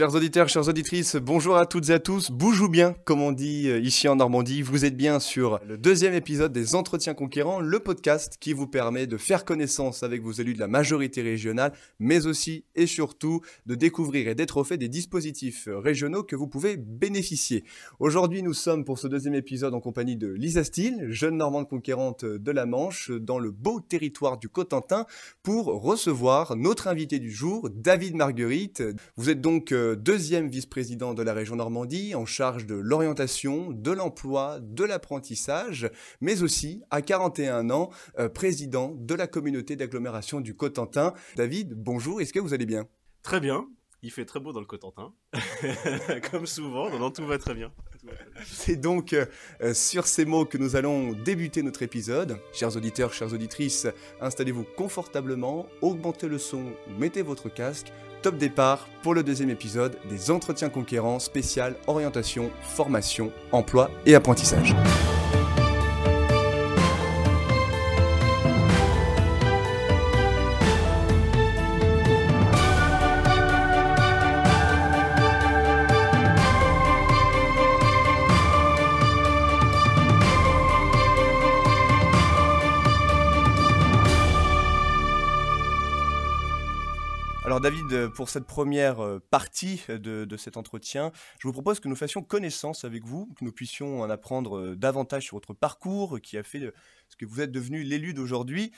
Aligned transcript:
Chers 0.00 0.14
auditeurs, 0.14 0.48
chères 0.48 0.66
auditrices, 0.66 1.16
bonjour 1.16 1.58
à 1.58 1.66
toutes 1.66 1.90
et 1.90 1.92
à 1.92 1.98
tous. 1.98 2.30
Bougez 2.30 2.68
bien, 2.70 2.94
comme 3.04 3.20
on 3.20 3.32
dit 3.32 3.68
euh, 3.68 3.80
ici 3.80 4.08
en 4.08 4.16
Normandie. 4.16 4.62
Vous 4.62 4.86
êtes 4.86 4.96
bien 4.96 5.20
sur 5.20 5.60
le 5.68 5.76
deuxième 5.76 6.14
épisode 6.14 6.54
des 6.54 6.74
Entretiens 6.74 7.12
Conquérants, 7.12 7.60
le 7.60 7.80
podcast 7.80 8.38
qui 8.40 8.54
vous 8.54 8.66
permet 8.66 9.06
de 9.06 9.18
faire 9.18 9.44
connaissance 9.44 10.02
avec 10.02 10.22
vos 10.22 10.32
élus 10.32 10.54
de 10.54 10.58
la 10.58 10.68
majorité 10.68 11.20
régionale, 11.20 11.74
mais 11.98 12.24
aussi 12.24 12.64
et 12.76 12.86
surtout 12.86 13.42
de 13.66 13.74
découvrir 13.74 14.28
et 14.28 14.34
d'être 14.34 14.56
au 14.56 14.64
fait 14.64 14.78
des 14.78 14.88
dispositifs 14.88 15.68
régionaux 15.70 16.22
que 16.22 16.34
vous 16.34 16.46
pouvez 16.46 16.78
bénéficier. 16.78 17.62
Aujourd'hui, 17.98 18.42
nous 18.42 18.54
sommes 18.54 18.86
pour 18.86 18.98
ce 18.98 19.06
deuxième 19.06 19.34
épisode 19.34 19.74
en 19.74 19.80
compagnie 19.80 20.16
de 20.16 20.28
Lisa 20.28 20.64
Steele, 20.64 21.08
jeune 21.10 21.36
Normande 21.36 21.68
conquérante 21.68 22.24
de 22.24 22.50
la 22.50 22.64
Manche, 22.64 23.10
dans 23.10 23.38
le 23.38 23.50
beau 23.50 23.80
territoire 23.80 24.38
du 24.38 24.48
Cotentin, 24.48 25.04
pour 25.42 25.66
recevoir 25.66 26.56
notre 26.56 26.88
invité 26.88 27.18
du 27.18 27.30
jour, 27.30 27.68
David 27.68 28.14
Marguerite. 28.14 28.82
Vous 29.16 29.28
êtes 29.28 29.42
donc 29.42 29.72
euh, 29.72 29.89
deuxième 29.96 30.48
vice-président 30.48 31.14
de 31.14 31.22
la 31.22 31.32
région 31.32 31.56
Normandie, 31.56 32.14
en 32.14 32.26
charge 32.26 32.66
de 32.66 32.74
l'orientation, 32.74 33.70
de 33.70 33.90
l'emploi, 33.90 34.58
de 34.60 34.84
l'apprentissage, 34.84 35.90
mais 36.20 36.42
aussi, 36.42 36.82
à 36.90 37.02
41 37.02 37.70
ans, 37.70 37.90
euh, 38.18 38.28
président 38.28 38.94
de 38.96 39.14
la 39.14 39.26
communauté 39.26 39.76
d'agglomération 39.76 40.40
du 40.40 40.54
Cotentin. 40.54 41.14
David, 41.36 41.74
bonjour, 41.74 42.20
est-ce 42.20 42.32
que 42.32 42.40
vous 42.40 42.54
allez 42.54 42.66
bien? 42.66 42.86
Très 43.22 43.40
bien, 43.40 43.66
il 44.02 44.10
fait 44.10 44.24
très 44.24 44.40
beau 44.40 44.52
dans 44.52 44.60
le 44.60 44.66
Cotentin, 44.66 45.12
comme 46.30 46.46
souvent, 46.46 46.90
non, 46.98 47.10
tout 47.10 47.26
va 47.26 47.38
très 47.38 47.54
bien. 47.54 47.70
C'est 48.44 48.76
donc 48.76 49.12
euh, 49.12 49.26
sur 49.74 50.06
ces 50.06 50.24
mots 50.24 50.46
que 50.46 50.56
nous 50.56 50.74
allons 50.74 51.12
débuter 51.12 51.62
notre 51.62 51.82
épisode. 51.82 52.38
Chers 52.54 52.76
auditeurs, 52.76 53.12
chères 53.12 53.32
auditrices, 53.34 53.86
installez-vous 54.20 54.64
confortablement, 54.76 55.66
augmentez 55.82 56.28
le 56.28 56.38
son, 56.38 56.72
mettez 56.98 57.20
votre 57.20 57.50
casque. 57.50 57.92
Top 58.22 58.36
départ 58.36 58.86
pour 59.02 59.14
le 59.14 59.22
deuxième 59.22 59.50
épisode 59.50 59.96
des 60.10 60.30
Entretiens 60.30 60.68
Conquérants 60.68 61.18
spécial 61.18 61.74
orientation, 61.86 62.50
formation, 62.62 63.32
emploi 63.50 63.90
et 64.04 64.14
apprentissage. 64.14 64.74
David, 87.60 88.08
pour 88.14 88.30
cette 88.30 88.46
première 88.46 89.00
euh, 89.00 89.20
partie 89.30 89.82
de, 89.88 90.36
cet 90.38 90.56
entretien, 90.56 91.12
je 91.38 91.46
vous 91.46 91.52
propose 91.52 91.78
que 91.78 91.88
nous 91.88 91.96
fassions 91.96 92.22
connaissance 92.22 92.84
avec 92.84 93.04
vous, 93.04 93.26
que 93.38 93.44
nous 93.44 93.52
puissions 93.52 94.00
en 94.00 94.08
apprendre 94.08 94.58
euh, 94.58 94.76
davantage 94.76 95.24
sur 95.24 95.36
votre 95.36 95.52
parcours 95.52 96.20
qui 96.22 96.38
a 96.38 96.42
fait 96.42 96.60
euh, 96.60 96.72
ce 97.08 97.16
que 97.16 97.26
vous 97.26 97.42
êtes 97.42 97.52
devenu 97.52 97.82
l'élu 97.82 98.14
d'aujourd'hui. 98.14 98.72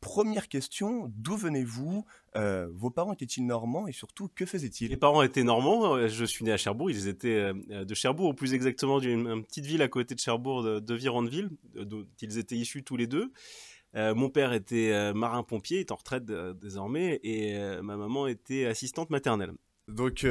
première 0.00 0.48
question, 0.48 1.10
d'où 1.16 1.36
venez-vous? 1.36 2.04
Vos 2.34 2.90
parents 2.90 3.14
étaient-ils 3.14 3.44
normands 3.44 3.88
et 3.88 3.92
surtout 3.92 4.28
que 4.32 4.44
faisaient-ils? 4.44 4.90
Les 4.90 4.98
parents 4.98 5.22
étaient 5.22 5.42
normands, 5.42 6.06
je 6.06 6.24
suis 6.26 6.44
né 6.44 6.52
à 6.52 6.58
Cherbourg, 6.58 6.90
ils 6.90 7.08
étaient 7.08 7.52
de 7.54 7.94
Cherbourg, 7.94 8.28
ou 8.28 8.34
plus 8.34 8.52
exactement 8.52 9.00
d'une 9.00 9.42
petite 9.44 9.64
ville 9.64 9.80
à 9.80 9.88
côté 9.88 10.14
de 10.14 10.20
Cherbourg, 10.20 10.62
de, 10.62 10.78
de 10.78 10.94
Virondeville, 10.94 11.48
dont 11.74 12.06
ils 12.20 12.36
étaient 12.36 12.54
issus 12.54 12.84
tous 12.84 12.96
les 12.96 13.06
deux. 13.06 13.32
Euh, 13.96 14.14
mon 14.14 14.28
père 14.28 14.52
était 14.52 14.92
euh, 14.92 15.14
marin-pompier, 15.14 15.80
est 15.80 15.92
en 15.92 15.96
retraite 15.96 16.28
euh, 16.30 16.54
désormais, 16.54 17.20
et 17.22 17.58
ma 17.82 17.96
maman 17.96 18.26
était 18.26 18.66
assistante 18.66 19.10
maternelle. 19.10 19.52
Donc 19.88 20.26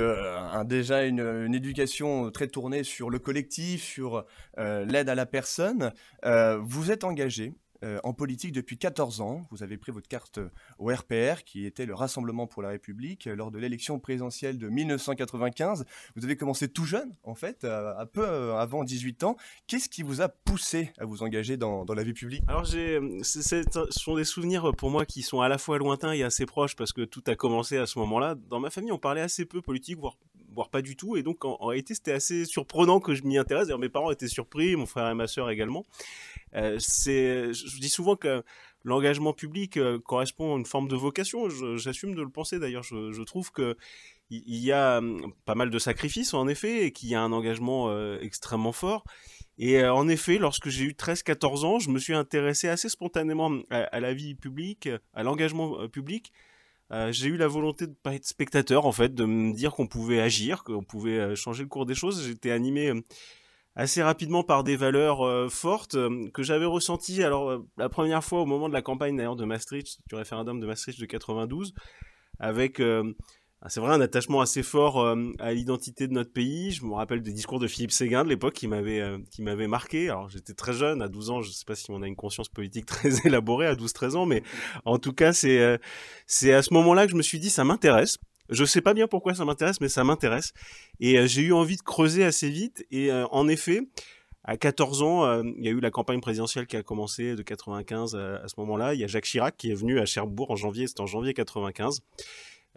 déjà 0.66 1.06
une, 1.06 1.56
éducation 1.56 2.30
très 2.30 2.48
tournée 2.48 2.84
sur 2.84 3.10
le 3.10 3.18
collectif, 3.18 3.82
sur 3.82 4.24
l'aide 4.56 5.10
à 5.10 5.16
la 5.16 5.26
personne. 5.26 5.92
vous 6.62 6.92
êtes 6.92 7.04
engagé 7.04 7.56
euh, 7.84 8.00
en 8.04 8.14
politique 8.14 8.52
depuis 8.52 8.78
14 8.78 9.22
ans. 9.22 9.48
Vous 9.52 9.64
avez 9.64 9.78
pris 9.78 9.92
votre 9.92 10.08
carte 10.08 10.40
au 10.80 10.88
RPR, 10.88 11.44
qui 11.46 11.66
était 11.66 11.86
le 11.86 11.94
Rassemblement 11.94 12.48
pour 12.48 12.62
la 12.62 12.70
République, 12.70 13.26
lors 13.26 13.52
de 13.52 13.58
l'élection 13.58 14.00
présidentielle 14.00 14.58
de 14.58 14.70
1995. 14.70 15.86
Vous 16.16 16.26
avez 16.26 16.36
commencé 16.36 16.68
tout 16.68 16.86
jeune, 16.86 17.12
en 17.24 17.36
fait, 17.36 17.66
un 17.66 18.06
peu 18.06 18.26
euh, 18.26 18.56
avant 18.58 18.84
18 18.84 19.24
ans. 19.24 19.38
Qu'est-ce 19.68 19.90
qui 19.90 20.04
vous 20.04 20.22
a 20.22 20.30
poussé 20.30 20.92
à 20.98 21.06
vous 21.06 21.24
engager 21.24 21.58
dans, 21.58 21.86
la 21.86 22.04
vie 22.04 22.14
publique? 22.14 22.44
Alors, 22.48 22.66
ce 22.66 23.64
sont 23.90 24.16
des 24.16 24.24
souvenirs 24.24 24.72
pour 24.76 24.90
moi 24.90 25.06
qui 25.06 25.22
sont 25.22 25.42
à 25.42 25.50
la 25.50 25.58
fois 25.58 25.78
lointains 25.78 26.14
et 26.14 26.24
assez 26.24 26.46
proches, 26.46 26.76
parce 26.76 26.94
que 26.94 27.02
tout 27.02 27.24
a 27.28 27.36
commencé 27.36 27.78
à 27.78 27.86
ce 27.86 28.00
moment-là. 28.00 28.36
Dans 28.36 28.60
ma 28.60 28.70
famille, 28.70 28.92
on 28.92 29.00
parlait 29.00 29.22
assez 29.22 29.46
peu 29.46 29.62
politique, 29.62 29.98
voire 29.98 30.18
voire 30.58 30.70
pas 30.70 30.82
du 30.82 30.96
tout. 30.96 31.16
Et 31.18 31.24
donc, 31.24 31.46
en, 31.46 31.56
réalité, 31.58 31.94
c'était 31.94 32.12
assez 32.12 32.44
surprenant 32.44 33.00
que 33.00 33.14
je 33.14 33.24
m'y 33.24 33.38
intéresse. 33.38 33.68
D'ailleurs, 33.68 33.80
mes 33.80 33.90
parents 33.90 34.10
étaient 34.10 34.28
surpris, 34.28 34.76
mon 34.76 34.88
frère 34.88 35.08
et 35.08 35.14
ma 35.14 35.28
sœur 35.28 35.52
également. 35.52 35.86
Euh, 36.56 36.80
je 36.80 37.80
dis 37.80 37.90
souvent 37.90 38.16
que 38.16 38.44
l'engagement 38.84 39.34
public 39.34 39.78
euh, 39.78 40.00
correspond 40.00 40.56
à 40.56 40.58
une 40.58 40.66
forme 40.66 40.88
de 40.88 40.96
vocation. 40.96 41.48
J'assume 41.78 42.16
de 42.16 42.24
le 42.24 42.30
penser 42.30 42.58
d'ailleurs. 42.58 42.82
Je, 42.82 43.24
trouve 43.24 43.52
que 43.52 43.78
il 44.32 44.58
y 44.58 44.72
a 44.72 44.98
hum, 44.98 45.32
pas 45.46 45.54
mal 45.54 45.70
de 45.70 45.80
sacrifices 45.80 46.34
en 46.34 46.48
effet 46.48 46.86
et 46.86 46.92
qu'il 46.92 47.10
y 47.10 47.16
a 47.16 47.22
un 47.22 47.32
engagement 47.32 47.90
euh, 47.90 48.18
extrêmement 48.22 48.74
fort. 48.74 49.04
Et 49.60 49.84
en 49.86 50.08
effet, 50.08 50.38
lorsque 50.38 50.70
j'ai 50.70 50.86
eu 50.86 50.92
13-14 50.92 51.66
ans, 51.66 51.80
je 51.80 51.90
me 51.90 52.00
suis 52.00 52.14
intéressé 52.14 52.68
assez 52.68 52.90
spontanément 52.90 53.52
à, 53.72 54.00
la 54.00 54.14
vie 54.14 54.36
publique, 54.36 54.88
à 55.16 55.24
l'engagement 55.24 55.88
public. 55.88 56.32
J'ai 57.10 57.28
eu 57.28 57.38
la 57.38 57.48
volonté 57.48 57.88
de 57.88 57.94
pas 57.94 58.16
être 58.16 58.26
spectateur 58.26 58.86
en 58.86 58.92
fait, 58.92 59.14
de 59.14 59.26
me 59.26 59.54
dire 59.54 59.72
qu'on 59.72 59.88
pouvait 59.88 60.22
agir, 60.22 60.64
qu'on 60.64 60.84
pouvait 60.84 61.36
changer 61.36 61.64
le 61.64 61.70
cours 61.70 61.86
des 61.86 61.96
choses. 61.96 62.26
J'étais 62.26 62.52
animé 62.52 62.92
hum, 62.92 63.04
assez 63.78 64.02
rapidement 64.02 64.44
par 64.44 64.64
des 64.64 64.76
valeurs 64.76 65.26
euh, 65.26 65.50
fortes 65.50 65.96
euh, 65.96 66.30
que 66.34 66.44
j'avais 66.44 66.66
ressenties. 66.66 67.24
Alors 67.24 67.52
euh, 67.52 67.66
la 67.78 67.90
première 67.90 68.24
fois 68.24 68.42
au 68.42 68.46
moment 68.46 68.68
de 68.68 68.74
la 68.74 68.82
campagne 68.82 69.16
d'ailleurs 69.16 69.36
de 69.36 69.46
Maastricht, 69.46 70.00
du 70.10 70.16
référendum 70.16 70.60
de 70.60 70.66
Maastricht 70.66 71.00
de 71.00 71.06
92, 71.06 71.74
avec 72.40 72.82
c'est 73.70 73.80
vrai 73.80 73.94
un 73.94 74.02
attachement 74.02 74.42
assez 74.42 74.64
fort 74.64 75.16
à 75.40 75.54
l'identité 75.54 76.08
de 76.08 76.14
notre 76.14 76.32
pays. 76.32 76.72
Je 76.72 76.86
me 76.86 76.94
rappelle 76.94 77.22
des 77.22 77.34
discours 77.34 77.60
de 77.60 77.68
Philippe 77.68 77.92
Séguin 77.92 78.24
de 78.24 78.30
l'époque 78.30 78.54
qui 78.54 78.68
m'avait 78.68 79.04
qui 79.32 79.42
m'avait 79.42 79.68
marqué. 79.68 80.10
Alors 80.10 80.30
j'étais 80.30 80.54
très 80.54 80.74
jeune, 80.74 81.02
à 81.02 81.08
12 81.08 81.30
ans, 81.32 81.42
je 81.42 81.52
sais 81.52 81.66
pas 81.66 81.76
si 81.76 81.90
on 81.90 82.02
a 82.02 82.08
une 82.08 82.16
conscience 82.16 82.50
politique 82.50 82.86
très 82.88 83.26
élaborée 83.26 83.68
à 83.68 83.74
12-13 83.74 84.16
ans, 84.16 84.26
mais 84.26 84.44
en 84.86 85.00
tout 85.00 85.14
cas 85.14 85.34
c'est 85.34 85.80
c'est 86.28 86.54
à 86.54 86.62
ce 86.62 86.74
moment-là 86.76 87.06
que 87.06 87.12
je 87.12 87.18
me 87.18 87.24
suis 87.24 87.40
dit 87.40 87.50
ça 87.50 87.64
m'intéresse. 87.64 88.18
Je 88.50 88.64
sais 88.64 88.82
pas 88.82 88.94
bien 88.94 89.08
pourquoi 89.08 89.34
ça 89.36 89.46
m'intéresse, 89.46 89.82
mais 89.82 89.90
ça 89.90 90.04
m'intéresse. 90.04 90.54
Et 91.00 91.18
euh, 91.18 91.28
j'ai 91.28 91.42
eu 91.42 91.54
envie 91.54 91.76
de 91.76 91.82
creuser 91.82 92.24
assez 92.24 92.50
vite. 92.50 92.86
Et 92.92 93.12
euh, 93.12 93.28
en 93.32 93.48
effet, 93.48 93.82
à 94.44 94.56
14 94.58 95.02
ans, 95.02 95.26
euh, 95.26 95.44
il 95.58 95.66
y 95.66 95.68
a 95.68 95.72
eu 95.72 95.80
la 95.80 95.92
campagne 95.92 96.22
présidentielle 96.22 96.66
qui 96.68 96.78
a 96.78 96.84
commencé 96.84 97.36
de 97.36 97.42
95 97.42 98.16
à 98.16 98.48
ce 98.48 98.54
moment-là. 98.60 98.94
Il 98.94 99.00
y 99.00 99.04
a 99.04 99.08
Jacques 99.08 99.26
Chirac 99.26 99.58
qui 99.58 99.72
est 99.72 99.76
venu 99.76 100.00
à 100.00 100.06
Cherbourg 100.06 100.52
en 100.52 100.56
janvier, 100.56 100.88
c'était 100.88 101.02
en 101.02 101.08
janvier 101.08 101.34
95. 101.34 102.02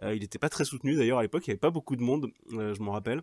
Il 0.01 0.19
n'était 0.19 0.39
pas 0.39 0.49
très 0.49 0.65
soutenu 0.65 0.95
d'ailleurs 0.95 1.19
à 1.19 1.21
l'époque, 1.21 1.47
il 1.47 1.49
n'y 1.49 1.53
avait 1.53 1.59
pas 1.59 1.71
beaucoup 1.71 1.95
de 1.95 2.01
monde, 2.01 2.31
je 2.49 2.81
m'en 2.81 2.91
rappelle. 2.91 3.21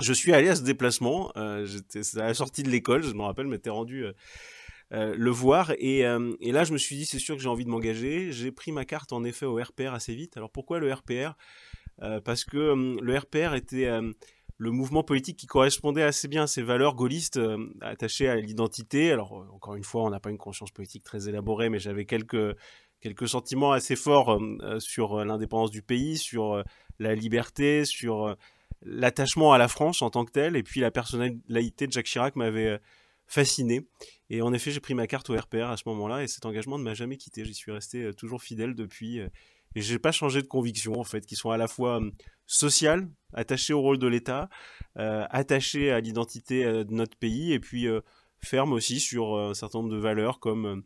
Je 0.00 0.12
suis 0.12 0.32
allé 0.34 0.48
à 0.48 0.56
ce 0.56 0.62
déplacement, 0.62 1.32
j'étais 1.64 2.00
à 2.18 2.26
la 2.26 2.34
sortie 2.34 2.62
de 2.62 2.70
l'école, 2.70 3.02
je 3.02 3.14
me 3.14 3.22
rappelle, 3.22 3.46
m'étais 3.46 3.70
rendu 3.70 4.04
le 4.90 5.30
voir. 5.30 5.72
Et, 5.78 6.02
là, 6.02 6.64
je 6.64 6.72
me 6.72 6.78
suis 6.78 6.96
dit, 6.96 7.06
c'est 7.06 7.18
sûr 7.18 7.34
que 7.34 7.42
j'ai 7.42 7.48
envie 7.48 7.64
de 7.64 7.70
m'engager. 7.70 8.30
J'ai 8.30 8.52
pris 8.52 8.72
ma 8.72 8.84
carte 8.84 9.14
en 9.14 9.24
effet 9.24 9.46
au 9.46 9.56
RPR 9.56 9.94
assez 9.94 10.14
vite. 10.14 10.36
Alors 10.36 10.50
pourquoi 10.50 10.80
le 10.80 10.92
RPR 10.92 11.32
euh, 12.02 12.20
parce 12.20 12.44
que 12.44 12.56
euh, 12.56 12.96
le 13.00 13.16
RPR 13.16 13.54
était 13.54 13.86
euh, 13.86 14.12
le 14.58 14.70
mouvement 14.70 15.02
politique 15.02 15.38
qui 15.38 15.46
correspondait 15.46 16.02
assez 16.02 16.28
bien 16.28 16.44
à 16.44 16.46
ces 16.46 16.62
valeurs 16.62 16.94
gaullistes 16.94 17.40
attachées 17.80 18.28
à 18.28 18.36
l'identité. 18.36 19.12
Alors, 19.12 19.46
encore 19.52 19.76
une 19.76 19.84
fois, 19.84 20.02
on 20.04 20.10
n'a 20.10 20.20
pas 20.20 20.30
une 20.30 20.38
conscience 20.38 20.70
politique 20.70 21.04
très 21.04 21.28
élaborée, 21.28 21.68
mais 21.68 21.78
j'avais 21.78 22.06
quelques, 22.06 22.56
quelques 23.08 23.28
sentiments 23.28 23.72
assez 23.72 23.96
forts 23.96 24.40
sur 24.78 25.24
l'indépendance 25.24 25.70
du 25.70 25.82
pays, 25.82 26.18
sur 26.18 26.62
la 26.98 27.14
liberté, 27.14 27.84
sur 27.84 28.36
l'attachement 28.82 29.52
à 29.52 29.58
la 29.58 29.68
France 29.68 30.02
en 30.02 30.10
tant 30.10 30.24
que 30.24 30.32
telle, 30.32 30.56
et 30.56 30.62
puis 30.62 30.80
la 30.80 30.90
personnalité 30.90 31.86
de 31.86 31.92
Jacques 31.92 32.06
Chirac 32.06 32.36
m'avait 32.36 32.80
fasciné. 33.26 33.86
Et 34.30 34.42
en 34.42 34.52
effet, 34.52 34.70
j'ai 34.70 34.80
pris 34.80 34.94
ma 34.94 35.06
carte 35.06 35.30
au 35.30 35.36
RPR 35.36 35.70
à 35.70 35.76
ce 35.76 35.84
moment-là, 35.86 36.22
et 36.22 36.26
cet 36.26 36.46
engagement 36.46 36.78
ne 36.78 36.84
m'a 36.84 36.94
jamais 36.94 37.16
quitté. 37.16 37.44
J'y 37.44 37.54
suis 37.54 37.72
resté 37.72 38.12
toujours 38.14 38.42
fidèle 38.42 38.74
depuis 38.74 39.20
et 39.76 39.82
j'ai 39.82 39.98
pas 39.98 40.10
changé 40.10 40.40
de 40.40 40.46
conviction 40.46 40.98
en 40.98 41.04
fait, 41.04 41.26
qui 41.26 41.36
sont 41.36 41.50
à 41.50 41.58
la 41.58 41.68
fois 41.68 42.00
sociales, 42.46 43.08
attachées 43.34 43.74
au 43.74 43.82
rôle 43.82 43.98
de 43.98 44.06
l'État, 44.06 44.48
euh, 44.96 45.26
attachées 45.30 45.92
à 45.92 46.00
l'identité 46.00 46.64
euh, 46.64 46.82
de 46.82 46.94
notre 46.94 47.16
pays, 47.18 47.52
et 47.52 47.60
puis 47.60 47.86
euh, 47.86 48.00
ferme 48.40 48.72
aussi 48.72 49.00
sur 49.00 49.36
un 49.36 49.52
certain 49.52 49.80
nombre 49.80 49.92
de 49.92 49.98
valeurs 49.98 50.40
comme 50.40 50.82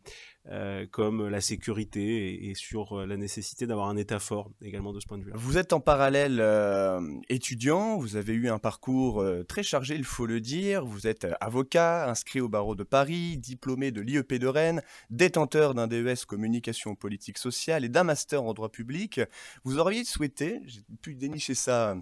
euh, 0.49 0.87
comme 0.89 1.29
la 1.29 1.39
sécurité 1.39 2.49
et, 2.49 2.55
sur 2.55 2.99
euh, 2.99 3.05
la 3.05 3.15
nécessité 3.15 3.67
d'avoir 3.67 3.89
un 3.89 3.95
État 3.95 4.17
fort 4.17 4.49
également 4.63 4.91
de 4.91 4.99
ce 4.99 5.05
point 5.05 5.19
de 5.19 5.23
vue. 5.23 5.31
-là. 5.31 5.37
Vous 5.37 5.59
êtes 5.59 5.71
en 5.71 5.79
parallèle 5.79 6.39
euh, 6.41 6.99
étudiant, 7.29 7.97
vous 7.97 8.15
avez 8.15 8.33
eu 8.33 8.49
un 8.49 8.57
parcours 8.57 9.23
très 9.47 9.61
chargé, 9.61 9.93
il 9.93 10.03
faut 10.03 10.25
le 10.25 10.41
dire. 10.41 10.83
Vous 10.83 11.05
êtes 11.05 11.27
avocat, 11.41 12.09
inscrit 12.09 12.41
au 12.41 12.49
barreau 12.49 12.73
de 12.73 12.83
Paris, 12.83 13.37
diplômé 13.37 13.91
de 13.91 14.01
l'IEP 14.01 14.33
de 14.33 14.47
Rennes, 14.47 14.81
détenteur 15.11 15.75
d'un 15.75 15.85
DES 15.85 16.25
communication 16.27 16.95
politique 16.95 17.37
sociale 17.37 17.85
et 17.85 17.89
d'un 17.89 18.03
master 18.03 18.41
en 18.41 18.53
droit 18.53 18.69
public. 18.69 19.21
Vous 19.63 19.77
auriez 19.77 20.03
souhaité, 20.05 20.61
j'ai 20.65 20.81
pu 21.03 21.13
dénicher 21.13 21.53
ça 21.53 21.95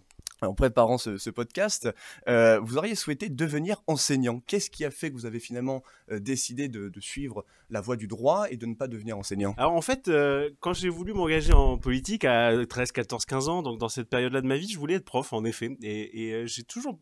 en 0.47 0.53
préparant 0.53 0.97
ce, 0.97 1.29
podcast, 1.29 1.89
euh, 2.27 2.59
vous 2.59 2.77
auriez 2.77 2.95
souhaité 2.95 3.29
devenir 3.29 3.81
enseignant. 3.87 4.41
Qu'est-ce 4.47 4.69
qui 4.69 4.85
a 4.85 4.91
fait 4.91 5.09
que 5.09 5.15
vous 5.15 5.25
avez 5.25 5.39
finalement 5.39 5.83
euh, 6.11 6.19
décidé 6.19 6.67
de, 6.67 6.91
suivre 6.99 7.45
la 7.69 7.81
voie 7.81 7.95
du 7.95 8.07
droit 8.07 8.49
et 8.49 8.57
de 8.57 8.65
ne 8.65 8.75
pas 8.75 8.87
devenir 8.87 9.17
enseignant? 9.17 9.53
Alors 9.57 9.73
en 9.73 9.81
fait, 9.81 10.07
euh, 10.07 10.49
quand 10.59 10.73
j'ai 10.73 10.89
voulu 10.89 11.13
m'engager 11.13 11.53
en 11.53 11.77
politique 11.77 12.25
à 12.25 12.65
13, 12.65 12.91
14, 12.91 13.25
15 13.25 13.49
ans, 13.49 13.61
donc 13.61 13.79
dans 13.79 13.89
cette 13.89 14.09
période-là 14.09 14.41
de 14.41 14.47
ma 14.47 14.57
vie, 14.57 14.69
je 14.69 14.77
voulais 14.77 14.95
être 14.95 15.05
prof 15.05 15.31
en 15.33 15.45
effet. 15.45 15.77
Et, 15.81 16.43
j'ai 16.45 16.63
toujours 16.63 16.99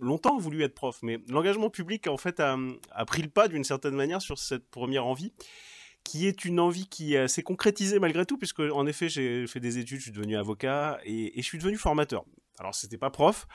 longtemps 0.00 0.38
voulu 0.38 0.62
être 0.62 0.74
prof. 0.74 0.98
Mais 1.02 1.18
l'engagement 1.28 1.70
public 1.70 2.06
en 2.06 2.16
fait 2.16 2.40
a, 2.40 2.56
pris 3.06 3.22
le 3.22 3.28
pas 3.28 3.48
d'une 3.48 3.64
certaine 3.64 3.94
manière 3.94 4.22
sur 4.22 4.38
cette 4.38 4.68
première 4.70 5.06
envie 5.06 5.32
qui 6.08 6.26
est 6.26 6.46
une 6.46 6.58
envie 6.58 6.88
qui 6.88 7.14
s'est 7.26 7.42
concrétisée 7.42 7.98
malgré 7.98 8.24
tout, 8.24 8.38
puisque 8.38 8.60
en 8.60 8.86
effet 8.86 9.10
j'ai 9.10 9.46
fait 9.46 9.60
des 9.60 9.76
études, 9.76 9.98
je 9.98 10.04
suis 10.04 10.12
devenu 10.12 10.38
avocat 10.38 10.98
et, 11.04 11.32
je 11.36 11.42
suis 11.42 11.58
devenu 11.58 11.76
formateur. 11.76 12.24
Alors, 12.58 12.74
c'était 12.74 12.98
pas 12.98 13.10
prof, 13.10 13.46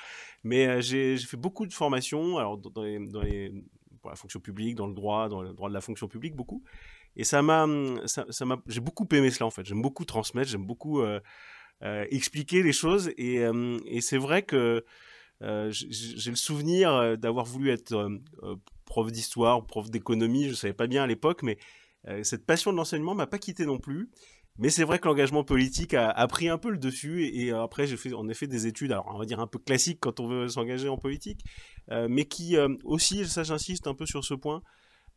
mais 0.44 0.68
euh, 0.68 0.82
j'ai 0.82 1.18
fait 1.18 1.36
beaucoup 1.36 1.66
de 1.66 1.74
formations 1.74 2.38
alors, 2.38 2.58
dans, 2.58 2.84
les, 2.84 3.00
dans 3.00 3.22
les, 3.22 3.52
pour 4.02 4.12
la 4.12 4.16
fonction 4.16 4.40
publique, 4.40 4.76
dans 4.76 4.88
le 4.88 4.94
droit, 4.94 5.30
dans 5.30 5.42
le 5.42 5.54
droit 5.54 5.68
de 5.68 5.74
la 5.74 5.82
fonction 5.82 6.08
publique, 6.08 6.36
beaucoup. 6.36 6.64
Et 7.16 7.24
ça 7.24 7.42
m'a, 7.42 7.68
ça, 8.06 8.46
m'a, 8.46 8.62
j'ai 8.68 8.82
beaucoup 8.82 9.08
aimé 9.12 9.32
cela 9.32 9.48
en 9.48 9.52
fait. 9.52 9.66
J'aime 9.66 9.82
beaucoup 9.82 10.06
transmettre, 10.06 10.50
j'aime 10.50 10.66
beaucoup 10.66 11.02
euh, 11.02 11.20
euh, 11.84 12.06
expliquer 12.12 12.64
les 12.64 12.72
choses. 12.72 13.12
Et, 13.18 13.42
c'est 14.00 14.18
vrai 14.18 14.44
que 14.44 14.86
j'ai 15.42 16.30
le 16.30 16.38
souvenir 16.38 17.18
d'avoir 17.18 17.46
voulu 17.46 17.72
être 17.72 18.10
prof 18.86 19.12
d'histoire, 19.12 19.66
prof 19.66 19.90
d'économie. 19.90 20.50
Je 20.50 20.54
savais 20.54 20.74
pas 20.74 20.88
bien 20.88 21.04
à 21.04 21.08
l'époque, 21.08 21.44
mais 21.44 21.58
cette 22.24 22.46
passion 22.46 22.72
de 22.72 22.78
l'enseignement 22.78 23.16
m'a 23.16 23.28
pas 23.28 23.40
quitté 23.40 23.66
non 23.66 23.80
plus. 23.80 24.10
Mais 24.60 24.70
c'est 24.70 24.84
vrai 24.84 25.00
que 25.00 25.08
l'engagement 25.08 25.44
politique 25.44 25.96
a, 25.96 26.28
pris 26.28 26.48
un 26.48 26.60
peu 26.60 26.70
le 26.70 26.78
dessus 26.78 27.26
et, 27.26 27.52
après 27.52 27.88
j'ai 27.88 27.98
fait 27.98 28.14
en 28.14 28.30
effet 28.30 28.46
des 28.46 28.68
études, 28.68 28.92
alors 28.92 29.10
on 29.14 29.18
va 29.18 29.26
dire 29.26 29.40
un 29.40 29.48
peu 29.48 29.58
classiques 29.58 30.00
quand 30.00 30.20
on 30.20 30.28
veut 30.28 30.48
s'engager 30.48 30.90
en 30.90 30.98
politique, 30.98 31.44
euh, 31.92 32.08
mais 32.10 32.26
qui 32.26 32.56
euh, 32.56 32.70
aussi, 32.84 33.26
ça 33.26 33.44
j'insiste 33.44 33.88
un 33.88 33.96
peu 33.96 34.06
sur 34.06 34.24
ce 34.24 34.36
point, 34.36 34.62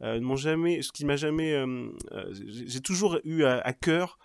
euh, 0.00 0.20
m'ont 0.20 0.36
jamais, 0.36 0.80
ce 0.80 0.90
qui 0.90 1.04
m'a 1.04 1.16
jamais, 1.16 1.62
j'ai 2.32 2.80
toujours 2.80 3.18
eu 3.24 3.44
à, 3.44 3.72
cœur 3.74 4.18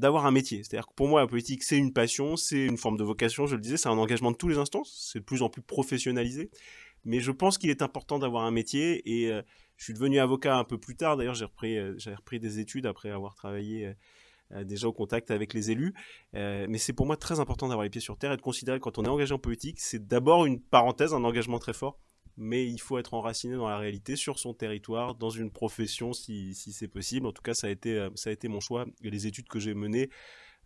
d'avoir 0.00 0.26
un 0.26 0.32
métier. 0.32 0.64
C'est-à-dire 0.64 0.88
que 0.88 0.94
pour 0.94 1.06
moi 1.06 1.20
la 1.20 1.28
politique 1.28 1.62
c'est 1.62 1.78
une 1.78 1.92
passion, 1.92 2.36
c'est 2.36 2.64
une 2.64 2.78
forme 2.78 2.96
de 2.96 3.04
vocation, 3.04 3.46
je 3.46 3.54
le 3.54 3.60
disais, 3.60 3.76
c'est 3.76 3.88
un 3.88 3.98
engagement 3.98 4.32
de 4.32 4.36
tous 4.36 4.48
les 4.48 4.58
instants, 4.58 4.82
c'est 4.84 5.20
de 5.20 5.24
plus 5.24 5.42
en 5.42 5.50
plus 5.50 5.62
professionnalisé, 5.62 6.50
mais 7.04 7.20
je 7.20 7.30
pense 7.30 7.58
qu'il 7.58 7.70
est 7.70 7.80
important 7.80 8.18
d'avoir 8.18 8.42
un 8.44 8.50
métier 8.50 9.02
et 9.06 9.32
je 9.78 9.84
suis 9.84 9.94
devenu 9.94 10.18
avocat 10.18 10.58
un 10.58 10.64
peu 10.64 10.76
plus 10.76 10.96
tard. 10.96 11.16
D'ailleurs 11.16 11.34
j'ai 11.34 11.46
repris, 11.46 11.78
j'ai 11.96 12.14
repris 12.14 12.38
des 12.38 12.58
études 12.58 12.84
après 12.84 13.10
avoir 13.10 13.34
travaillé 13.34 13.94
euh, 14.54 14.64
déjà 14.64 14.88
au 14.88 14.92
contact 14.94 15.30
avec 15.30 15.52
les 15.52 15.70
élus. 15.70 15.94
Euh, 16.34 16.66
mais 16.70 16.78
c'est 16.78 16.94
pour 16.94 17.04
moi 17.04 17.18
très 17.18 17.38
important 17.38 17.68
d'avoir 17.68 17.84
les 17.84 17.90
pieds 17.90 18.00
sur 18.00 18.16
terre 18.16 18.32
et 18.32 18.36
de 18.36 18.42
considérer 18.42 18.78
que 18.78 18.84
quand 18.84 18.96
on 18.98 19.04
est 19.04 19.08
engagé 19.08 19.34
en 19.34 19.38
politique, 19.38 19.78
c'est 19.78 20.06
d'abord 20.06 20.46
une 20.46 20.58
parenthèse, 20.58 21.12
un 21.12 21.24
engagement 21.24 21.58
très 21.58 21.74
fort, 21.74 21.98
mais 22.38 22.66
il 22.66 22.78
faut 22.78 22.96
être 22.96 23.12
enraciné 23.12 23.56
dans 23.56 23.68
la 23.68 23.76
réalité, 23.76 24.16
sur 24.16 24.38
son 24.38 24.54
territoire, 24.54 25.14
dans 25.14 25.28
une 25.28 25.50
profession 25.50 26.14
si, 26.14 26.54
si 26.54 26.72
c'est 26.72 26.88
possible. 26.88 27.26
En 27.26 27.32
tout 27.32 27.42
cas, 27.42 27.52
ça 27.52 27.66
a 27.66 27.70
été, 27.70 27.98
euh, 27.98 28.08
ça 28.14 28.30
a 28.30 28.32
été 28.32 28.48
mon 28.48 28.60
choix 28.60 28.86
et 29.02 29.10
les 29.10 29.26
études 29.26 29.48
que 29.48 29.58
j'ai 29.58 29.74
menées 29.74 30.08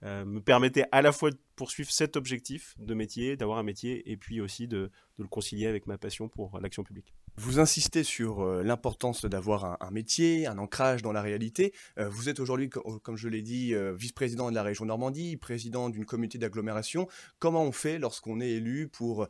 me 0.05 0.41
permettaient 0.41 0.87
à 0.91 1.01
la 1.01 1.13
fois 1.13 1.31
de 1.31 1.39
poursuivre 1.57 1.91
cet 1.91 2.17
objectif 2.17 2.75
de 2.79 2.95
métier, 2.95 3.37
d'avoir 3.37 3.59
un 3.59 3.63
métier, 3.63 4.11
et 4.11 4.17
puis 4.17 4.41
aussi 4.41 4.69
de, 4.69 4.91
de 5.19 5.23
le 5.23 5.29
concilier 5.29 5.67
avec 5.67 5.87
ma 5.87 5.99
passion 5.99 6.29
pour 6.29 6.59
l'action 6.61 6.83
publique. 6.83 7.15
Vous 7.37 7.61
insistez 7.61 8.05
sur 8.05 8.41
euh, 8.41 8.63
l'importance 8.63 9.25
d'avoir 9.25 9.79
un, 9.81 9.91
métier, 9.91 10.47
un 10.47 10.59
ancrage 10.59 11.01
dans 11.01 11.13
la 11.13 11.23
réalité. 11.23 11.73
Euh, 11.99 12.09
vous 12.11 12.29
êtes 12.29 12.41
aujourd'hui, 12.41 12.69
comme 12.69 13.17
je 13.17 13.29
l'ai 13.29 13.41
dit, 13.41 13.75
euh, 13.75 13.95
vice-président 13.95 14.51
de 14.51 14.55
la 14.55 14.63
région 14.63 14.85
Normandie, 14.85 15.39
président 15.39 15.89
d'une 15.89 16.05
communauté 16.05 16.37
d'agglomération. 16.37 17.09
Comment 17.39 17.63
on 17.63 17.73
fait 17.73 17.99
lorsqu'on 17.99 18.41
est 18.41 18.51
élu 18.51 18.89
pour 18.89 19.27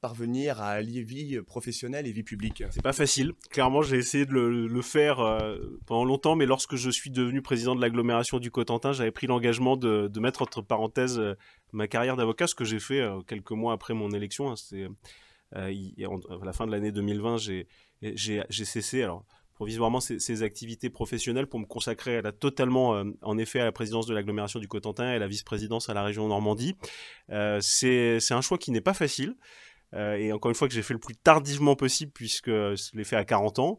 parvenir 0.00 0.60
à 0.60 0.70
allier 0.70 1.02
vie 1.02 1.40
professionnelle 1.42 2.06
et 2.06 2.12
vie 2.12 2.22
publique? 2.22 2.62
C'est 2.70 2.82
pas 2.82 2.92
facile. 2.92 3.32
Clairement, 3.50 3.82
j'ai 3.82 3.96
essayé 3.96 4.26
de 4.26 4.32
le, 4.32 4.82
faire 4.82 5.16
pendant 5.86 6.04
longtemps, 6.04 6.36
mais 6.36 6.46
lorsque 6.46 6.76
je 6.76 6.90
suis 6.90 7.10
devenu 7.10 7.42
président 7.42 7.74
de 7.74 7.80
l'agglomération 7.80 8.38
du 8.38 8.50
Cotentin, 8.50 8.92
j'avais 8.92 9.10
pris 9.10 9.26
l'engagement 9.26 9.76
de, 9.76 10.20
mettre 10.20 10.42
entre 10.42 10.62
parenthèses 10.62 11.20
ma 11.72 11.88
carrière 11.88 12.16
d'avocat, 12.16 12.46
ce 12.46 12.54
que 12.54 12.64
j'ai 12.64 12.80
fait 12.80 13.02
quelques 13.26 13.52
mois 13.52 13.72
après 13.72 13.94
mon 13.94 14.10
élection. 14.10 14.50
Hein. 14.50 14.56
C'est 14.56 14.86
euh, 15.56 15.72
à 16.40 16.44
la 16.44 16.52
fin 16.52 16.66
de 16.66 16.72
l'année 16.72 16.92
2020, 16.92 17.38
j'ai 17.38 17.66
cessé. 18.50 19.02
Alors, 19.02 19.24
provisoirement 19.54 20.00
ces, 20.00 20.42
activités 20.42 20.88
professionnelles 20.88 21.46
pour 21.46 21.60
me 21.60 21.66
consacrer 21.66 22.22
totalement, 22.38 22.94
euh, 22.94 23.04
en 23.22 23.36
effet, 23.36 23.60
à 23.60 23.64
la 23.64 23.72
présidence 23.72 24.06
de 24.06 24.14
l'agglomération 24.14 24.58
du 24.58 24.68
Cotentin 24.68 25.12
et 25.12 25.16
à 25.16 25.18
la 25.18 25.28
vice-présidence 25.28 25.88
à 25.88 25.94
la 25.94 26.02
région 26.02 26.28
Normandie. 26.28 26.76
Euh, 27.30 27.58
c'est 27.60 28.18
un 28.30 28.40
choix 28.40 28.58
qui 28.58 28.70
n'est 28.70 28.80
pas 28.80 28.94
facile. 28.94 29.36
et 29.92 30.32
encore 30.32 30.50
une 30.50 30.54
fois 30.54 30.68
que 30.68 30.74
j'ai 30.74 30.82
fait 30.82 30.94
le 30.94 31.00
plus 31.00 31.16
tardivement 31.16 31.74
possible 31.74 32.12
puisque 32.12 32.48
je 32.48 32.96
l'ai 32.96 33.04
fait 33.04 33.16
à 33.16 33.24
40 33.24 33.58
ans. 33.58 33.78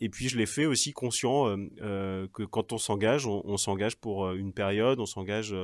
et 0.00 0.08
puis 0.08 0.28
je 0.28 0.36
l'ai 0.36 0.46
fait 0.46 0.66
aussi 0.66 0.92
conscient 0.92 1.56
que 1.78 2.44
quand 2.44 2.72
on 2.72 2.78
s'engage, 2.78 3.26
on 3.26 3.56
s'engage 3.56 3.96
pour 3.96 4.32
une 4.32 4.52
période, 4.52 4.98
on 4.98 5.06
s'engage 5.06 5.54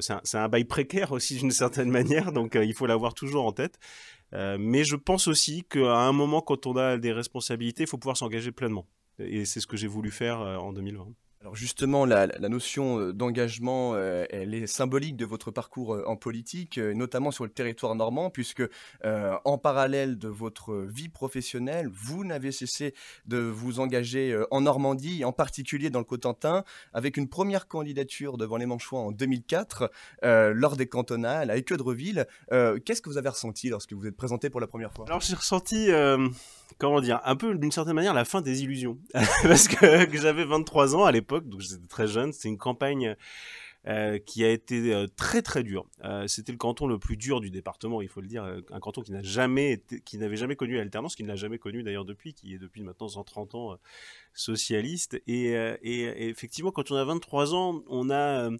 c'est 0.00 0.38
un, 0.38 0.48
bail 0.48 0.64
précaire 0.64 1.12
aussi 1.12 1.36
d'une 1.36 1.50
certaine 1.50 1.90
manière, 1.98 2.32
donc 2.32 2.56
il 2.60 2.74
faut 2.74 2.86
l'avoir 2.86 3.14
toujours 3.14 3.44
en 3.44 3.52
tête. 3.52 3.78
Euh, 4.34 4.56
mais 4.60 4.84
je 4.84 4.96
pense 4.96 5.28
aussi 5.28 5.64
qu'à 5.64 5.98
un 5.98 6.12
moment, 6.12 6.40
quand 6.40 6.66
on 6.66 6.76
a 6.76 6.98
des 6.98 7.12
responsabilités, 7.12 7.84
il 7.84 7.86
faut 7.86 7.98
pouvoir 7.98 8.16
s'engager 8.16 8.52
pleinement. 8.52 8.86
Et 9.18 9.44
c'est 9.44 9.60
ce 9.60 9.66
que 9.66 9.76
j'ai 9.76 9.86
voulu 9.86 10.10
faire 10.10 10.40
euh, 10.40 10.56
en 10.56 10.72
2020. 10.72 11.06
Alors 11.40 11.54
justement, 11.54 12.04
la, 12.04 12.26
notion 12.48 12.98
euh, 12.98 13.12
d'engagement, 13.12 13.92
euh, 13.94 14.24
elle 14.30 14.54
est 14.54 14.66
symbolique 14.66 15.16
de 15.16 15.24
votre 15.24 15.52
parcours 15.52 15.94
euh, 15.94 16.02
en 16.06 16.16
politique, 16.16 16.78
notamment 16.78 17.30
sur 17.30 17.44
le 17.44 17.50
territoire 17.50 17.94
normand, 17.94 18.28
puisque 18.28 18.62
en 19.04 19.58
parallèle 19.58 20.18
de 20.18 20.28
votre 20.28 20.74
vie 20.74 21.08
professionnelle, 21.08 21.88
vous 21.92 22.24
n'avez 22.24 22.52
cessé 22.52 22.94
de 23.26 23.38
vous 23.38 23.80
engager 23.80 24.36
en 24.50 24.62
Normandie, 24.62 25.24
en 25.24 25.32
particulier 25.32 25.90
dans 25.90 25.98
le 26.00 26.04
Cotentin, 26.04 26.64
avec 26.92 27.16
une 27.16 27.28
première 27.28 27.68
candidature 27.68 28.36
devant 28.36 28.56
les 28.56 28.66
Manchois 28.66 29.00
en 29.00 29.12
2004, 29.12 29.90
lors 30.22 30.76
des 30.76 30.86
cantonales 30.86 31.50
à 31.50 31.56
Équeudreville. 31.56 32.26
Qu'est-ce 32.50 33.02
que 33.02 33.08
vous 33.08 33.18
avez 33.18 33.28
ressenti 33.28 33.68
lorsque 33.68 33.92
vous 33.92 34.06
êtes 34.06 34.16
présenté 34.16 34.50
pour 34.50 34.60
la 34.60 34.66
première 34.66 34.92
fois? 34.92 35.06
Alors 35.06 35.20
j'ai 35.20 35.34
ressenti 35.34 35.90
comment 36.76 37.00
dire, 37.00 37.20
un 37.24 37.36
peu 37.36 37.54
d'une 37.54 37.72
certaine 37.72 37.94
manière 37.94 38.14
la 38.14 38.24
fin 38.24 38.40
des 38.40 38.62
illusions. 38.62 38.98
Parce 39.42 39.68
que, 39.68 40.08
j'avais 40.12 40.44
23 40.44 40.96
ans 40.96 41.04
à 41.04 41.12
l'époque, 41.12 41.48
donc 41.48 41.60
j'étais 41.60 41.86
très 41.88 42.06
jeune. 42.06 42.32
C'était 42.32 42.48
une 42.48 42.58
campagne 42.58 43.16
euh, 43.86 44.18
qui 44.18 44.44
a 44.44 44.50
été 44.50 44.92
euh, 44.92 45.06
très 45.16 45.40
très 45.40 45.62
dure. 45.62 45.86
Euh, 46.04 46.26
c'était 46.26 46.52
le 46.52 46.58
canton 46.58 46.86
le 46.86 46.98
plus 46.98 47.16
dur 47.16 47.40
du 47.40 47.50
département, 47.50 48.02
il 48.02 48.08
faut 48.08 48.20
le 48.20 48.26
dire. 48.26 48.44
Un 48.70 48.80
canton 48.80 49.02
qui 49.02 49.12
n'a 49.12 49.22
jamais 49.22 49.82
qui 50.04 50.18
n'avait 50.18 50.36
jamais 50.36 50.56
connu 50.56 50.76
l'alternance, 50.76 51.16
qui 51.16 51.22
ne 51.22 51.28
l'a 51.28 51.36
jamais 51.36 51.58
connu 51.58 51.82
d'ailleurs 51.82 52.04
depuis, 52.04 52.34
qui 52.34 52.54
est 52.54 52.58
depuis 52.58 52.82
maintenant 52.82 53.08
130 53.08 53.54
ans 53.54 53.78
socialiste. 54.34 55.20
Et, 55.26 55.54
effectivement, 55.82 56.70
quand 56.70 56.90
on 56.90 56.96
a 56.96 57.04
23 57.04 57.54
ans, 57.54 57.82
on 57.88 58.10
a 58.10 58.50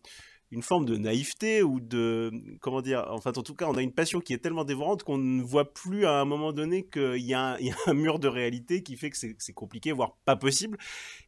une 0.50 0.62
forme 0.62 0.86
de 0.86 0.96
naïveté 0.96 1.62
ou 1.62 1.78
de 1.78 2.32
comment 2.60 2.80
dire 2.80 3.06
enfin 3.10 3.32
en 3.36 3.42
tout 3.42 3.54
cas 3.54 3.66
on 3.66 3.74
a 3.74 3.82
une 3.82 3.92
passion 3.92 4.20
qui 4.20 4.32
est 4.32 4.38
tellement 4.38 4.64
dévorante 4.64 5.02
qu'on 5.02 5.18
ne 5.18 5.42
voit 5.42 5.72
plus 5.72 6.06
à 6.06 6.20
un 6.20 6.24
moment 6.24 6.52
donné 6.52 6.86
qu'il 6.86 7.18
y, 7.18 7.34
a 7.34 7.58
un 7.86 7.94
mur 7.94 8.18
de 8.18 8.28
réalité 8.28 8.82
qui 8.82 8.96
fait 8.96 9.10
que 9.10 9.16
c'est 9.16 9.52
compliqué 9.52 9.92
voire 9.92 10.16
pas 10.24 10.36
possible. 10.36 10.78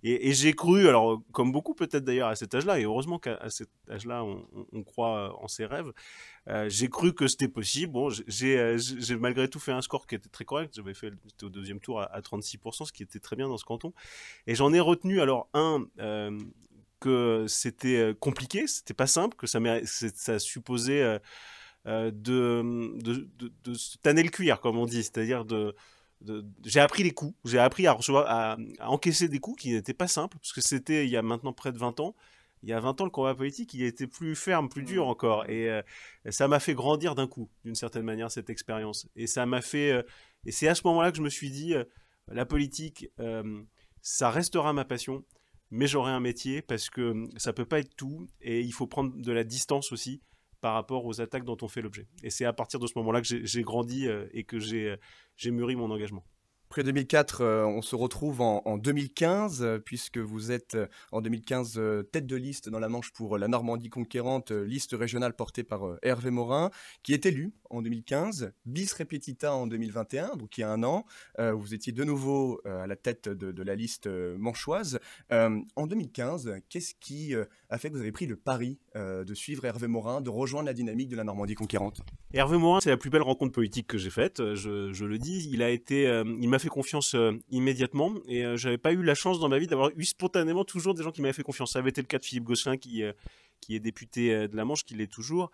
Et, 0.02 0.32
j'ai 0.32 0.52
cru 0.52 0.88
alors 0.88 1.22
comme 1.32 1.52
beaucoup 1.52 1.74
peut-être 1.74 2.04
d'ailleurs 2.04 2.28
à 2.28 2.36
cet 2.36 2.54
âge-là 2.54 2.78
et 2.78 2.84
heureusement 2.84 3.18
qu'à 3.18 3.50
cet 3.50 3.70
âge-là 3.90 4.24
on, 4.24 4.82
croit 4.84 5.38
en 5.42 5.48
ses 5.48 5.66
rêves 5.66 5.92
euh, 6.48 6.68
j'ai 6.70 6.88
cru 6.88 7.12
que 7.12 7.26
c'était 7.26 7.48
possible. 7.48 7.92
Bon 7.92 8.08
j'ai 8.08 9.16
malgré 9.18 9.48
tout 9.48 9.60
fait 9.60 9.72
un 9.72 9.82
score 9.82 10.06
qui 10.06 10.14
était 10.14 10.30
très 10.30 10.44
correct. 10.46 10.74
J'avais 10.74 10.94
fait 10.94 11.12
au 11.42 11.48
deuxième 11.50 11.80
tour 11.80 12.00
à, 12.00 12.20
36% 12.20 12.86
ce 12.86 12.92
qui 12.92 13.02
était 13.02 13.18
très 13.18 13.36
bien 13.36 13.48
dans 13.48 13.58
ce 13.58 13.64
canton. 13.64 13.92
Et 14.46 14.54
j'en 14.54 14.72
ai 14.72 14.80
retenu 14.80 15.20
alors 15.20 15.48
un 15.52 15.84
euh, 15.98 16.38
que 17.00 17.46
c'était 17.48 17.96
euh, 17.96 18.14
compliqué, 18.14 18.66
c'était 18.66 18.94
pas 18.94 19.06
simple, 19.06 19.36
que 19.36 19.46
ça, 19.46 19.58
ça 19.84 20.38
supposait 20.38 21.02
euh, 21.02 21.18
euh, 21.86 22.10
de, 22.12 22.92
de, 23.02 23.28
de, 23.64 23.76
tanner 24.02 24.22
le 24.22 24.28
cuir, 24.28 24.60
comme 24.60 24.78
on 24.78 24.86
dit, 24.86 25.02
c'est-à-dire 25.02 25.44
de, 25.44 25.74
j'ai 26.64 26.80
appris 26.80 27.02
les 27.02 27.12
coups, 27.12 27.34
j'ai 27.44 27.58
appris 27.58 27.86
à, 27.86 27.92
recevoir, 27.92 28.26
à, 28.28 28.58
encaisser 28.80 29.28
des 29.28 29.40
coups 29.40 29.62
qui 29.62 29.72
n'étaient 29.72 29.94
pas 29.94 30.08
simples, 30.08 30.36
parce 30.38 30.52
que 30.52 30.60
c'était 30.60 31.06
il 31.06 31.10
y 31.10 31.16
a 31.16 31.22
maintenant 31.22 31.52
près 31.52 31.72
de 31.72 31.78
20 31.78 31.98
ans. 32.00 32.14
Il 32.62 32.68
y 32.68 32.74
a 32.74 32.80
20 32.80 33.00
ans, 33.00 33.04
le 33.04 33.10
combat 33.10 33.34
politique, 33.34 33.72
il 33.72 33.82
était 33.82 34.06
plus 34.06 34.36
ferme, 34.36 34.68
plus 34.68 34.82
dur 34.82 35.06
mmh. 35.06 35.08
encore. 35.08 35.48
Et, 35.48 35.70
ça 36.28 36.46
m'a 36.46 36.60
fait 36.60 36.74
grandir 36.74 37.14
d'un 37.14 37.26
coup, 37.26 37.48
d'une 37.64 37.74
certaine 37.74 38.02
manière, 38.02 38.30
cette 38.30 38.50
expérience. 38.50 39.08
Et 39.16 39.26
ça 39.26 39.46
m'a 39.46 39.62
fait. 39.62 40.04
et 40.44 40.52
c'est 40.52 40.68
à 40.68 40.74
ce 40.74 40.82
moment-là 40.84 41.10
que 41.10 41.16
je 41.16 41.22
me 41.22 41.30
suis 41.30 41.50
dit, 41.50 41.72
la 42.28 42.44
politique, 42.44 43.08
ça 44.02 44.28
restera 44.28 44.74
ma 44.74 44.84
passion 44.84 45.24
mais 45.70 45.86
j'aurai 45.86 46.12
un 46.12 46.20
métier 46.20 46.62
parce 46.62 46.90
que 46.90 47.10
hum, 47.10 47.30
ça 47.36 47.52
peut 47.52 47.64
pas 47.64 47.78
être 47.78 47.94
tout 47.96 48.26
et 48.40 48.60
il 48.60 48.72
faut 48.72 48.86
prendre 48.86 49.14
de 49.16 49.32
la 49.32 49.44
distance 49.44 49.92
aussi 49.92 50.20
par 50.60 50.74
rapport 50.74 51.06
aux 51.06 51.20
attaques 51.20 51.44
dont 51.44 51.56
on 51.62 51.68
fait 51.68 51.82
l'objet. 51.82 52.06
Et 52.22 52.30
c'est 52.30 52.44
à 52.44 52.52
partir 52.52 52.80
de 52.80 52.86
ce 52.86 52.92
moment-là 52.96 53.22
que 53.22 53.26
j'ai 53.26 53.62
grandi 53.62 54.06
euh, 54.06 54.26
et 54.32 54.44
que 54.44 54.56
euh, 54.56 54.96
j'ai 55.36 55.50
mûri 55.50 55.76
mon 55.76 55.90
engagement. 55.90 56.24
Après 56.68 56.84
2004, 56.84 57.40
euh, 57.40 57.64
on 57.64 57.82
se 57.82 57.96
retrouve 57.96 58.42
en, 58.42 58.78
2015, 58.78 59.80
puisque 59.84 60.18
vous 60.18 60.52
êtes 60.52 60.76
en 61.10 61.20
2015 61.20 61.80
tête 62.12 62.26
de 62.26 62.36
liste 62.36 62.68
dans 62.68 62.78
la 62.78 62.88
Manche 62.88 63.12
pour 63.12 63.38
la 63.38 63.48
Normandie 63.48 63.88
conquérante, 63.88 64.52
liste 64.52 64.92
régionale 64.92 65.34
portée 65.34 65.64
par 65.64 65.96
Hervé 66.02 66.30
Morin, 66.30 66.70
qui 67.02 67.12
est 67.12 67.26
élu 67.26 67.52
en 67.70 67.82
2015, 67.82 68.52
bis 68.66 68.92
repetita 68.92 69.54
en 69.54 69.66
2021, 69.66 70.36
donc 70.36 70.58
il 70.58 70.62
y 70.62 70.64
a 70.64 70.70
un 70.70 70.82
an. 70.82 71.04
vous 71.38 71.74
étiez 71.74 71.92
de 71.92 72.04
nouveau 72.04 72.60
à 72.64 72.86
la 72.86 72.96
tête 72.96 73.28
de, 73.28 73.62
la 73.62 73.74
liste 73.74 74.06
manchoise. 74.06 74.98
en 75.30 75.86
2015, 75.86 76.60
qu'est-ce 76.68 76.94
qui 77.00 77.34
a 77.68 77.78
fait 77.78 77.88
que 77.88 77.94
vous 77.94 78.00
avez 78.00 78.12
pris 78.12 78.26
le 78.26 78.36
pari 78.36 78.78
de 78.94 79.34
suivre 79.34 79.64
Hervé 79.64 79.86
Morin, 79.86 80.20
de 80.20 80.30
rejoindre 80.30 80.66
la 80.66 80.72
dynamique 80.72 81.08
de 81.08 81.16
la 81.16 81.24
Normandie 81.24 81.54
conquérante? 81.54 82.00
Hervé 82.32 82.58
Morin, 82.58 82.80
c'est 82.80 82.90
la 82.90 82.96
plus 82.96 83.10
belle 83.10 83.22
rencontre 83.22 83.52
politique 83.52 83.86
que 83.86 83.98
j'ai 83.98 84.10
faite, 84.10 84.54
je, 84.54 85.04
le 85.04 85.18
dis. 85.18 85.50
Il 85.50 86.48
m'a 86.48 86.58
fait 86.58 86.68
confiance 86.68 87.16
immédiatement 87.50 88.14
et 88.28 88.56
j'avais 88.56 88.78
pas 88.78 88.92
eu 88.92 89.02
la 89.02 89.14
chance 89.14 89.40
dans 89.40 89.48
ma 89.48 89.58
vie 89.58 89.66
d'avoir 89.66 89.90
eu 89.96 90.04
spontanément 90.04 90.64
toujours 90.64 90.94
des 90.94 91.02
gens 91.02 91.12
qui 91.12 91.22
m'avaient 91.22 91.32
fait 91.32 91.42
confiance. 91.42 91.72
Ça 91.72 91.78
avait 91.78 91.90
été 91.90 92.00
le 92.00 92.06
cas 92.06 92.18
de 92.18 92.24
Philippe 92.24 92.44
Gosselin 92.44 92.76
qui, 92.76 93.02
qui 93.60 93.76
est 93.76 93.80
député 93.80 94.48
de 94.48 94.56
la 94.56 94.64
Manche, 94.64 94.84
qui 94.84 94.94
l'est 94.94 95.10
toujours. 95.10 95.50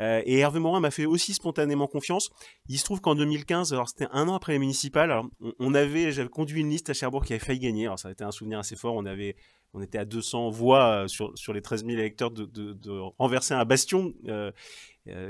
Euh, 0.00 0.22
et 0.24 0.38
Hervé 0.38 0.60
Morin 0.60 0.80
m'a 0.80 0.90
fait 0.90 1.06
aussi 1.06 1.34
spontanément 1.34 1.86
confiance. 1.86 2.30
Il 2.68 2.78
se 2.78 2.84
trouve 2.84 3.00
qu'en 3.00 3.14
2015, 3.14 3.72
alors 3.72 3.88
c'était 3.88 4.06
un 4.12 4.28
an 4.28 4.34
après 4.34 4.52
les 4.52 4.58
municipales, 4.58 5.22
on, 5.58 5.74
avait, 5.74 6.12
j'avais 6.12 6.28
conduit 6.28 6.60
une 6.60 6.70
liste 6.70 6.90
à 6.90 6.94
Cherbourg 6.94 7.24
qui 7.24 7.32
avait 7.32 7.44
failli 7.44 7.58
gagner. 7.58 7.86
Alors 7.86 7.98
ça 7.98 8.08
a 8.08 8.12
été 8.12 8.24
un 8.24 8.30
souvenir 8.30 8.58
assez 8.58 8.76
fort. 8.76 8.94
On 8.94 9.06
avait, 9.06 9.36
on 9.74 9.82
était 9.82 9.98
à 9.98 10.04
200 10.04 10.50
voix 10.50 11.04
euh, 11.04 11.08
sur, 11.08 11.36
sur 11.36 11.52
les 11.52 11.62
13 11.62 11.84
000 11.84 11.98
électeurs 11.98 12.30
de, 12.30 12.44
de, 12.46 13.00
renverser 13.18 13.54
un 13.54 13.64
bastion 13.64 14.14
euh, 14.28 14.52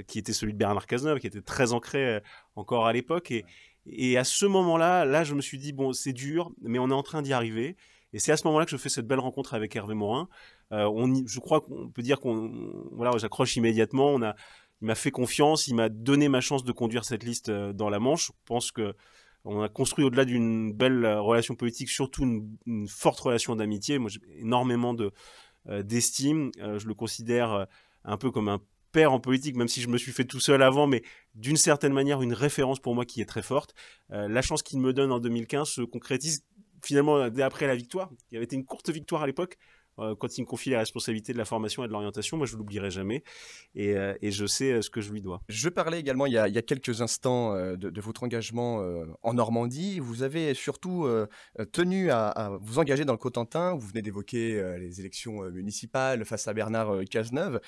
qui 0.07 0.19
était 0.19 0.33
celui 0.33 0.53
de 0.53 0.59
Bernard 0.59 0.87
Cazeneuve, 0.87 1.21
qui 1.21 1.27
était 1.27 1.41
très 1.41 1.73
ancré 1.73 2.21
encore 2.57 2.87
à 2.87 2.93
l'époque. 2.93 3.31
Et, 3.31 3.45
et 3.87 4.19
à 4.19 4.25
ce 4.25 4.45
moment-là, 4.45 5.05
là, 5.05 5.25
je 5.25 5.35
me 5.35 5.41
suis 5.41 5.59
dit 5.59 5.73
bon, 5.73 5.93
c'est 5.93 6.13
dur, 6.13 6.51
mais 6.61 6.79
on 6.79 6.91
est 6.91 6.95
en 6.95 7.03
train 7.03 7.23
d'y 7.23 7.33
arriver. 7.33 7.77
Et 8.13 8.19
c'est 8.19 8.33
à 8.33 8.37
ce 8.37 8.47
moment-là 8.47 8.65
que 8.65 8.71
je 8.71 8.77
fais 8.77 8.89
cette 8.89 9.07
belle 9.07 9.19
rencontre 9.19 9.55
avec 9.55 9.75
Hervé 9.77 9.95
Morin. 9.95 10.29
Euh, 10.73 10.85
on 10.87 11.27
je 11.27 11.41
crois 11.41 11.61
qu'on 11.61 11.91
peut 11.91 12.03
dire 12.03 12.21
qu'on, 12.21 12.51
voilà, 12.93 13.17
j'accroche 13.19 13.57
immédiatement. 13.57 14.09
On 14.09 14.23
a, 14.23 14.35
il 14.81 14.87
m'a 14.87 14.95
fait 14.95 15.11
confiance, 15.11 15.69
il 15.69 15.75
m'a 15.75 15.89
donné 15.89 16.29
ma 16.29 16.41
chance 16.41 16.65
de 16.65 16.73
conduire 16.73 17.05
cette 17.05 17.25
liste 17.25 17.51
euh, 17.51 17.73
dans 17.73 17.91
la 17.91 17.99
Manche. 17.99 18.29
Je 18.29 18.33
pense 18.47 18.71
que 18.71 18.95
on 19.45 19.63
a 19.63 19.69
construit 19.69 20.05
au-delà 20.05 20.25
d'une 20.25 20.73
belle 20.73 21.05
euh, 21.05 21.21
relation 21.21 21.55
politique, 21.55 21.91
surtout 21.91 22.25
une, 22.67 22.89
forte 22.89 23.21
relation 23.21 23.57
d'amitié. 23.57 23.99
Moi, 23.99 24.11
j'ai 24.11 24.21
énormément 24.39 24.95
de 24.95 25.13
d'estime. 25.83 26.51
je 26.57 26.87
le 26.87 26.95
considère 26.95 27.67
un 28.03 28.17
peu 28.17 28.31
comme 28.31 28.49
un 28.49 28.63
père 28.91 29.13
en 29.13 29.21
politique, 29.21 29.55
même 29.55 29.69
si 29.69 29.83
je 29.83 29.89
me 29.89 29.99
suis 29.99 30.13
fait 30.13 30.25
tout 30.25 30.41
seul 30.41 30.63
avant, 30.63 30.87
mais 30.87 31.03
d'une 31.35 31.59
certaine 31.59 31.93
manière 31.93 32.23
une 32.23 32.33
référence 32.33 32.81
pour 32.81 32.95
moi 32.95 33.05
qui 33.05 33.21
est 33.21 33.27
très 33.27 33.43
forte. 33.43 33.75
la 34.09 34.41
chance 34.41 34.63
qu'il 34.63 34.79
me 34.79 34.95
donne 34.95 35.13
en 35.13 35.19
2015 35.19 35.69
se 35.69 35.83
concrétise 35.83 36.43
finalement 36.85 37.29
dès 37.31 37.43
après 37.43 37.67
la 37.67 37.77
victoire. 37.77 38.11
Il 38.31 38.37
avait 38.37 38.45
été 38.45 38.57
une 38.57 38.65
courte 38.65 38.91
victoire 38.91 39.23
à 39.23 39.27
l'époque, 39.27 39.59
quand 40.19 40.39
il 40.39 40.43
me 40.43 40.47
confie 40.47 40.71
la 40.71 40.79
responsabilité 40.79 41.33
de 41.33 41.39
la 41.39 41.45
formation 41.45 41.85
et 41.85 41.89
de 41.89 41.93
l'orientation, 41.93 42.37
moi 42.37 42.47
je 42.47 42.55
ne 42.55 42.59
l'oublierai 42.59 42.91
jamais 42.91 43.23
et, 43.75 43.97
euh, 43.97 44.15
et, 44.23 44.31
je 44.31 44.47
sais 44.47 44.73
euh, 44.73 44.83
ce 44.83 44.91
que 44.91 45.01
je 45.01 45.13
lui 45.13 45.21
dois. 45.21 45.43
Je 45.49 45.69
parlais 45.69 46.01
également 46.01 46.27
il 46.27 46.33
y 46.33 46.39
a, 46.39 46.49
il 46.49 46.55
y 46.55 46.59
a 46.59 46.63
quelques 46.63 47.01
instants 47.03 47.55
de, 47.55 48.01
votre 48.01 48.23
engagement 48.23 48.83
en 49.23 49.35
Normandie. 49.35 49.99
Vous 49.99 50.23
avez 50.23 50.55
surtout 50.55 51.09
tenu 51.73 52.11
à, 52.11 52.57
vous 52.61 52.79
engager 52.79 53.05
dans 53.05 53.13
le 53.13 53.19
Cotentin. 53.19 53.75
Vous 53.75 53.89
venez 53.89 54.03
d'évoquer 54.03 54.77
les 54.79 55.01
élections 55.01 55.43
municipales 55.51 56.25
face 56.25 56.47
à 56.47 56.55
Bernard 56.55 57.01
Cazeneuve. 57.11 57.61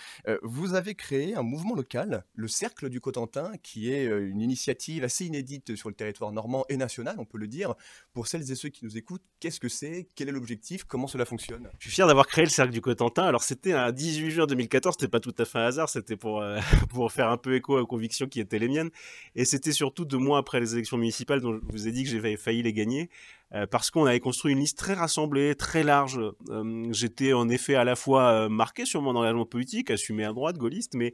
vous 0.42 0.74
avez 0.74 0.94
créé 0.94 1.34
un 1.34 1.42
mouvement 1.42 1.74
local, 1.74 2.24
le 2.34 2.48
Cercle 2.48 2.88
du 2.88 3.00
Cotentin, 3.00 3.52
qui 3.62 3.92
est 3.92 4.04
une 4.06 4.40
initiative 4.40 5.04
assez 5.04 5.26
inédite 5.26 5.74
sur 5.74 5.88
le 5.88 5.94
territoire 5.94 6.32
normand 6.32 6.64
et 6.68 6.76
national, 6.76 7.16
on 7.18 7.24
peut 7.24 7.38
le 7.38 7.48
dire. 7.48 7.74
Pour 8.12 8.26
celles 8.26 8.50
et 8.50 8.54
ceux 8.54 8.68
qui 8.68 8.84
nous 8.84 8.96
écoutent, 8.96 9.24
qu'est-ce 9.40 9.60
que 9.60 9.68
c'est? 9.68 10.08
Quel 10.14 10.28
est 10.28 10.32
l'objectif? 10.32 10.84
Comment 10.84 11.06
cela 11.06 11.24
fonctionne? 11.24 11.68
Je 11.78 11.88
suis 11.88 11.94
fier 11.94 12.06
d'avoir 12.06 12.19
créé 12.26 12.44
le 12.44 12.50
cercle 12.50 12.72
du 12.72 12.80
Cotentin. 12.80 13.24
Alors 13.24 13.42
c'était 13.42 13.72
un 13.72 13.92
18 13.92 14.30
juin 14.30 14.46
2014, 14.46 14.96
c'était 14.98 15.10
pas 15.10 15.20
tout 15.20 15.34
à 15.38 15.44
fait 15.44 15.58
un 15.58 15.64
hasard, 15.64 15.88
c'était 15.88 16.16
pour 16.16 16.40
euh, 16.40 16.58
pour 16.90 17.10
faire 17.12 17.28
un 17.28 17.36
peu 17.36 17.54
écho 17.54 17.78
aux 17.78 17.86
convictions 17.86 18.26
qui 18.26 18.40
étaient 18.40 18.58
les 18.58 18.68
miennes. 18.68 18.90
Et 19.34 19.44
c'était 19.44 19.72
surtout 19.72 20.04
deux 20.04 20.18
mois 20.18 20.38
après 20.38 20.60
les 20.60 20.74
élections 20.74 20.96
municipales 20.96 21.40
dont 21.40 21.54
je 21.54 21.72
vous 21.72 21.88
ai 21.88 21.92
dit 21.92 22.04
que 22.04 22.10
j'avais 22.10 22.36
failli 22.36 22.62
les 22.62 22.72
gagner. 22.72 23.10
Euh, 23.52 23.66
parce 23.66 23.90
qu'on 23.90 24.06
avait 24.06 24.20
construit 24.20 24.52
une 24.52 24.60
liste 24.60 24.78
très 24.78 24.94
rassemblée, 24.94 25.56
très 25.56 25.82
large. 25.82 26.20
Euh, 26.50 26.88
j'étais 26.92 27.32
en 27.32 27.48
effet 27.48 27.74
à 27.74 27.82
la 27.82 27.96
fois 27.96 28.48
marqué 28.48 28.84
sur 28.84 29.02
mon 29.02 29.16
engagement 29.16 29.46
politique, 29.46 29.90
assumé 29.90 30.24
à 30.24 30.32
droite, 30.32 30.56
gaulliste, 30.56 30.94
mais 30.94 31.12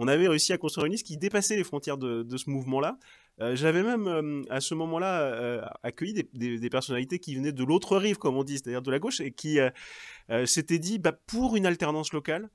on 0.00 0.06
avait 0.06 0.28
réussi 0.28 0.52
à 0.52 0.58
construire 0.58 0.86
une 0.86 0.92
liste 0.92 1.06
qui 1.06 1.16
dépassait 1.16 1.56
les 1.56 1.64
frontières 1.64 1.98
de, 1.98 2.36
ce 2.36 2.48
mouvement-là. 2.48 2.98
Euh, 3.40 3.56
j'avais 3.56 3.82
même 3.82 4.06
euh, 4.06 4.42
à 4.48 4.60
ce 4.60 4.74
moment-là 4.74 5.22
euh, 5.22 5.60
accueilli 5.82 6.14
des, 6.32 6.70
personnalités 6.70 7.18
qui 7.18 7.34
venaient 7.34 7.52
de 7.52 7.64
l'autre 7.64 7.96
rive, 7.96 8.16
comme 8.16 8.36
on 8.36 8.44
dit, 8.44 8.54
c'est-à-dire 8.54 8.80
de 8.80 8.90
la 8.92 9.00
gauche, 9.00 9.20
et 9.20 9.32
qui 9.32 9.58
s'étaient 10.46 10.78
dit, 10.78 11.00
bah, 11.00 11.12
pour 11.12 11.56
une 11.56 11.66
alternance 11.66 12.12
locale, 12.12 12.48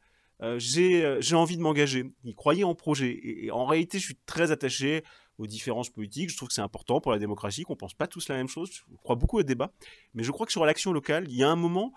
j'ai 0.57 1.35
envie 1.35 1.57
de 1.57 1.61
m'engager. 1.61 2.05
Ils 2.23 2.33
croyaient 2.33 2.63
en 2.63 2.75
projet. 2.75 3.19
Et, 3.21 3.51
en 3.51 3.65
réalité, 3.65 3.99
je 3.99 4.05
suis 4.05 4.17
très 4.25 4.51
attaché 4.51 5.03
aux 5.37 5.47
différences 5.47 5.89
politiques. 5.89 6.29
Je 6.29 6.37
trouve 6.37 6.47
que 6.47 6.53
c'est 6.53 6.61
important 6.61 7.01
pour 7.01 7.11
la 7.11 7.19
démocratie, 7.19 7.63
qu'on 7.63 7.75
pense 7.75 7.93
pas 7.93 8.07
tous 8.07 8.29
la 8.29 8.35
même 8.35 8.47
chose. 8.47 8.71
Je 8.89 8.95
crois 9.03 9.17
beaucoup 9.17 9.39
au 9.39 9.43
débat. 9.43 9.73
Mais 10.13 10.23
je 10.23 10.31
crois 10.31 10.45
que 10.45 10.53
sur 10.53 10.65
l'action 10.65 10.93
locale, 10.93 11.25
il 11.27 11.35
y 11.35 11.43
a 11.43 11.49
un 11.49 11.57
moment 11.57 11.91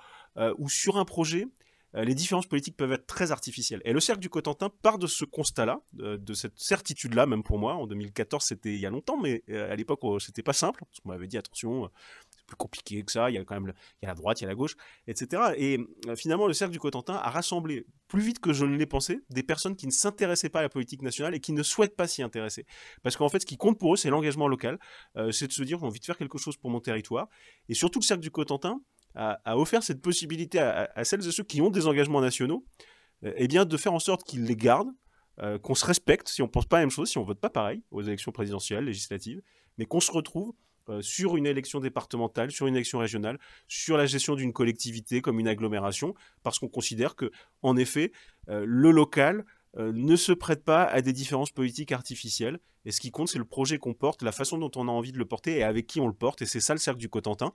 où 0.58 0.68
sur 0.68 0.96
un 0.96 1.04
projet, 1.04 1.46
les 2.04 2.14
différences 2.14 2.46
politiques 2.46 2.76
peuvent 2.76 2.92
être 2.92 3.06
très 3.06 3.32
artificielles. 3.32 3.80
Et 3.84 3.92
le 3.92 4.00
cercle 4.00 4.20
du 4.20 4.28
Cotentin 4.28 4.70
part 4.82 4.98
de 4.98 5.06
ce 5.06 5.24
constat-là, 5.24 5.80
de, 5.92 6.34
cette 6.34 6.58
certitude-là, 6.58 7.26
même 7.26 7.42
pour 7.42 7.58
moi. 7.58 7.74
En 7.74 7.86
2014, 7.86 8.44
c'était 8.44 8.74
il 8.74 8.80
y 8.80 8.86
a 8.86 8.90
longtemps, 8.90 9.16
mais 9.16 9.42
euh, 9.48 9.72
à 9.72 9.76
l'époque, 9.76 10.00
oh, 10.02 10.18
c'était 10.18 10.42
pas 10.42 10.52
simple. 10.52 10.84
Parce 10.84 11.00
qu'on 11.00 11.08
m'avait 11.08 11.26
dit 11.26 11.38
attention, 11.38 11.84
euh, 11.84 11.88
c'est 12.30 12.46
plus 12.46 12.56
compliqué 12.56 13.02
que 13.02 13.12
ça. 13.12 13.30
Il 13.30 13.34
y 13.34 13.38
a 13.38 13.44
quand 13.44 13.58
même 13.58 13.72
il 14.02 14.04
y 14.04 14.06
a 14.06 14.08
la 14.08 14.14
droite, 14.14 14.40
il 14.40 14.44
y 14.44 14.46
a 14.46 14.48
la 14.48 14.54
gauche, 14.54 14.76
etc. 15.06 15.54
Et 15.56 15.78
finalement, 16.16 16.46
le 16.46 16.52
cercle 16.52 16.72
du 16.72 16.80
Cotentin 16.80 17.14
a 17.14 17.30
rassemblé 17.30 17.86
plus 18.08 18.22
vite 18.22 18.40
que 18.40 18.52
je 18.52 18.64
ne 18.64 18.76
l'ai 18.76 18.86
pensé 18.86 19.20
des 19.30 19.42
personnes 19.42 19.74
qui 19.74 19.86
ne 19.86 19.92
s'intéressaient 19.92 20.48
pas 20.48 20.60
à 20.60 20.62
la 20.62 20.68
politique 20.68 21.02
nationale 21.02 21.34
et 21.34 21.40
qui 21.40 21.52
ne 21.52 21.62
souhaitent 21.62 21.96
pas 21.96 22.06
s'y 22.06 22.22
intéresser. 22.22 22.66
Parce 23.02 23.16
qu'en 23.16 23.28
fait, 23.28 23.40
ce 23.40 23.46
qui 23.46 23.56
compte 23.56 23.78
pour 23.78 23.94
eux, 23.94 23.96
c'est 23.96 24.10
l'engagement 24.10 24.48
local. 24.48 24.78
c'est 25.32 25.46
de 25.46 25.52
se 25.52 25.62
dire 25.62 25.78
j'ai 25.78 25.86
envie 25.86 26.00
de 26.00 26.04
faire 26.04 26.18
quelque 26.18 26.38
chose 26.38 26.56
pour 26.56 26.70
mon 26.70 26.80
territoire. 26.80 27.28
Et 27.68 27.74
surtout, 27.74 28.00
le 28.00 28.04
cercle 28.04 28.22
du 28.22 28.30
Cotentin 28.30 28.80
a, 29.16 29.56
offert 29.56 29.82
cette 29.82 30.02
possibilité 30.02 30.58
à, 30.58 31.04
celles 31.04 31.26
et 31.26 31.32
ceux 31.32 31.44
qui 31.44 31.60
ont 31.60 31.70
des 31.70 31.86
engagements 31.86 32.20
nationaux, 32.20 32.64
euh, 33.24 33.32
eh 33.36 33.48
bien, 33.48 33.64
de 33.64 33.76
faire 33.76 33.92
en 33.92 33.98
sorte 33.98 34.24
qu'ils 34.24 34.44
les 34.44 34.56
gardent, 34.56 34.92
euh, 35.40 35.58
qu'on 35.58 35.74
se 35.74 35.84
respecte. 35.84 36.28
Si 36.28 36.42
on 36.42 36.48
pense 36.48 36.66
pas 36.66 36.76
la 36.76 36.82
même 36.82 36.90
chose, 36.90 37.10
si 37.10 37.18
on 37.18 37.24
vote 37.24 37.40
pas 37.40 37.50
pareil 37.50 37.82
aux 37.90 38.02
élections 38.02 38.32
présidentielles, 38.32 38.84
législatives, 38.84 39.42
mais 39.78 39.86
qu'on 39.86 40.00
se 40.00 40.12
retrouve 40.12 40.52
euh, 40.88 41.02
sur 41.02 41.36
une 41.36 41.46
élection 41.46 41.80
départementale, 41.80 42.50
sur 42.50 42.66
une 42.66 42.76
élection 42.76 42.98
régionale, 42.98 43.38
sur 43.66 43.96
la 43.96 44.06
gestion 44.06 44.34
d'une 44.34 44.52
collectivité 44.52 45.20
comme 45.20 45.40
une 45.40 45.48
agglomération, 45.48 46.14
parce 46.42 46.58
qu'on 46.58 46.68
considère 46.68 47.16
que, 47.16 47.30
en 47.62 47.76
effet, 47.76 48.12
le 48.48 48.92
local 48.92 49.44
euh, 49.78 49.92
ne 49.94 50.16
se 50.16 50.32
prête 50.32 50.64
pas 50.64 50.84
à 50.84 51.02
des 51.02 51.12
différences 51.12 51.50
politiques 51.50 51.92
artificielles. 51.92 52.58
Et 52.84 52.92
ce 52.92 53.00
qui 53.00 53.10
compte, 53.10 53.28
c'est 53.28 53.38
le 53.38 53.44
projet 53.44 53.78
qu'on 53.78 53.94
porte, 53.94 54.22
la 54.22 54.30
façon 54.30 54.58
dont 54.58 54.70
on 54.76 54.86
a 54.86 54.92
envie 54.92 55.10
de 55.10 55.18
le 55.18 55.24
porter 55.24 55.58
et 55.58 55.64
avec 55.64 55.88
qui 55.88 56.00
on 56.00 56.06
le 56.06 56.12
porte. 56.12 56.42
Et 56.42 56.46
c'est 56.46 56.60
ça 56.60 56.72
le 56.72 56.78
cercle 56.78 57.00
du 57.00 57.08
Cotentin. 57.08 57.52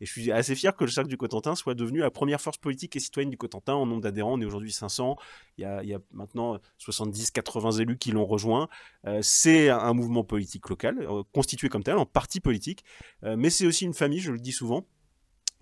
Et 0.00 0.06
je 0.06 0.12
suis 0.12 0.30
assez 0.30 0.54
fier 0.54 0.76
que 0.76 0.84
le 0.84 0.90
cercle 0.90 1.08
du 1.08 1.16
Cotentin 1.16 1.54
soit 1.54 1.74
devenu 1.74 2.00
la 2.00 2.10
première 2.10 2.40
force 2.40 2.58
politique 2.58 2.94
et 2.94 3.00
citoyenne 3.00 3.30
du 3.30 3.38
Cotentin 3.38 3.72
en 3.72 3.86
nombre 3.86 4.02
d'adhérents. 4.02 4.34
On 4.34 4.40
est 4.42 4.44
aujourd'hui 4.44 4.72
500. 4.72 5.16
Il 5.56 5.62
y, 5.62 5.64
a, 5.64 5.82
il 5.82 5.88
y 5.88 5.94
a 5.94 6.00
maintenant 6.12 6.58
70-80 6.80 7.80
élus 7.80 7.96
qui 7.96 8.10
l'ont 8.10 8.26
rejoint. 8.26 8.68
Euh, 9.06 9.20
c'est 9.22 9.70
un 9.70 9.94
mouvement 9.94 10.22
politique 10.22 10.68
local, 10.68 10.98
euh, 11.00 11.22
constitué 11.32 11.70
comme 11.70 11.82
tel, 11.82 11.96
en 11.96 12.06
parti 12.06 12.40
politique. 12.40 12.84
mais 13.22 13.48
c'est 13.48 13.66
aussi 13.66 13.86
une 13.86 13.94
famille, 13.94 14.20
je 14.20 14.32
le 14.32 14.38
dis 14.38 14.52
souvent 14.52 14.86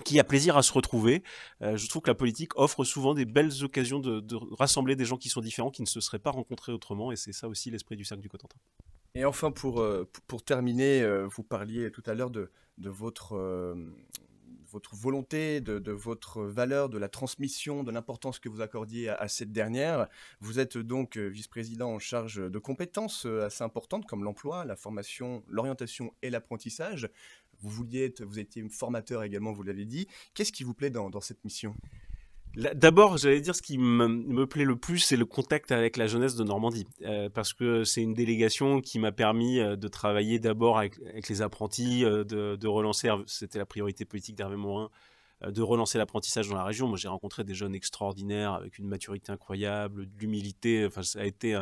qui 0.05 0.19
a 0.19 0.25
plaisir 0.25 0.57
à 0.57 0.63
se 0.63 0.73
retrouver. 0.73 1.23
Euh, 1.63 1.77
je 1.77 1.89
trouve 1.89 2.03
que 2.03 2.11
la 2.11 2.15
politique 2.15 2.57
offre 2.59 2.85
souvent 2.85 3.15
des 3.15 3.25
belles 3.25 3.65
occasions 3.65 4.01
de, 4.01 4.23
rassembler 4.59 4.97
des 4.97 5.05
gens 5.05 5.17
qui 5.17 5.29
sont 5.29 5.41
différents, 5.41 5.71
qui 5.71 5.83
ne 5.83 5.87
se 5.87 6.01
seraient 6.01 6.19
pas 6.19 6.31
rencontrés 6.31 6.73
autrement, 6.73 7.13
et 7.13 7.17
c'est 7.17 7.33
ça 7.33 7.49
aussi 7.49 7.71
l'esprit 7.71 7.97
du 7.97 8.05
cercle 8.05 8.23
du 8.23 8.29
Cotentin. 8.29 8.59
Et 9.15 9.25
enfin, 9.25 9.51
pour, 9.51 9.81
euh, 9.81 10.09
pour 10.27 10.43
terminer, 10.43 11.03
euh, 11.03 11.27
vous 11.27 11.43
parliez 11.43 11.91
tout 11.91 12.03
à 12.07 12.15
l'heure 12.15 12.31
de, 12.31 12.51
de 12.79 12.89
votre, 12.89 13.37
votre 14.71 14.97
volonté, 14.97 15.61
de, 15.61 15.93
votre 15.93 16.43
valeur, 16.43 16.89
de 16.89 16.97
la 16.97 17.11
transmission, 17.11 17.85
de 17.85 17.93
l'importance 17.93 18.39
que 18.39 18.49
vous 18.49 18.63
accordiez 18.63 19.11
à, 19.11 19.29
cette 19.29 19.53
dernière. 19.53 20.09
Vous 20.41 20.59
êtes 20.59 20.79
donc 20.79 21.19
vice-président 21.19 21.91
en 21.91 21.99
charge 21.99 22.37
de 22.37 22.59
compétences 22.59 23.27
assez 23.27 23.63
importantes 23.63 24.07
comme 24.07 24.25
l'emploi, 24.25 24.65
la 24.65 24.77
formation, 24.77 25.45
l'orientation 25.47 26.15
et 26.23 26.31
l'apprentissage. 26.31 27.11
Vous 27.63 27.71
vouliez 27.71 28.05
être, 28.05 28.25
vous 28.25 28.39
étiez 28.39 28.67
formateur 28.69 29.23
également, 29.23 29.53
vous 29.53 29.63
l'avez 29.63 29.85
dit. 29.85 30.07
Qu'est-ce 30.35 30.53
qui 30.53 30.65
vous 30.65 30.75
plaît 30.75 30.91
dans, 30.91 31.21
cette 31.21 31.45
mission? 31.45 31.75
D'abord, 32.55 33.17
j'allais 33.17 33.41
dire 33.41 33.55
ce 33.55 33.63
qui 33.63 33.79
me, 33.79 34.45
plaît 34.45 34.65
le 34.65 34.77
plus, 34.77 34.99
c'est 34.99 35.17
le 35.17 35.25
contact 35.25 35.73
avec 35.73 35.97
la 35.97 36.07
jeunesse 36.07 36.37
de 36.37 36.45
Normandie, 36.45 36.87
euh, 37.03 37.31
parce 37.31 37.55
que 37.55 37.85
c'est 37.85 38.03
une 38.03 38.13
délégation 38.13 38.83
qui 38.83 38.99
m'a 38.99 39.11
permis 39.11 39.59
euh, 39.59 39.75
de 39.75 39.89
travailler 39.89 40.39
d'abord 40.39 40.77
avec, 40.77 40.99
les 41.29 41.41
apprentis, 41.41 42.05
euh, 42.05 42.25
de, 42.25 42.67
relancer, 42.67 43.09
c'était 43.27 43.59
la 43.59 43.65
priorité 43.65 44.05
politique 44.05 44.37
d'Hervé 44.37 44.57
Morin, 44.57 44.91
de 45.47 45.63
relancer 45.63 45.97
l'apprentissage 45.97 46.49
dans 46.49 46.55
la 46.55 46.65
région. 46.65 46.89
Moi, 46.89 46.99
j'ai 46.99 47.09
rencontré 47.09 47.43
des 47.43 47.55
jeunes 47.55 47.75
extraordinaires 47.75 48.53
avec 48.53 48.79
une 48.79 48.87
maturité 48.87 49.33
incroyable, 49.33 50.07
de 50.07 50.21
l'humilité. 50.21 50.85
Enfin, 50.87 51.03
ça 51.03 51.21
a 51.21 51.25
été 51.25 51.61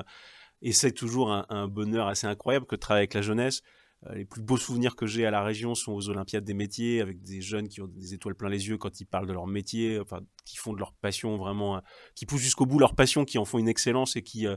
et 0.62 0.73
c'est 0.73 0.92
toujours 0.92 1.33
un, 1.33 1.47
un, 1.49 1.69
bonheur 1.69 2.07
assez 2.07 2.26
incroyable 2.26 2.66
que 2.66 2.76
de 2.76 2.80
travailler 2.80 3.02
avec 3.02 3.14
la 3.14 3.23
jeunesse. 3.23 3.62
Euh, 4.07 4.14
les 4.14 4.25
plus 4.25 4.40
beaux 4.40 4.57
souvenirs 4.57 4.97
que 4.97 5.07
j'ai 5.07 5.26
à 5.26 5.30
la 5.30 5.42
région 5.42 5.75
sont 5.75 5.92
aux 5.92 6.09
Olympiades 6.09 6.45
des 6.45 6.54
métiers, 6.54 7.00
avec 7.00 7.23
des 7.23 7.42
jeunes 7.42 7.69
qui 7.69 7.83
ont 7.83 7.87
des 7.87 8.14
étoiles 8.14 8.35
plein 8.35 8.49
les 8.49 8.69
yeux 8.69 8.78
quand 8.78 9.00
ils 9.00 9.04
parlent 9.04 9.26
de 9.26 9.33
leur 9.33 9.47
métier, 9.47 9.99
enfin, 10.00 10.21
qui 10.45 10.57
font 10.57 10.73
de 10.73 10.78
leur 10.78 10.95
passion 10.95 11.37
vraiment, 11.37 11.76
euh, 11.76 11.80
qui 12.14 12.25
poussent 12.25 12.40
jusqu'au 12.40 12.66
bout 12.66 12.78
leur 12.78 12.95
passion, 12.95 13.25
qui 13.25 13.37
en 13.37 13.45
font 13.45 13.59
une 13.59 13.69
excellence 13.69 14.16
et 14.16 14.23
qui, 14.23 14.47
euh, 14.47 14.57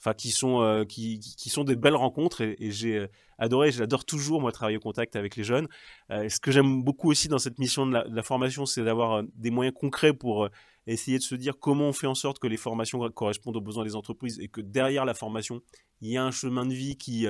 enfin 0.00 0.14
qui 0.14 0.32
sont 0.32 0.84
qui, 0.88 1.20
sont 1.48 1.62
des 1.62 1.76
belles 1.76 1.94
rencontres 1.94 2.40
et, 2.40 2.56
j'ai 2.72 3.06
adoré 3.38 3.70
j'adore 3.70 4.04
toujours 4.04 4.40
moi 4.40 4.50
travailler 4.50 4.76
au 4.76 4.80
contact 4.80 5.14
avec 5.14 5.36
les 5.36 5.44
jeunes. 5.44 5.68
Ce 6.10 6.40
que 6.40 6.50
j'aime 6.50 6.82
beaucoup 6.82 7.08
aussi 7.08 7.28
dans 7.28 7.38
cette 7.38 7.60
mission 7.60 7.86
de 7.86 7.92
la, 7.92 8.22
formation 8.24 8.66
c'est 8.66 8.82
d'avoir 8.82 9.22
des 9.36 9.50
moyens 9.52 9.76
concrets 9.78 10.12
pour 10.12 10.48
essayer 10.88 11.18
de 11.18 11.22
se 11.22 11.36
dire 11.36 11.56
comment 11.60 11.84
on 11.90 11.92
fait 11.92 12.08
en 12.08 12.16
sorte 12.16 12.40
que 12.40 12.48
les 12.48 12.56
formations 12.56 13.08
correspondent 13.12 13.58
aux 13.58 13.60
besoins 13.60 13.84
des 13.84 13.94
entreprises 13.94 14.40
et 14.40 14.48
que 14.48 14.60
derrière 14.60 15.04
la 15.04 15.14
formation 15.14 15.60
il 16.00 16.10
y 16.10 16.16
a 16.16 16.24
un 16.24 16.32
chemin 16.32 16.66
de 16.66 16.74
vie 16.74 16.96
qui 16.96 17.28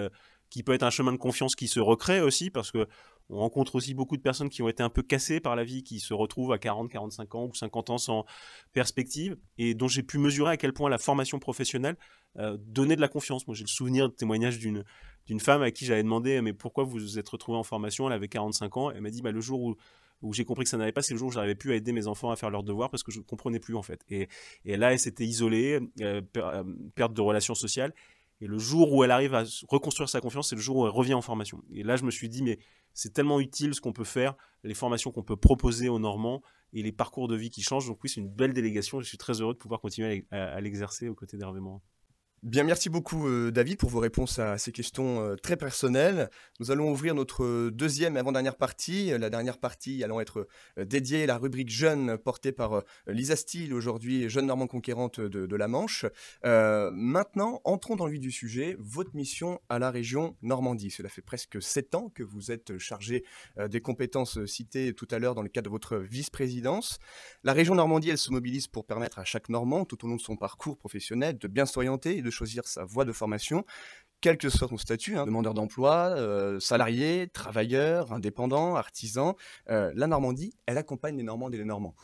qui 0.52 0.62
peut 0.62 0.74
être 0.74 0.82
un 0.82 0.90
chemin 0.90 1.12
de 1.12 1.16
confiance 1.16 1.54
qui 1.54 1.66
se 1.66 1.80
recrée 1.80 2.20
aussi 2.20 2.50
parce 2.50 2.70
que 2.70 2.86
on 3.30 3.38
rencontre 3.38 3.76
aussi 3.76 3.94
beaucoup 3.94 4.18
de 4.18 4.22
personnes 4.22 4.50
qui 4.50 4.62
ont 4.62 4.68
été 4.68 4.82
un 4.82 4.90
peu 4.90 5.02
cassées 5.02 5.40
par 5.40 5.56
la 5.56 5.64
vie, 5.64 5.82
qui 5.82 5.98
se 5.98 6.12
retrouvent 6.12 6.52
à 6.52 6.58
40, 6.58 6.90
45 6.90 7.34
ans 7.34 7.46
ou 7.46 7.54
50 7.54 7.88
ans 7.88 7.96
sans 7.96 8.26
perspective, 8.74 9.38
et 9.56 9.72
dont 9.72 9.88
j'ai 9.88 10.02
pu 10.02 10.18
mesurer 10.18 10.50
à 10.50 10.56
quel 10.58 10.74
point 10.74 10.90
la 10.90 10.98
formation 10.98 11.38
professionnelle 11.38 11.96
euh, 12.36 12.58
donnait 12.60 12.96
de 12.96 13.00
la 13.00 13.08
confiance. 13.08 13.46
Moi, 13.46 13.56
j'ai 13.56 13.64
le 13.64 13.68
souvenir 13.68 14.10
de 14.10 14.14
témoignage 14.14 14.58
d'une 14.58 14.84
d'une 15.24 15.40
femme 15.40 15.62
à 15.62 15.70
qui 15.70 15.86
j'avais 15.86 16.02
demandé 16.02 16.42
mais 16.42 16.52
pourquoi 16.52 16.84
vous 16.84 16.98
vous 16.98 17.18
êtes 17.18 17.28
retrouvée 17.28 17.56
en 17.56 17.62
formation? 17.62 18.08
Elle 18.08 18.12
avait 18.12 18.28
45 18.28 18.76
ans. 18.76 18.90
Elle 18.90 19.00
m'a 19.00 19.10
dit 19.10 19.22
bah, 19.22 19.30
le 19.30 19.40
jour 19.40 19.62
où, 19.62 19.76
où 20.20 20.34
j'ai 20.34 20.44
compris 20.44 20.64
que 20.64 20.70
ça 20.70 20.76
n'allait 20.76 20.92
pas, 20.92 21.00
c'est 21.00 21.14
le 21.14 21.18
jour 21.18 21.28
où 21.28 21.32
j'arrivais 21.32 21.54
plus 21.54 21.72
à 21.72 21.76
aider 21.76 21.92
mes 21.92 22.08
enfants 22.08 22.30
à 22.30 22.36
faire 22.36 22.50
leurs 22.50 22.64
devoirs 22.64 22.90
parce 22.90 23.02
que 23.02 23.12
je 23.12 23.20
ne 23.20 23.24
comprenais 23.24 23.60
plus 23.60 23.76
en 23.76 23.82
fait. 23.82 24.00
Et, 24.10 24.28
et 24.66 24.76
là, 24.76 24.92
elle 24.92 24.98
s'était 24.98 25.24
isolée, 25.24 25.80
euh, 26.00 26.20
euh, 26.36 26.64
perte 26.94 27.14
de 27.14 27.22
relations 27.22 27.54
sociales. 27.54 27.94
Et 28.42 28.48
le 28.48 28.58
jour 28.58 28.92
où 28.92 29.04
elle 29.04 29.12
arrive 29.12 29.34
à 29.34 29.44
reconstruire 29.68 30.08
sa 30.08 30.20
confiance, 30.20 30.48
c'est 30.48 30.56
le 30.56 30.60
jour 30.60 30.78
où 30.78 30.84
elle 30.84 30.90
revient 30.90 31.14
en 31.14 31.22
formation. 31.22 31.62
Et 31.72 31.84
là, 31.84 31.94
je 31.94 32.02
me 32.02 32.10
suis 32.10 32.28
dit, 32.28 32.42
mais 32.42 32.58
c'est 32.92 33.12
tellement 33.12 33.38
utile 33.38 33.72
ce 33.72 33.80
qu'on 33.80 33.92
peut 33.92 34.02
faire, 34.02 34.34
les 34.64 34.74
formations 34.74 35.12
qu'on 35.12 35.22
peut 35.22 35.36
proposer 35.36 35.88
aux 35.88 36.00
Normands 36.00 36.42
et 36.72 36.82
les 36.82 36.90
parcours 36.90 37.28
de 37.28 37.36
vie 37.36 37.50
qui 37.50 37.62
changent. 37.62 37.86
Donc 37.86 38.02
oui, 38.02 38.10
c'est 38.10 38.20
une 38.20 38.28
belle 38.28 38.52
délégation. 38.52 38.98
Je 39.00 39.06
suis 39.06 39.16
très 39.16 39.40
heureux 39.40 39.54
de 39.54 39.58
pouvoir 39.58 39.80
continuer 39.80 40.26
à, 40.32 40.60
l'exercer 40.60 41.08
aux 41.08 41.14
côtés 41.14 41.36
d'Hervé 41.36 41.60
Morin. 41.60 41.80
Bien, 42.42 42.64
merci 42.64 42.88
beaucoup 42.88 43.28
euh, 43.28 43.52
David 43.52 43.78
pour 43.78 43.88
vos 43.88 44.00
réponses 44.00 44.40
à 44.40 44.58
ces 44.58 44.72
questions 44.72 45.20
euh, 45.20 45.36
très 45.36 45.56
personnelles. 45.56 46.28
Nous 46.58 46.72
allons 46.72 46.90
ouvrir 46.90 47.14
notre 47.14 47.70
deuxième 47.70 48.16
et 48.16 48.18
avant-dernière 48.18 48.56
partie. 48.56 49.16
La 49.16 49.30
dernière 49.30 49.58
partie 49.58 50.02
allant 50.02 50.18
être 50.18 50.48
euh, 50.76 50.84
dédiée 50.84 51.22
à 51.22 51.26
la 51.26 51.38
rubrique 51.38 51.70
jeune 51.70 52.18
portée 52.18 52.50
par 52.50 52.82
Lisa 53.06 53.36
Steele, 53.36 53.72
aujourd'hui 53.72 54.28
jeune 54.28 54.46
normande 54.46 54.70
conquérante 54.70 55.20
de, 55.20 55.56
la 55.56 55.68
Manche. 55.68 56.04
maintenant, 56.42 57.60
entrons 57.62 57.94
dans 57.94 58.06
le 58.06 58.12
vif 58.12 58.20
du 58.20 58.32
sujet. 58.32 58.74
Votre 58.80 59.14
mission 59.14 59.60
à 59.68 59.78
la 59.78 59.92
région 59.92 60.36
Normandie. 60.42 60.90
Cela 60.90 61.08
fait 61.08 61.22
presque 61.22 61.62
sept 61.62 61.94
ans 61.94 62.10
que 62.12 62.24
vous 62.24 62.50
êtes 62.50 62.76
chargé 62.78 63.24
des 63.68 63.80
compétences 63.80 64.44
citées 64.46 64.94
tout 64.94 65.06
à 65.12 65.20
l'heure 65.20 65.36
dans 65.36 65.42
le 65.42 65.48
cadre 65.48 65.66
de 65.66 65.70
votre 65.70 65.98
vice-présidence. 65.98 66.98
La 67.44 67.52
région 67.52 67.76
Normandie, 67.76 68.10
elle 68.10 68.18
se 68.18 68.32
mobilise 68.32 68.66
pour 68.66 68.84
permettre 68.84 69.20
à 69.20 69.24
chaque 69.24 69.48
Normand, 69.48 69.84
tout 69.84 70.04
au 70.04 70.08
long 70.08 70.16
de 70.16 70.20
son 70.20 70.36
parcours 70.36 70.76
professionnel, 70.76 71.38
de 71.38 71.46
bien 71.46 71.66
s'orienter 71.66 72.16
et 72.16 72.22
de 72.22 72.31
choisir 72.32 72.66
sa 72.66 72.84
voie 72.84 73.04
de 73.04 73.12
formation, 73.12 73.64
quel 74.22 74.38
que 74.38 74.48
soit 74.48 74.68
son 74.68 74.78
statut, 74.78 75.18
hein, 75.18 75.26
demandeur 75.26 75.52
d'emploi, 75.52 76.14
euh, 76.16 76.60
salarié, 76.60 77.28
travailleur, 77.28 78.12
indépendant, 78.12 78.76
artisan. 78.76 79.36
Euh, 79.68 79.92
la 79.94 80.06
Normandie, 80.06 80.54
elle 80.66 80.78
accompagne 80.78 81.16
les 81.16 81.24
Normands 81.24 81.50
et 81.50 81.56
les 81.56 81.64
Normands. 81.64 81.94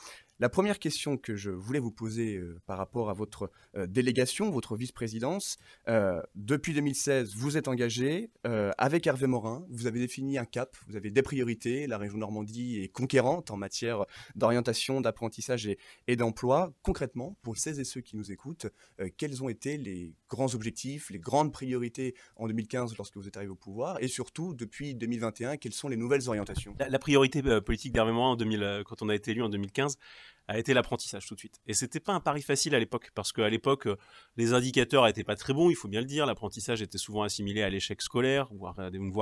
La 0.40 0.48
première 0.48 0.78
question 0.78 1.16
que 1.16 1.34
je 1.34 1.50
voulais 1.50 1.80
vous 1.80 1.90
poser 1.90 2.36
euh, 2.36 2.60
par 2.64 2.78
rapport 2.78 3.10
à 3.10 3.12
votre 3.12 3.50
euh, 3.76 3.88
délégation, 3.88 4.50
votre 4.50 4.76
vice-présidence, 4.76 5.58
euh, 5.88 6.22
depuis 6.36 6.74
2016, 6.74 7.34
vous 7.34 7.56
êtes 7.56 7.66
engagé 7.66 8.30
avec 8.78 9.06
Hervé 9.06 9.26
Morin, 9.26 9.66
vous 9.68 9.86
avez 9.86 9.98
défini 9.98 10.38
un 10.38 10.44
cap, 10.44 10.74
vous 10.86 10.96
avez 10.96 11.10
des 11.10 11.22
priorités, 11.22 11.86
la 11.86 11.98
région 11.98 12.18
Normandie 12.18 12.80
est 12.80 12.88
conquérante 12.88 13.50
en 13.50 13.56
matière 13.56 14.06
d'orientation, 14.36 15.00
d'apprentissage 15.00 15.68
et, 16.06 16.16
d'emploi. 16.16 16.72
Concrètement, 16.82 17.36
pour 17.42 17.58
celles 17.58 17.78
et 17.78 17.84
ceux 17.84 18.00
qui 18.00 18.16
nous 18.16 18.32
écoutent, 18.32 18.66
quels 19.18 19.42
ont 19.42 19.50
été 19.50 19.76
les 19.76 20.14
grands 20.30 20.54
objectifs, 20.54 21.10
les 21.10 21.18
grandes 21.18 21.52
priorités 21.52 22.14
en 22.36 22.46
2015 22.46 22.96
lorsque 22.96 23.16
vous 23.16 23.28
êtes 23.28 23.36
arrivé 23.36 23.52
au 23.52 23.56
pouvoir? 23.56 24.02
Et 24.02 24.08
surtout 24.08 24.54
depuis 24.54 24.94
2021, 24.94 25.58
quelles 25.58 25.74
sont 25.74 25.88
les 25.88 25.96
nouvelles 25.96 26.26
orientations? 26.28 26.74
La, 26.78 26.98
priorité 26.98 27.42
politique 27.60 27.92
d'Hervé 27.92 28.12
Morin 28.12 28.30
en 28.30 28.36
2000, 28.36 28.82
quand 28.86 29.02
on 29.02 29.10
a 29.10 29.14
été 29.14 29.32
élu 29.32 29.42
en 29.42 29.50
2015, 29.50 29.98
a 30.48 30.58
été 30.58 30.74
l'apprentissage 30.74 31.26
tout 31.26 31.34
de 31.34 31.38
suite. 31.38 31.60
Et 31.66 31.74
c'était 31.74 32.00
pas 32.00 32.14
un 32.14 32.20
pari 32.20 32.42
facile 32.42 32.74
à 32.74 32.78
l'époque, 32.78 33.10
parce 33.14 33.32
qu'à 33.32 33.48
l'époque, 33.48 33.86
euh, 33.86 33.96
les 34.36 34.54
indicateurs 34.54 35.04
n'étaient 35.04 35.24
pas 35.24 35.36
très 35.36 35.52
bons, 35.52 35.70
il 35.70 35.76
faut 35.76 35.88
bien 35.88 36.00
le 36.00 36.06
dire. 36.06 36.24
L'apprentissage 36.26 36.80
était 36.82 36.98
souvent 36.98 37.22
assimilé 37.22 37.62
à 37.62 37.68
l'échec 37.68 38.00
scolaire, 38.00 38.48
voire, 38.52 38.76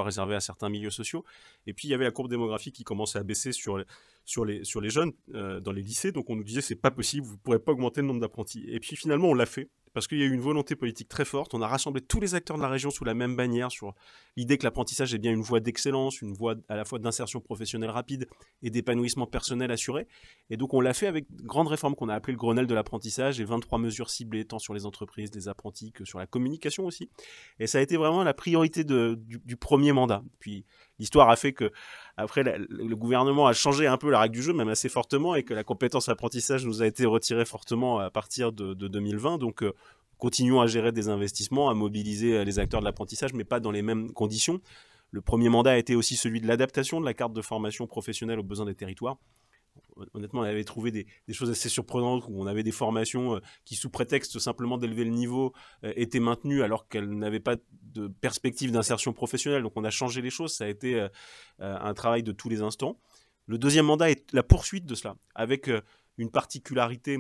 réservée 0.05 0.37
à 0.37 0.41
certains 0.41 0.69
milieux 0.69 0.91
sociaux. 0.91 1.25
Et 1.67 1.75
puis 1.75 1.89
il 1.89 1.91
y 1.91 1.95
avait 1.95 2.05
la 2.05 2.13
courbe 2.13 2.31
démographique 2.31 2.77
qui 2.77 2.85
commençait 2.85 3.19
à 3.19 3.25
baisser 3.25 3.51
sur, 3.51 3.85
sur 4.25 4.45
les 4.45 4.91
jeunes 4.91 5.13
euh, 5.35 5.61
dans 5.61 5.73
les 5.73 5.83
lycées, 5.83 6.13
donc 6.13 6.31
on 6.31 6.37
nous 6.37 6.45
disait 6.45 6.61
c'est 6.61 6.77
pas 6.77 6.93
possible, 6.93 7.27
vous 7.27 7.35
ne 7.35 7.39
pourrez 7.39 7.59
pas 7.59 7.73
augmenter 7.73 8.01
le 8.01 8.07
nombre 8.07 8.21
d'apprentis. 8.21 8.65
Et 8.69 8.79
puis 8.79 8.97
finalement 8.97 9.29
on 9.29 9.35
l'a 9.35 9.47
fait 9.47 9.69
parce 9.97 10.09
qu'il 10.09 10.19
y 10.19 10.23
a 10.23 10.27
eu 10.27 10.33
une 10.35 10.43
volonté 10.43 10.77
politique 10.77 11.09
très 11.09 11.25
forte. 11.25 11.55
On 11.55 11.63
a 11.63 11.67
rassemblé 11.67 12.03
tous 12.03 12.21
les 12.21 12.35
acteurs 12.35 12.59
de 12.59 12.63
la 12.63 12.69
région 12.69 12.91
sous 12.91 13.07
la 13.07 13.15
même 13.15 13.35
bannière 13.35 13.71
sur 13.71 13.95
l'idée 14.37 14.59
que 14.59 14.65
l'apprentissage 14.65 15.15
est 15.15 15.19
bien 15.19 15.33
une 15.33 15.41
voie 15.41 15.59
d'excellence, 15.59 16.21
une 16.21 16.35
voie 16.35 16.55
à 16.69 16.77
la 16.77 16.85
fois 16.85 16.99
d'insertion 16.99 17.41
professionnelle 17.41 17.89
rapide 17.89 18.29
et 18.63 18.69
d'épanouissement 18.69 19.27
personnel 19.27 19.71
assuré. 19.71 20.07
Et 20.51 20.59
donc 20.59 20.75
on 20.75 20.83
l'a 20.83 20.93
fait 20.93 21.07
avec 21.07 21.25
une 21.31 21.47
grande 21.47 21.69
réforme 21.69 21.95
qu'on 21.95 22.11
a 22.11 22.15
appelée 22.15 22.35
le 22.35 22.39
Grenelle 22.39 22.67
de 22.67 22.75
l'apprentissage 22.75 23.41
et 23.41 23.45
23 23.45 23.79
mesures 23.79 24.11
ciblées 24.11 24.45
tant 24.45 24.59
sur 24.59 24.75
les 24.75 24.85
entreprises, 24.85 25.35
les 25.35 25.49
apprentis 25.49 25.93
que 25.93 26.05
sur 26.05 26.19
la 26.19 26.27
communication 26.27 26.85
aussi. 26.85 27.09
Et 27.59 27.67
ça 27.67 27.79
a 27.79 27.81
été 27.81 27.97
vraiment 27.97 28.23
la 28.23 28.35
priorité 28.35 28.85
du, 28.85 29.57
premier 29.57 29.93
mandat. 29.93 30.23
L'histoire 30.99 31.29
a 31.31 31.37
fait 31.37 31.53
que 31.53 31.71
après 32.17 32.43
le 32.43 32.97
gouvernement 32.97 33.47
a 33.47 33.53
changé 33.53 33.87
un 33.87 33.99
peu 33.99 34.11
la 34.11 34.21
règle 34.21 34.35
du 34.35 34.43
jeu, 34.43 34.53
même 34.53 34.69
assez 34.69 34.89
fortement, 34.89 35.35
et 35.35 35.43
que 35.43 35.55
la 35.55 35.65
compétence 35.65 36.09
apprentissage 36.09 36.65
nous 36.65 36.83
a 36.83 36.87
été 36.87 37.05
retirée 37.05 37.45
fortement 37.45 37.99
à 37.99 38.11
partir 38.11 38.53
de, 38.53 38.75
2020. 38.75 39.39
Donc 39.39 39.63
euh, 39.63 39.75
continuons 40.19 40.61
à 40.61 40.67
gérer 40.67 40.93
des 40.93 41.09
investissements, 41.09 41.69
à 41.69 41.75
mobiliser 41.75 42.39
euh, 42.39 42.45
les 42.45 42.59
acteurs 42.59 42.81
de 42.81 42.87
l'apprentissage, 42.87 43.35
mais 43.35 43.45
pas 43.45 43.61
dans 43.61 43.71
les 43.71 43.83
mêmes 43.83 44.13
conditions. 44.13 44.61
Le 45.11 45.21
premier 45.21 45.49
mandat 45.49 45.73
a 45.73 45.77
été 45.77 45.95
aussi 45.95 46.17
celui 46.17 46.41
de 46.41 46.47
l'adaptation 46.47 47.01
de 47.01 47.05
la 47.05 47.15
carte 47.15 47.33
de 47.33 47.43
formation 47.43 47.87
professionnelle 47.87 48.39
aux 48.39 48.45
besoins 48.45 48.67
des 48.67 48.75
territoires 48.75 49.19
honnêtement, 50.15 50.41
on 50.41 50.45
avait 50.45 50.65
trouvé 50.65 50.91
des, 50.91 51.07
choses 51.33 51.51
assez 51.51 51.69
surprenantes 51.69 52.25
où 52.29 52.41
on 52.41 52.47
avait 52.47 52.63
des 52.63 52.73
formations 52.73 53.37
euh, 53.37 53.41
qui, 53.65 53.75
sous 53.75 53.91
prétexte 53.91 54.39
simplement 54.39 54.79
d'élever 54.79 55.05
le 55.05 55.11
niveau, 55.11 55.53
euh, 55.85 55.93
étaient 55.97 56.21
maintenues 56.21 56.63
alors 56.63 56.89
qu'elles 56.89 57.11
n'avaient 57.11 57.41
pas 57.41 57.57
de 57.95 58.09
perspective 58.09 58.73
d'insertion 58.73 59.13
professionnelle. 59.13 59.63
Donc 59.63 59.73
on 59.77 59.85
a 59.85 59.91
changé 59.91 60.23
les 60.23 60.31
choses, 60.31 60.55
ça 60.55 60.65
a 60.65 60.69
été 60.69 61.01
euh, 61.01 61.09
un 61.59 61.95
travail 61.95 62.23
de 62.23 62.33
tous 62.33 62.49
les 62.49 62.63
instants. 62.63 62.99
Le 63.47 63.59
deuxième 63.59 63.87
mandat 63.87 64.11
est 64.11 64.33
la 64.33 64.43
poursuite 64.43 64.87
de 64.87 64.95
cela, 64.95 65.17
avec 65.35 65.71
une 66.19 66.31
particularité 66.31 67.19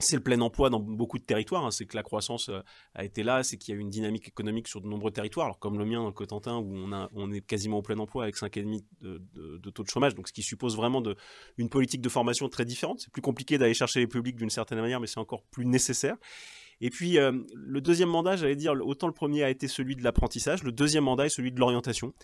c'est 0.00 0.14
le 0.14 0.22
plein 0.22 0.40
emploi 0.40 0.70
dans 0.70 0.78
beaucoup 0.78 1.18
de 1.18 1.24
territoires. 1.24 1.66
Hein. 1.66 1.72
C'est 1.72 1.84
que 1.84 1.96
la 1.96 2.04
croissance 2.04 2.50
euh, 2.50 2.60
a 2.94 3.04
été 3.04 3.24
là, 3.24 3.42
c'est 3.42 3.56
qu'il 3.56 3.74
y 3.74 3.76
a 3.76 3.78
eu 3.78 3.80
une 3.80 3.90
dynamique 3.90 4.28
économique 4.28 4.68
sur 4.68 4.80
de 4.80 4.86
nombreux 4.86 5.10
territoires. 5.10 5.46
Alors 5.46 5.58
comme 5.58 5.76
le 5.76 5.84
mien, 5.84 6.04
le 6.04 6.12
Cotentin, 6.12 6.56
où 6.58 6.88
on, 7.14 7.32
est 7.32 7.40
quasiment 7.40 7.78
au 7.78 7.82
plein 7.82 7.98
emploi 7.98 8.22
avec 8.22 8.36
5,5 8.36 8.80
de, 9.00 9.70
taux 9.70 9.82
de 9.82 9.88
chômage, 9.88 10.14
donc 10.14 10.28
ce 10.28 10.32
qui 10.32 10.42
suppose 10.42 10.76
vraiment 10.76 11.02
une 11.56 11.68
politique 11.68 12.00
de 12.00 12.08
formation 12.08 12.48
très 12.48 12.64
différente. 12.64 13.00
C'est 13.00 13.12
plus 13.12 13.22
compliqué 13.22 13.58
d'aller 13.58 13.74
chercher 13.74 13.98
les 13.98 14.06
publics 14.06 14.36
d'une 14.36 14.50
certaine 14.50 14.80
manière, 14.80 15.00
mais 15.00 15.08
c'est 15.08 15.18
encore 15.18 15.42
plus 15.50 15.66
nécessaire. 15.66 16.16
Et 16.80 16.90
puis 16.90 17.18
euh, 17.18 17.32
le 17.54 17.80
deuxième 17.80 18.08
mandat, 18.08 18.36
j'allais 18.36 18.54
dire, 18.54 18.74
autant 18.84 19.08
le 19.08 19.12
premier 19.12 19.42
a 19.42 19.50
été 19.50 19.66
celui 19.66 19.96
de 19.96 20.04
l'apprentissage, 20.04 20.62
le 20.62 20.70
deuxième 20.70 21.04
mandat 21.04 21.26
est 21.26 21.30
celui 21.30 21.50
de 21.50 21.58
l'orientation, 21.58 22.14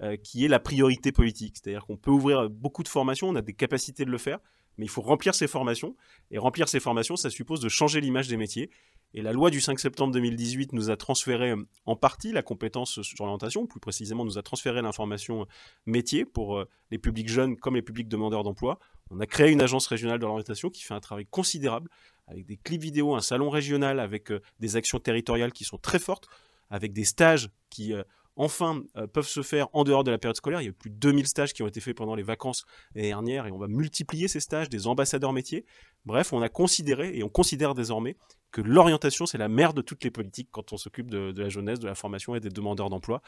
euh, 0.00 0.16
qui 0.16 0.46
est 0.46 0.48
la 0.48 0.60
priorité 0.60 1.12
politique. 1.12 1.56
C'est-à-dire 1.58 1.84
qu'on 1.84 1.98
peut 1.98 2.10
ouvrir 2.10 2.48
beaucoup 2.48 2.82
de 2.82 2.88
formations, 2.88 3.28
on 3.28 3.36
a 3.36 3.42
des 3.42 3.52
capacités 3.52 4.06
de 4.06 4.10
le 4.10 4.16
faire, 4.16 4.38
mais 4.78 4.86
il 4.86 4.88
faut 4.88 5.02
remplir 5.02 5.34
ces 5.34 5.48
formations. 5.48 5.96
Et 6.30 6.38
remplir 6.38 6.68
ces 6.68 6.80
formations, 6.80 7.16
ça 7.16 7.30
suppose 7.30 7.60
de 7.60 7.68
changer 7.68 8.00
l'image 8.00 8.28
des 8.28 8.36
métiers. 8.36 8.70
Et 9.14 9.22
la 9.22 9.32
loi 9.32 9.50
du 9.50 9.60
5 9.60 9.80
septembre 9.80 10.12
2018 10.12 10.72
nous 10.74 10.90
a 10.90 10.96
transféré 10.96 11.50
euh, 11.50 11.66
en 11.86 11.96
partie 11.96 12.30
la 12.32 12.42
compétence 12.42 13.00
sur 13.02 13.24
l'orientation, 13.24 13.66
plus 13.66 13.80
précisément 13.80 14.24
nous 14.24 14.36
a 14.36 14.42
transféré 14.42 14.82
l'information 14.82 15.42
euh, 15.42 15.44
métier 15.86 16.26
pour 16.26 16.58
euh, 16.58 16.68
les 16.90 16.98
publics 16.98 17.28
jeunes 17.28 17.56
comme 17.56 17.74
les 17.74 17.82
publics 17.82 18.08
demandeurs 18.08 18.42
d'emploi. 18.42 18.78
On 19.10 19.20
a 19.20 19.26
créé 19.26 19.50
une 19.50 19.62
agence 19.62 19.86
régionale 19.86 20.18
de 20.18 20.26
l'orientation 20.26 20.68
qui 20.68 20.82
fait 20.82 20.94
un 20.94 21.00
travail 21.00 21.26
considérable 21.26 21.90
avec 22.26 22.44
des 22.44 22.58
clips 22.58 22.82
vidéo, 22.82 23.14
un 23.14 23.22
salon 23.22 23.48
régional 23.48 23.98
avec 23.98 24.30
des 24.60 24.76
actions 24.76 24.98
territoriales 24.98 25.52
qui 25.52 25.64
sont 25.64 25.78
très 25.78 25.98
fortes, 25.98 26.28
avec 26.68 26.92
des 26.92 27.04
stages 27.04 27.48
qui 27.70 27.94
enfin 28.38 28.82
euh, 28.96 29.06
peuvent 29.06 29.28
se 29.28 29.42
faire 29.42 29.68
en 29.74 29.84
dehors 29.84 30.04
de 30.04 30.10
la 30.10 30.18
période 30.18 30.36
scolaire. 30.36 30.62
Il 30.62 30.66
y 30.66 30.70
a 30.70 30.72
plus 30.72 30.90
de 30.90 30.96
2000 30.96 31.26
stages 31.26 31.52
qui 31.52 31.62
ont 31.62 31.66
été 31.66 31.80
faits 31.80 31.96
pendant 31.96 32.14
les 32.14 32.22
vacances 32.22 32.64
dernières 32.94 33.46
et 33.46 33.52
on 33.52 33.58
va 33.58 33.68
multiplier 33.68 34.28
ces 34.28 34.40
stages 34.40 34.70
des 34.70 34.86
ambassadeurs 34.86 35.32
métiers. 35.32 35.66
Bref, 36.06 36.32
on 36.32 36.40
a 36.40 36.48
considéré 36.48 37.16
et 37.16 37.22
on 37.22 37.28
considère 37.28 37.74
désormais 37.74 38.16
que 38.50 38.60
l'orientation, 38.60 39.26
c'est 39.26 39.38
la 39.38 39.48
mère 39.48 39.74
de 39.74 39.82
toutes 39.82 40.04
les 40.04 40.10
politiques 40.10 40.48
quand 40.50 40.72
on 40.72 40.76
s'occupe 40.76 41.10
de, 41.10 41.32
la 41.36 41.48
jeunesse, 41.48 41.78
de 41.78 41.86
la 41.86 41.94
formation 41.94 42.34
et 42.34 42.40
des 42.40 42.48
demandeurs 42.48 42.88
d'emploi. 42.88 43.22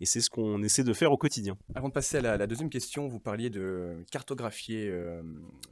Et 0.00 0.06
c'est 0.06 0.20
ce 0.20 0.30
qu'on 0.30 0.62
essaie 0.62 0.84
de 0.84 0.92
faire 0.92 1.12
au 1.12 1.16
quotidien. 1.16 1.56
Avant 1.74 1.88
de 1.88 1.94
passer 1.94 2.18
à 2.18 2.36
la, 2.36 2.46
deuxième 2.46 2.70
question, 2.70 3.08
vous 3.08 3.18
parliez 3.18 3.48
de 3.50 4.04
cartographier 4.10 4.88
euh, 4.88 5.22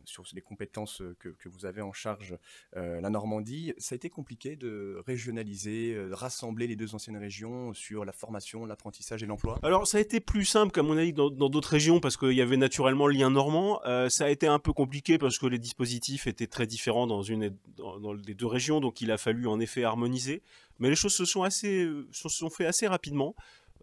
sur 0.04 0.24
les 0.34 0.40
compétences 0.40 1.02
que, 1.18 1.34
vous 1.46 1.66
avez 1.66 1.82
en 1.82 1.92
charge 1.92 2.36
euh, 2.76 3.00
la 3.00 3.10
Normandie. 3.10 3.74
Ça 3.76 3.94
a 3.94 3.96
été 3.96 4.08
compliqué 4.08 4.56
de 4.56 5.02
régionaliser, 5.06 5.94
euh, 5.94 6.08
de 6.08 6.14
rassembler 6.14 6.66
les 6.66 6.76
deux 6.76 6.94
anciennes 6.94 7.18
régions 7.18 7.74
sur 7.74 8.04
la 8.04 8.12
formation, 8.12 8.64
l'apprentissage 8.64 9.22
et 9.22 9.26
l'emploi? 9.26 9.58
Alors, 9.62 9.86
ça 9.86 9.98
a 9.98 10.00
été 10.00 10.20
plus 10.20 10.46
simple, 10.46 10.72
qu'à 10.72 10.82
mon 10.82 10.96
avis, 10.96 11.12
dans 11.12 11.30
d'autres 11.30 11.70
régions, 11.70 12.00
parce 12.00 12.16
qu'il 12.16 12.32
y 12.32 12.40
avait 12.40 12.56
naturellement 12.56 13.06
le 13.06 13.14
lien 13.14 13.30
normand. 13.30 13.80
ça 14.08 14.24
a 14.24 14.30
été 14.30 14.46
un 14.46 14.58
peu 14.58 14.72
compliqué 14.72 15.18
parce 15.18 15.38
que 15.38 15.46
les 15.46 15.58
dispositifs 15.58 16.26
étaient 16.26 16.46
très 16.46 16.66
différents 16.66 17.06
dans, 17.06 17.22
une 17.22 17.54
dans, 17.76 18.12
les 18.12 18.34
deux 18.34 18.46
régions. 18.46 18.80
Donc, 18.80 18.93
donc 18.94 19.00
il 19.00 19.10
a 19.10 19.18
fallu 19.18 19.48
en 19.48 19.58
effet 19.58 19.82
harmoniser. 19.82 20.42
Mais 20.78 20.88
les 20.88 20.94
choses 20.94 21.14
se 21.14 21.24
sont, 21.24 21.42
assez, 21.42 21.88
se 22.12 22.28
sont 22.28 22.50
fait 22.50 22.66
assez 22.66 22.86
rapidement. 22.86 23.34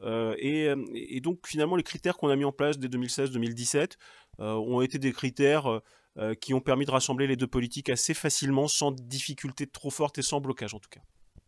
et, 0.04 0.74
donc 1.22 1.46
finalement, 1.48 1.76
les 1.76 1.84
critères 1.84 2.18
qu'on 2.18 2.30
a 2.30 2.36
mis 2.36 2.46
en 2.46 2.52
place 2.52 2.80
dès 2.80 2.88
2016-2017 2.88 3.98
ont 4.40 4.82
été 4.82 5.00
des 5.00 5.12
critères 5.12 5.82
qui 6.40 6.54
ont 6.54 6.62
permis 6.62 6.86
de 6.86 6.92
rassembler 6.92 7.28
les 7.28 7.36
deux 7.36 7.48
politiques 7.48 7.90
assez 7.90 8.14
facilement, 8.14 8.68
sans 8.68 8.92
difficulté 8.92 9.68
trop 9.68 9.90
forte 9.90 10.18
et 10.18 10.22
sans 10.22 10.40
blocage 10.40 10.74
en 10.74 10.80
tout 10.80 10.90
cas. 10.90 11.02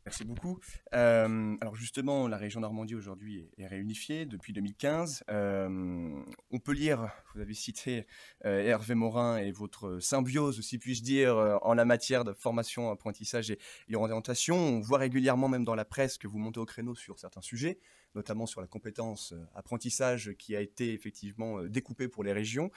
Merci 0.06 0.26
beaucoup. 0.26 0.60
Euh, 0.94 1.56
alors 1.62 1.76
justement, 1.76 2.28
la 2.28 2.36
région 2.36 2.60
Normandie 2.60 2.94
aujourd'hui 2.94 3.48
est, 3.58 3.68
réunifiée 3.68 4.26
depuis 4.26 4.52
2015. 4.52 5.24
Euh, 5.30 6.22
on 6.52 6.60
peut 6.60 6.74
lire, 6.74 7.10
vous 7.34 7.39
avez 7.39 7.54
cité 7.54 8.06
euh, 8.44 8.60
Hervé 8.60 8.96
Morin 8.96 9.38
et 9.38 9.52
votre 9.52 10.00
symbiose, 10.00 10.60
si 10.60 10.78
puis-je 10.78 11.04
dire, 11.04 11.58
en 11.62 11.74
la 11.74 11.86
matière 11.86 12.26
de 12.26 12.34
formation, 12.34 12.92
apprentissage 12.92 13.50
et, 13.50 13.60
et, 13.88 13.96
orientation. 13.96 14.58
On 14.58 14.80
voit 14.82 14.98
régulièrement, 14.98 15.48
même 15.48 15.63
dans 15.63 15.76
la 15.76 15.86
presse, 15.86 16.18
que 16.18 16.28
vous 16.28 16.38
montez 16.38 16.60
au 16.60 16.66
créneau 16.66 16.96
sur 16.96 17.18
certains 17.18 17.42
sujets, 17.42 17.80
notamment 18.13 18.46
sur 18.46 18.60
la 18.60 18.68
compétence 18.68 19.34
apprentissage 19.56 20.34
qui 20.38 20.54
a 20.54 20.60
été 20.60 20.92
effectivement 20.92 21.63
découpée 21.63 22.10
pour 22.10 22.26
les 22.26 22.34
régions. 22.34 22.72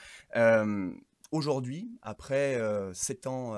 Aujourd'hui, 1.31 1.91
après 2.01 2.57
sept 2.93 3.27
ans 3.27 3.53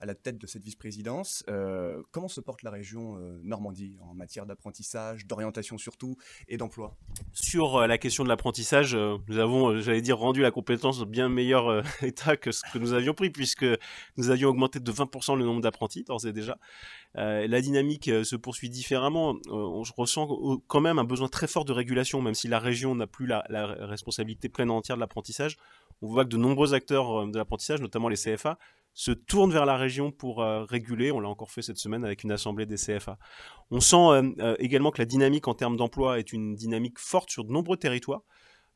à 0.00 0.06
la 0.06 0.14
tête 0.14 0.38
de 0.38 0.46
cette 0.46 0.62
vice-présidence. 0.62 1.44
Euh, 1.48 2.02
comment 2.12 2.28
se 2.28 2.40
porte 2.40 2.62
la 2.62 2.70
région 2.70 3.16
euh, 3.18 3.40
Normandie 3.42 3.96
en 4.00 4.14
matière 4.14 4.46
d'apprentissage, 4.46 5.26
d'orientation 5.26 5.76
surtout 5.76 6.16
et 6.46 6.56
d'emploi? 6.56 6.96
Sur 7.32 7.76
euh, 7.76 7.86
la 7.86 7.98
question 7.98 8.22
de 8.22 8.28
l'apprentissage, 8.28 8.94
nous 8.94 9.38
avons, 9.38 9.80
j'allais 9.80 10.02
dire, 10.02 10.18
rendu 10.18 10.40
la 10.40 10.50
compétence 10.50 11.02
bien 11.04 11.28
meilleur 11.28 11.82
état 12.02 12.36
que 12.36 12.52
ce 12.52 12.62
que 12.72 12.78
nous 12.78 12.92
avions 12.92 13.14
pris, 13.14 13.30
puisque 13.30 13.66
nous 14.16 14.30
avions 14.30 14.50
augmenté 14.50 14.78
de 14.78 14.92
20% 14.92 15.36
le 15.36 15.44
nombre 15.44 15.60
d'apprentis, 15.60 16.04
d'ores 16.04 16.26
et 16.26 16.32
déjà. 16.32 16.58
la 17.14 17.60
dynamique 17.60 18.04
se 18.04 18.36
poursuit 18.36 18.70
différemment. 18.70 19.36
je 19.46 19.92
ressens 19.96 20.60
quand 20.66 20.80
même 20.80 20.98
un 20.98 21.04
besoin 21.04 21.28
très 21.28 21.48
fort 21.48 21.64
de 21.64 21.72
régulation, 21.72 22.22
même 22.22 22.34
si 22.34 22.48
la 22.48 22.58
région 22.58 22.94
n'a 22.94 23.06
plus 23.06 23.26
la 23.26 23.44
responsabilité 23.80 24.48
pleine 24.48 24.68
et 24.68 24.72
entière 24.72 24.96
de 24.96 25.00
l'apprentissage. 25.00 25.56
On 26.00 26.06
voit 26.06 26.24
que 26.24 26.30
de 26.30 26.36
nombreux 26.36 26.74
acteurs 26.74 27.26
de 27.26 27.36
l'apprentissage, 27.36 27.80
notamment 27.80 28.08
les 28.08 28.16
CFA, 28.16 28.58
se 28.98 29.12
tournent 29.12 29.52
vers 29.52 29.64
la 29.64 29.76
région 29.76 30.10
pour 30.10 30.42
euh, 30.42 30.64
réguler. 30.64 31.12
On 31.12 31.20
l'a 31.20 31.28
encore 31.28 31.52
fait 31.52 31.62
cette 31.62 31.78
semaine 31.78 32.04
avec 32.04 32.24
une 32.24 32.32
assemblée 32.32 32.66
des 32.66 32.74
CFA. 32.74 33.16
On 33.70 33.78
sent 33.78 33.94
euh, 33.94 34.32
euh, 34.40 34.56
également 34.58 34.90
que 34.90 35.00
la 35.00 35.04
dynamique 35.04 35.46
en 35.46 35.54
termes 35.54 35.76
d'emploi 35.76 36.18
est 36.18 36.32
une 36.32 36.56
dynamique 36.56 36.98
forte 36.98 37.30
sur 37.30 37.44
de 37.44 37.52
nombreux 37.52 37.76
territoires. 37.76 38.22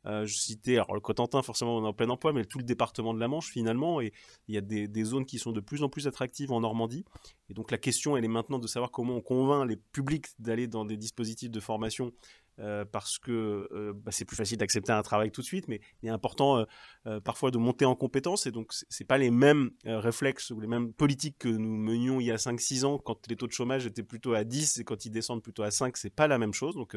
je 0.05 0.33
citais 0.33 0.75
alors 0.75 0.93
le 0.93 1.01
Cotentin, 1.01 1.41
forcément 1.41 1.77
on 1.77 1.83
est 1.83 1.87
en 1.87 1.93
plein 1.93 2.09
emploi, 2.09 2.31
mais 2.31 2.45
tout 2.45 2.57
le 2.57 2.63
département 2.63 3.13
de 3.13 3.19
la 3.19 3.27
Manche 3.27 3.49
finalement, 3.49 3.99
et 3.99 4.13
il 4.47 4.55
y 4.55 4.57
a 4.57 4.61
des, 4.61 4.87
des, 4.87 5.03
zones 5.03 5.25
qui 5.25 5.39
sont 5.39 5.51
de 5.51 5.59
plus 5.59 5.83
en 5.83 5.89
plus 5.89 6.07
attractives 6.07 6.53
en 6.53 6.61
Normandie. 6.61 7.03
Et 7.49 7.53
donc 7.53 7.69
la 7.69 7.77
question, 7.77 8.15
elle 8.15 8.23
est 8.23 8.29
maintenant 8.29 8.59
de 8.59 8.67
savoir 8.67 8.91
comment 8.91 9.15
on 9.15 9.21
convainc 9.21 9.67
les 9.67 9.75
publics 9.75 10.27
d'aller 10.39 10.67
dans 10.67 10.85
des 10.85 10.95
dispositifs 10.95 11.51
de 11.51 11.59
formation 11.59 12.13
euh, 12.59 12.85
parce 12.85 13.17
que 13.17 13.67
euh, 13.71 13.93
bah, 13.95 14.11
c'est 14.11 14.25
plus 14.25 14.35
facile 14.35 14.59
d'accepter 14.59 14.91
un 14.91 15.01
travail 15.01 15.31
tout 15.31 15.41
de 15.41 15.45
suite, 15.45 15.67
mais 15.67 15.81
il 16.01 16.09
est 16.09 16.11
important 16.11 16.65
euh, 17.07 17.19
parfois 17.19 17.49
de 17.49 17.57
monter 17.57 17.85
en 17.85 17.95
compétence 17.95 18.45
et 18.45 18.51
donc 18.51 18.71
c'est 18.89 19.07
pas 19.07 19.17
les 19.17 19.31
mêmes 19.31 19.71
réflexes 19.85 20.51
ou 20.51 20.59
les 20.59 20.67
mêmes 20.67 20.93
politiques 20.93 21.37
que 21.39 21.49
nous 21.49 21.75
menions 21.75 22.19
il 22.19 22.27
y 22.27 22.31
a 22.31 22.35
5-6 22.35 22.85
ans 22.85 22.97
quand 22.99 23.27
les 23.27 23.35
taux 23.35 23.47
de 23.47 23.51
chômage 23.51 23.87
étaient 23.87 24.03
plutôt 24.03 24.33
à 24.33 24.43
10 24.43 24.79
et 24.79 24.83
quand 24.83 25.05
ils 25.05 25.09
descendent 25.09 25.41
plutôt 25.41 25.63
à 25.63 25.71
5, 25.71 25.97
c'est 25.97 26.13
pas 26.13 26.27
la 26.27 26.37
même 26.37 26.53
chose. 26.53 26.75
Donc 26.75 26.95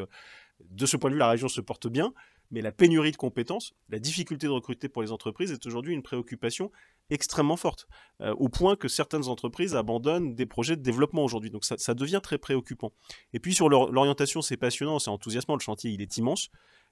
de 0.61 0.87
ce 0.87 0.97
point 0.97 1.11
de 1.11 1.15
vue, 1.15 1.19
la 1.19 1.31
région 1.31 1.49
se 1.49 1.61
porte 1.61 1.87
bien, 1.89 2.13
mais 2.51 2.61
la 2.61 2.73
pénurie 2.73 3.13
de 3.13 3.17
compétences, 3.17 3.75
la 3.89 3.99
difficulté 3.99 4.47
de 4.47 4.53
recruter 4.53 4.89
pour 4.89 5.03
les 5.03 5.11
entreprises 5.11 5.53
est 5.53 5.67
aujourd'hui 5.67 5.95
une 5.95 6.03
préoccupation 6.03 6.71
extrêmement 7.11 7.57
forte, 7.57 7.87
euh, 8.21 8.35
au 8.35 8.49
point 8.49 8.77
que 8.77 8.89
certaines 8.89 9.29
entreprises 9.29 9.75
abandonnent 9.75 10.35
des 10.35 10.47
projets 10.47 10.77
de 10.77 10.83
développement 10.83 11.25
aujourd'hui. 11.25 11.51
Donc 11.51 11.65
ça, 11.65 11.95
devient 11.95 12.21
très 12.23 12.39
préoccupant. 12.39 12.93
Et 13.33 13.41
puis 13.41 13.55
sur 13.55 13.69
l'orientation, 13.69 14.43
c'est 14.43 14.57
passionnant, 14.57 14.99
c'est 14.99 15.11
enthousiasmant, 15.11 15.55
le 15.55 15.61
chantier 15.61 15.91
il 15.91 16.03
est 16.03 16.17
immense. 16.17 16.49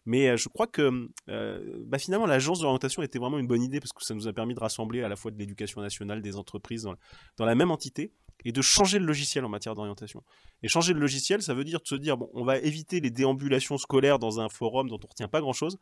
Mais 0.07 0.29
euh, 0.29 0.37
je 0.37 0.49
crois 0.49 0.67
que 0.67 1.09
euh, 1.31 1.83
bah, 1.87 1.99
finalement 1.99 2.27
l'agence 2.27 2.61
d'orientation 2.61 3.03
était 3.03 3.19
vraiment 3.19 3.39
une 3.39 3.47
bonne 3.47 3.63
idée 3.63 3.81
parce 3.81 3.93
que 3.93 4.05
ça 4.05 4.15
nous 4.15 4.29
a 4.29 4.33
permis 4.33 4.55
de 4.55 4.61
rassembler 4.61 5.03
à 5.03 5.09
la 5.09 5.17
fois 5.17 5.31
de 5.31 5.39
l'éducation 5.39 5.81
nationale, 5.81 6.21
des 6.21 6.37
entreprises 6.37 6.87
dans 7.39 7.47
la 7.47 7.55
même 7.55 7.71
entité 7.71 8.13
et 8.45 8.53
de 8.53 8.63
changer 8.63 8.99
le 8.99 9.07
logiciel 9.07 9.45
en 9.45 9.49
matière 9.49 9.75
d'orientation. 9.75 10.23
Et 10.63 10.69
changer 10.69 10.93
le 10.93 11.01
logiciel, 11.01 11.43
ça 11.43 11.55
veut 11.55 11.65
dire 11.65 11.81
de 11.81 11.87
se 11.87 11.95
dire, 11.95 12.17
bon, 12.17 12.31
on 12.35 12.45
va 12.45 12.59
éviter 12.59 13.01
les 13.01 13.11
déambulations 13.11 13.79
scolaires 13.79 14.19
dans 14.19 14.41
un 14.41 14.49
forum 14.49 14.89
dont 14.89 14.97
on 14.97 15.07
ne 15.07 15.09
retient 15.09 15.29
pas 15.29 15.41
grand-chose, 15.41 15.79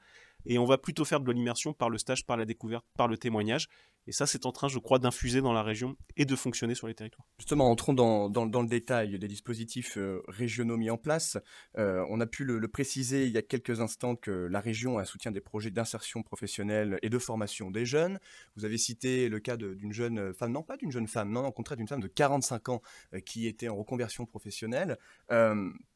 et 0.47 0.59
on 0.59 0.65
va 0.65 0.79
plutôt 0.79 1.05
faire 1.05 1.21
de 1.21 1.33
l'immersion 1.33 1.73
par 1.73 1.91
le 1.91 1.99
stage, 1.99 2.27
par 2.27 2.37
la 2.37 2.45
découverte, 2.45 2.85
par 2.97 3.09
le 3.09 3.17
témoignage. 3.17 3.69
Et 4.07 4.13
ça, 4.13 4.27
c'est 4.27 4.47
en 4.47 4.53
train, 4.53 4.69
je 4.69 4.79
crois, 4.79 4.99
d'infuser 4.99 5.41
dans 5.41 5.53
la 5.53 5.63
région 5.63 5.97
et 6.17 6.25
de 6.25 6.35
fonctionner 6.35 6.75
sur 6.75 6.89
les 6.89 6.95
territoires. 6.95 7.27
Justement, 7.39 7.71
entrons 7.71 7.95
dans, 7.95 8.29
le 8.29 8.67
détail 8.67 9.19
des 9.19 9.29
dispositifs 9.29 9.97
euh, 9.97 10.23
régionaux 10.27 10.77
mis 10.77 10.91
en 10.91 10.97
place. 10.97 11.39
Euh, 11.79 12.05
on 12.11 12.21
a 12.21 12.27
pu 12.27 12.45
le, 12.45 12.67
préciser 12.67 13.27
il 13.27 13.33
y 13.33 13.39
a 13.39 13.43
quelques 13.43 13.81
instants 13.81 14.17
que 14.17 14.31
la 14.31 14.61
région 14.61 14.99
a 14.99 15.05
soutien 15.05 15.31
des 15.31 15.41
projets 15.41 15.71
d'insertion 15.71 16.23
professionnelle 16.23 16.99
et 17.03 17.11
de 17.11 17.19
formation 17.19 17.71
des 17.71 17.85
jeunes. 17.85 18.19
Vous 18.57 18.65
avez 18.65 18.79
cité 18.79 19.29
le 19.29 19.39
cas 19.39 19.57
d'une 19.57 19.93
jeune 19.93 20.35
femme, 20.35 20.53
non 20.53 20.63
pas 20.63 20.77
d'une 20.77 20.91
jeune 20.91 21.07
femme, 21.07 21.31
non, 21.31 21.47
au 21.47 21.53
contraire 21.53 21.77
d'une 21.77 21.89
femme 21.89 22.01
de 22.01 22.09
45 22.09 22.71
ans 22.71 22.83
euh, 23.15 23.21
qui 23.21 23.47
était 23.47 23.69
en 23.69 23.77
reconversion 23.77 24.27
professionnelle. 24.27 24.99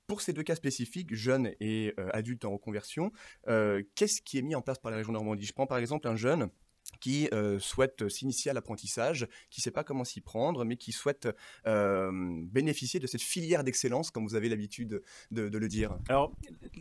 Pour 0.07 0.21
ces 0.21 0.33
deux 0.33 0.43
cas 0.43 0.55
spécifiques, 0.55 1.15
jeunes 1.15 1.53
et 1.61 1.95
adultes 2.13 2.45
en 2.45 2.53
reconversion, 2.53 3.11
qu'est-ce 3.47 4.23
qui 4.23 4.39
est 4.39 4.43
mis 4.43 4.55
en 4.55 4.63
place 4.63 4.79
par 4.79 4.91
la 4.91 4.99
région 4.99 5.13
Normandie? 5.13 5.47
Je 5.47 5.53
prends 5.53 5.67
par 5.67 5.79
exemple 5.79 6.07
un 6.07 6.17
jeune 6.17 6.49
qui 7.01 7.29
euh, 7.33 7.59
souhaite 7.59 8.09
s'initier 8.09 8.51
à 8.51 8.55
l'apprentissage, 8.55 9.27
qui 9.51 9.61
ne 9.61 9.63
sait 9.63 9.71
pas 9.71 9.85
comment 9.85 10.05
s'y 10.05 10.21
prendre, 10.21 10.65
mais 10.65 10.77
qui 10.77 10.93
souhaite 10.93 11.29
euh, 11.67 12.11
bénéficier 12.13 13.01
de 13.01 13.07
cette 13.07 13.21
filière 13.21 13.65
d'excellence, 13.65 14.11
comme 14.11 14.27
vous 14.27 14.35
avez 14.35 14.49
l'habitude 14.49 15.03
de, 15.31 15.59
le 15.59 15.69
dire. 15.69 15.97
Alors, 16.09 16.33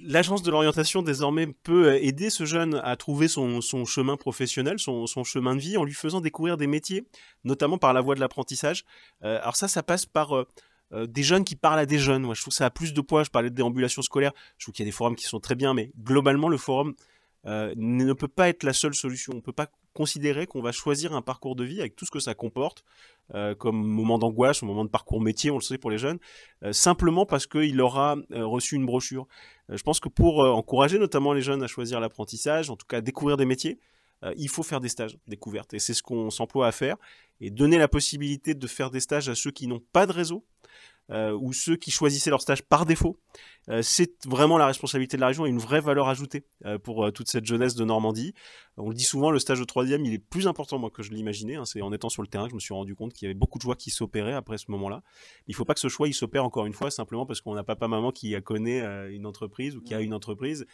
l'agence 0.02 0.44
de 0.44 0.52
l'orientation 0.52 1.02
désormais 1.02 1.48
peut 1.48 1.96
aider 1.96 2.30
ce 2.30 2.46
jeune 2.46 2.76
à 2.84 2.96
trouver 2.96 3.28
son, 3.28 3.62
chemin 3.62 4.18
professionnel, 4.18 4.80
son, 4.80 5.06
chemin 5.24 5.56
de 5.56 5.62
vie, 5.62 5.78
en 5.78 5.84
lui 5.84 5.94
faisant 5.94 6.22
découvrir 6.22 6.58
des 6.58 6.68
métiers, 6.68 7.08
notamment 7.44 7.78
par 7.78 7.94
la 7.94 8.02
voie 8.02 8.16
de 8.16 8.20
l'apprentissage. 8.20 8.86
Euh, 9.24 9.40
alors 9.42 9.56
ça, 9.56 9.68
ça 9.68 9.84
passe 9.84 10.06
par... 10.06 10.46
des 10.92 11.24
jeunes 11.24 11.44
qui 11.44 11.56
parlent 11.56 11.80
à 11.80 11.86
des 11.86 12.00
jeunes. 12.00 12.24
Moi, 12.24 12.36
je 12.36 12.42
trouve 12.42 12.52
que 12.52 12.58
ça 12.58 12.66
a 12.66 12.70
plus 12.70 12.94
de 12.94 13.02
poids. 13.02 13.24
Je 13.24 13.30
parlais 13.30 13.50
de 13.50 13.56
déambulation 13.56 14.02
scolaire. 14.02 14.32
Je 14.58 14.66
trouve 14.66 14.74
qu'il 14.74 14.86
y 14.86 14.88
a 14.88 14.90
des 14.90 14.96
forums 14.96 15.16
qui 15.16 15.26
sont 15.26 15.40
très 15.40 15.56
bien, 15.56 15.74
mais 15.74 15.92
globalement, 16.00 16.48
le 16.48 16.58
forum 16.58 16.94
ne 17.46 18.14
peut 18.14 18.28
pas 18.28 18.50
être 18.50 18.64
la 18.64 18.74
seule 18.74 18.96
solution. 18.96 19.34
On 19.34 19.38
ne 19.38 19.42
peut 19.42 19.52
pas 19.52 19.70
considérer 19.96 20.46
qu'on 20.46 20.62
va 20.62 20.74
choisir 20.74 21.16
un 21.16 21.22
parcours 21.22 21.56
de 21.56 21.64
vie 21.64 21.80
avec 21.80 21.96
tout 21.96 22.06
ce 22.06 22.12
que 22.12 22.20
ça 22.20 22.36
comporte, 22.36 22.84
euh, 23.34 23.56
comme 23.56 23.82
moment 23.82 24.20
d'angoisse, 24.20 24.62
moment 24.62 24.84
de 24.84 24.90
parcours 24.90 25.22
métier, 25.22 25.50
on 25.50 25.56
le 25.56 25.62
sait 25.62 25.78
pour 25.78 25.90
les 25.90 25.98
jeunes, 25.98 26.20
euh, 26.64 26.74
simplement 26.74 27.26
parce 27.26 27.48
qu'il 27.48 27.80
aura 27.82 28.18
euh, 28.32 28.46
reçu 28.46 28.76
une 28.76 28.86
brochure. 28.86 29.26
je 29.70 29.82
pense 29.82 30.00
que 30.00 30.10
pour 30.10 30.40
encourager 30.40 31.00
notamment 31.00 31.34
les 31.34 31.42
jeunes 31.42 31.64
à 31.64 31.68
choisir 31.68 32.00
l'apprentissage, 32.00 32.70
en 32.70 32.76
tout 32.76 32.86
cas 32.86 32.98
à 32.98 33.02
découvrir 33.02 33.38
des 33.38 33.46
métiers, 33.46 33.80
il 34.38 34.50
faut 34.50 34.64
faire 34.64 34.82
des 34.82 34.90
stages 34.90 35.18
découvertes. 35.28 35.74
Et 35.74 35.80
c'est 35.80 35.94
ce 35.94 36.02
qu'on 36.02 36.30
s'emploie 36.30 36.68
à 36.68 36.72
faire. 36.72 36.98
Et 37.42 37.50
donner 37.50 37.78
la 37.78 37.88
possibilité 37.88 38.54
de 38.54 38.68
faire 38.68 38.90
des 38.90 39.00
stages 39.00 39.30
à 39.30 39.36
ceux 39.36 39.52
qui 39.52 39.68
n'ont 39.68 39.84
pas 39.92 40.06
de 40.06 40.12
réseau, 40.12 40.46
euh, 40.46 40.95
ou 41.10 41.54
ceux 41.54 41.76
qui 41.76 41.92
choisissaient 41.92 42.30
leur 42.30 42.42
stage 42.42 42.64
par 42.64 42.86
défaut. 42.86 43.20
Euh, 43.70 43.82
c'est 43.82 44.26
vraiment 44.28 44.58
la 44.58 44.68
responsabilité 44.68 45.18
de 45.18 45.22
la 45.22 45.28
région 45.28 45.46
et 45.46 45.50
une 45.50 45.60
vraie 45.60 45.82
valeur 45.82 46.08
ajoutée 46.08 46.46
euh, 46.66 46.78
pour 46.78 47.12
toute 47.12 47.30
cette 47.30 47.46
jeunesse 47.46 47.76
de 47.76 47.84
Normandie. 47.84 48.34
On 48.78 48.90
le 48.90 48.96
dit 48.96 49.04
souvent, 49.04 49.32
le 49.32 49.40
stage 49.40 49.60
de 49.60 49.64
troisième, 49.64 50.06
il 50.06 50.14
est 50.14 50.20
plus 50.20 50.48
important 50.48 50.78
moi 50.78 50.90
que 50.90 51.02
je 51.02 51.12
l'imaginais. 51.12 51.56
Hein. 51.56 51.66
C'est 51.66 51.82
en 51.82 51.94
étant 51.94 52.10
sur 52.10 52.22
le 52.22 52.28
terrain 52.28 52.46
que 52.46 52.52
je 52.52 52.56
me 52.56 52.60
suis 52.60 52.74
rendu 52.74 52.94
compte 52.94 53.14
qu'il 53.14 53.26
y 53.26 53.28
avait 53.28 53.38
beaucoup 53.38 53.58
de 53.58 53.64
choix 53.64 53.76
qui 53.76 53.90
s'opéraient 53.90 54.34
après 54.34 54.58
ce 54.58 54.70
moment-là. 54.70 55.02
Il 55.48 55.52
ne 55.52 55.56
faut 55.56 55.66
pas 55.66 55.74
que 55.74 55.80
ce 55.80 55.88
choix 55.88 56.08
il 56.08 56.14
s'opère 56.14 56.44
encore 56.44 56.66
une 56.66 56.74
fois 56.74 56.92
simplement 56.92 57.26
parce 57.26 57.42
qu'on 57.42 57.56
a 57.56 57.64
papa 57.64 57.88
maman 57.88 58.12
qui 58.12 58.36
connaît 58.44 58.82
une 59.14 59.26
entreprise 59.26 59.78
ou 59.78 59.82
qui 59.82 59.94
a 59.94 60.02
une 60.02 60.14
entreprise 60.14 60.66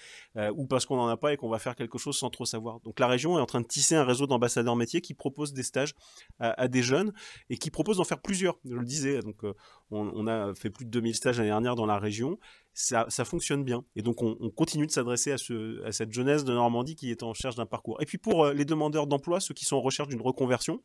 ou 0.56 0.66
parce 0.66 0.86
qu'on 0.86 0.96
n'en 0.96 1.08
a 1.08 1.18
pas 1.18 1.34
et 1.34 1.38
qu'on 1.38 1.50
va 1.50 1.60
faire 1.60 1.76
quelque 1.76 2.00
chose 2.00 2.18
sans 2.18 2.30
trop 2.32 2.46
savoir. 2.46 2.80
Donc 2.82 3.00
la 3.00 3.08
région 3.08 3.38
est 3.38 3.42
en 3.42 3.46
train 3.46 3.62
de 3.62 3.68
tisser 3.68 3.96
un 3.96 4.04
réseau 4.04 4.26
d'ambassadeurs 4.26 4.76
métiers 4.76 5.02
qui 5.02 5.14
proposent 5.14 5.54
des 5.54 5.64
stages 5.64 5.94
à, 6.40 6.68
des 6.68 6.82
jeunes 6.82 7.14
et 7.50 7.58
qui 7.58 7.70
proposent 7.70 7.98
d'en 7.98 8.04
faire 8.04 8.22
plusieurs. 8.22 8.58
Je 8.66 8.76
le 8.76 8.86
disais, 8.86 9.20
donc 9.20 9.44
on, 9.92 10.28
a 10.28 10.54
fait 10.56 10.70
plus 10.70 10.86
de 10.86 10.90
2000 10.90 11.16
stages 11.16 11.38
l'année 11.38 11.50
dernière 11.50 11.76
dans 11.76 11.86
la 11.86 12.00
région. 12.00 12.40
Ça, 12.74 13.06
fonctionne 13.26 13.64
bien. 13.64 13.84
Et 13.96 14.02
donc, 14.02 14.22
on, 14.22 14.50
continue 14.50 14.88
de 14.88 14.92
s'adresser 14.92 15.34
à, 15.34 15.92
cette 15.92 16.14
jeunesse 16.14 16.46
de 16.46 16.54
Normandie 16.54 16.96
qui 16.96 17.12
est 17.12 17.22
en 17.24 17.30
recherche 17.30 17.56
d'un 17.56 17.66
parcours. 17.66 18.02
Et 18.02 18.06
puis, 18.06 18.18
pour 18.18 18.46
euh, 18.46 18.54
les 18.54 18.64
demandeurs 18.64 19.08
d'emploi, 19.08 19.40
ceux 19.42 19.54
qui 19.54 19.66
sont 19.66 19.76
en 19.76 19.82
recherche 19.82 20.08
d'une 20.08 20.22
reconversion, 20.22 20.82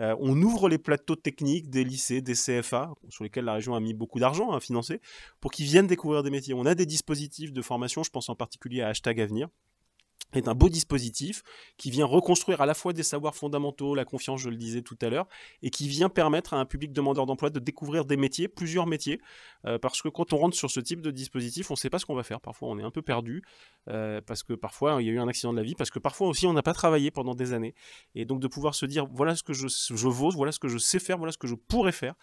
euh, 0.00 0.16
on 0.18 0.40
ouvre 0.40 0.68
les 0.68 0.78
plateaux 0.78 1.16
techniques 1.16 1.68
des 1.68 1.84
lycées, 1.84 2.22
des 2.22 2.34
CFA, 2.34 2.92
sur 3.10 3.24
lesquels 3.24 3.44
la 3.44 3.54
région 3.54 3.74
a 3.74 3.80
mis 3.80 3.92
beaucoup 3.92 4.18
d'argent 4.18 4.52
à 4.52 4.60
financer, 4.60 5.00
pour 5.40 5.50
qu'ils 5.50 5.66
viennent 5.66 5.86
découvrir 5.86 6.22
des 6.22 6.30
métiers. 6.30 6.54
On 6.54 6.66
a 6.66 6.74
des 6.74 6.86
dispositifs 6.86 7.52
de 7.52 7.62
formation, 7.62 8.02
je 8.02 8.10
pense 8.10 8.28
en 8.30 8.34
particulier 8.34 8.80
à 8.80 8.88
Hashtag 8.88 9.20
Avenir, 9.20 9.48
est 10.36 10.48
un 10.48 10.54
beau 10.54 10.68
dispositif 10.68 11.42
qui 11.76 11.90
vient 11.90 12.06
reconstruire 12.06 12.60
à 12.60 12.66
la 12.66 12.74
fois 12.74 12.92
des 12.92 13.02
savoirs 13.02 13.34
fondamentaux, 13.34 13.94
la 13.94 14.04
confiance, 14.04 14.40
je 14.40 14.50
le 14.50 14.56
disais 14.56 14.82
tout 14.82 14.98
à 15.02 15.08
l'heure, 15.08 15.26
et 15.62 15.70
qui 15.70 15.88
vient 15.88 16.08
permettre 16.08 16.54
à 16.54 16.58
un 16.58 16.64
public 16.64 16.92
demandeur 16.92 17.26
d'emploi 17.26 17.50
de 17.50 17.58
découvrir 17.58 18.04
des 18.04 18.16
métiers, 18.16 18.48
plusieurs 18.48 18.86
métiers, 18.86 19.20
euh, 19.66 19.78
parce 19.78 20.02
que 20.02 20.08
quand 20.08 20.32
on 20.32 20.38
rentre 20.38 20.56
sur 20.56 20.70
ce 20.70 20.80
type 20.80 21.00
de 21.00 21.10
dispositif, 21.10 21.70
on 21.70 21.74
ne 21.74 21.78
sait 21.78 21.90
pas 21.90 21.98
ce 21.98 22.06
qu'on 22.06 22.14
va 22.14 22.22
faire. 22.22 22.40
Parfois, 22.40 22.68
on 22.68 22.78
est 22.78 22.82
un 22.82 22.90
peu 22.90 23.02
perdu, 23.02 23.42
euh, 23.88 24.20
parce 24.20 24.42
que 24.42 24.52
parfois, 24.52 25.00
il 25.00 25.06
y 25.06 25.10
a 25.10 25.12
eu 25.12 25.18
un 25.18 25.28
accident 25.28 25.52
de 25.52 25.58
la 25.58 25.64
vie, 25.64 25.74
parce 25.74 25.90
que 25.90 25.98
parfois 25.98 26.28
aussi, 26.28 26.46
on 26.46 26.52
n'a 26.52 26.62
pas 26.62 26.74
travaillé 26.74 27.10
pendant 27.10 27.34
des 27.34 27.52
années. 27.52 27.74
Et 28.14 28.24
donc, 28.24 28.40
de 28.40 28.48
pouvoir 28.48 28.74
se 28.74 28.86
dire, 28.86 29.06
voilà 29.06 29.36
ce 29.36 29.42
que 29.42 29.52
je, 29.52 29.68
je 29.68 30.08
vaux, 30.08 30.30
voilà 30.30 30.52
ce 30.52 30.58
que 30.58 30.68
je 30.68 30.78
sais 30.78 30.98
faire, 30.98 31.18
voilà 31.18 31.32
ce 31.32 31.38
que 31.38 31.46
je 31.46 31.54
pourrais 31.54 31.92
faire. 31.92 32.14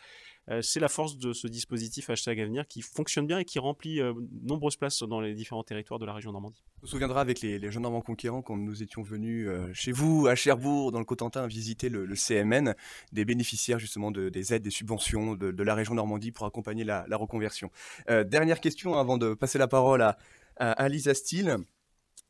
C'est 0.61 0.79
la 0.79 0.89
force 0.89 1.17
de 1.17 1.31
ce 1.33 1.47
dispositif 1.47 2.09
hashtag 2.09 2.39
Avenir 2.41 2.67
qui 2.67 2.81
fonctionne 2.81 3.27
bien 3.27 3.39
et 3.39 3.45
qui 3.45 3.59
remplit 3.59 4.01
nombreuses 4.41 4.75
places 4.75 5.03
dans 5.03 5.21
les 5.21 5.33
différents 5.33 5.63
territoires 5.63 5.99
de 5.99 6.05
la 6.05 6.13
région 6.13 6.31
Normandie. 6.31 6.63
On 6.81 6.85
se 6.85 6.91
souviendra 6.91 7.21
avec 7.21 7.41
les, 7.41 7.71
jeunes 7.71 7.83
Normands 7.83 8.01
conquérants 8.01 8.41
quand 8.41 8.57
nous 8.57 8.83
étions 8.83 9.01
venus 9.01 9.49
chez 9.73 9.91
vous 9.91 10.27
à 10.27 10.35
Cherbourg, 10.35 10.91
dans 10.91 10.99
le 10.99 11.05
Cotentin, 11.05 11.47
visiter 11.47 11.89
le, 11.89 12.13
CMN, 12.15 12.75
des 13.11 13.25
bénéficiaires 13.25 13.79
justement 13.79 14.11
de, 14.11 14.29
des 14.29 14.53
aides, 14.53 14.63
des 14.63 14.69
subventions 14.69 15.35
de, 15.35 15.63
la 15.63 15.75
région 15.75 15.93
Normandie 15.93 16.31
pour 16.31 16.45
accompagner 16.45 16.83
la, 16.83 17.05
reconversion. 17.11 17.71
dernière 18.07 18.59
question 18.59 18.95
avant 18.95 19.17
de 19.17 19.33
passer 19.33 19.57
la 19.57 19.67
parole 19.67 20.01
à, 20.01 20.17
à, 20.57 20.89
Lisa 20.89 21.13
Steele. 21.13 21.57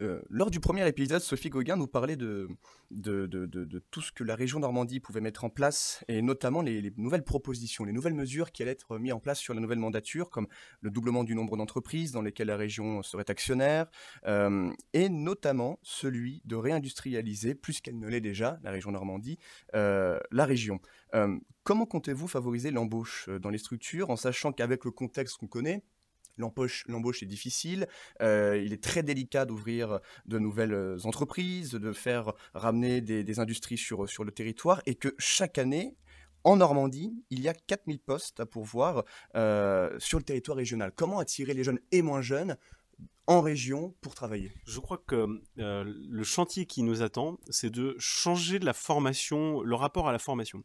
Euh, 0.02 0.22
lors 0.30 0.50
du 0.50 0.60
premier 0.60 0.88
épisode, 0.88 1.22
Sophie 1.22 1.50
Gauguin 1.50 1.76
nous 1.76 1.88
parlait 1.88 2.16
de, 2.16 2.48
tout 3.92 4.02
ce 4.02 4.12
que 4.12 4.24
la 4.24 4.36
région 4.36 4.60
Normandie 4.60 5.00
pouvait 5.00 5.22
mettre 5.22 5.44
en 5.44 5.50
place, 5.50 6.04
et 6.08 6.22
notamment 6.22 6.62
les, 6.62 6.92
nouvelles 6.98 7.24
propositions, 7.24 7.86
les 7.86 7.94
nouvelles 7.94 8.16
mesures 8.16 8.52
qui 8.52 8.64
allaient 8.64 8.72
être 8.72 8.98
mises 8.98 9.14
en 9.14 9.20
place 9.20 9.40
sur 9.40 9.54
la 9.54 9.62
nouvelle 9.62 9.80
mandature, 9.80 10.30
comme 10.30 10.48
le 10.82 10.90
doublement 10.90 11.24
du 11.24 11.36
nombre 11.36 11.58
d'entreprises 11.58 12.12
dans 12.12 12.22
lesquelles 12.22 12.48
la 12.48 12.58
région 12.58 13.04
serait 13.04 13.30
actionnaire, 13.30 13.86
euh, 14.26 14.72
et 14.94 15.10
notamment 15.10 15.80
celui 15.84 16.42
de 16.46 16.56
réindustrialiser, 16.56 17.56
plus 17.56 17.80
qu'elle 17.80 18.00
ne 18.00 18.08
l'est 18.08 18.22
déjà, 18.22 18.60
la 18.64 18.72
région 18.72 18.92
Normandie, 18.92 19.38
euh, 19.76 20.20
la 20.32 20.46
région. 20.46 20.80
comment 21.64 21.86
comptez-vous 21.86 22.28
favoriser 22.28 22.72
l'embauche 22.72 23.30
dans 23.30 23.52
les 23.52 23.60
structures, 23.60 24.10
en 24.10 24.16
sachant 24.16 24.52
qu'avec 24.52 24.84
le 24.84 24.92
contexte 24.92 25.38
qu'on 25.38 25.48
connaît, 25.48 25.84
L'embauche 26.38 27.24
est 27.24 27.28
difficile, 27.28 27.88
euh, 28.22 28.62
il 28.64 28.74
est 28.74 28.84
très 28.84 29.04
délicat 29.04 29.46
d'ouvrir 29.46 30.00
de 30.26 30.40
nouvelles 30.40 30.74
euh, 30.74 30.98
entreprises, 31.04 31.72
de 31.72 31.92
faire 31.92 32.34
ramener 32.54 33.02
des, 33.02 33.40
industries 33.40 33.78
sur, 33.78 34.10
sur 34.10 34.24
le 34.24 34.32
territoire, 34.32 34.82
et 34.86 34.96
que 34.96 35.14
chaque 35.18 35.58
année, 35.58 35.96
en 36.44 36.58
Normandie, 36.58 37.14
il 37.30 37.42
y 37.42 37.48
a 37.48 37.54
4000 37.54 38.00
postes 38.00 38.40
à 38.40 38.46
pourvoir 38.46 39.06
euh, 39.36 39.98
sur 40.00 40.18
le 40.18 40.24
territoire 40.24 40.58
régional. 40.58 40.92
Comment 40.96 41.20
attirer 41.20 41.54
les 41.54 41.64
jeunes 41.64 41.80
et 41.92 42.02
moins 42.02 42.22
jeunes 42.22 42.58
en 43.28 43.42
région 43.42 43.96
pour 44.02 44.14
travailler? 44.14 44.52
Je 44.66 44.80
crois 44.80 44.98
que 44.98 45.42
le 45.56 46.24
chantier 46.24 46.66
qui 46.66 46.84
nous 46.84 47.02
attend, 47.02 47.40
c'est 47.50 47.70
de 47.70 47.96
changer 47.98 48.60
la 48.60 48.74
formation, 48.74 49.62
le 49.62 49.76
rapport 49.76 50.10
à 50.10 50.12
la 50.12 50.20
formation 50.20 50.64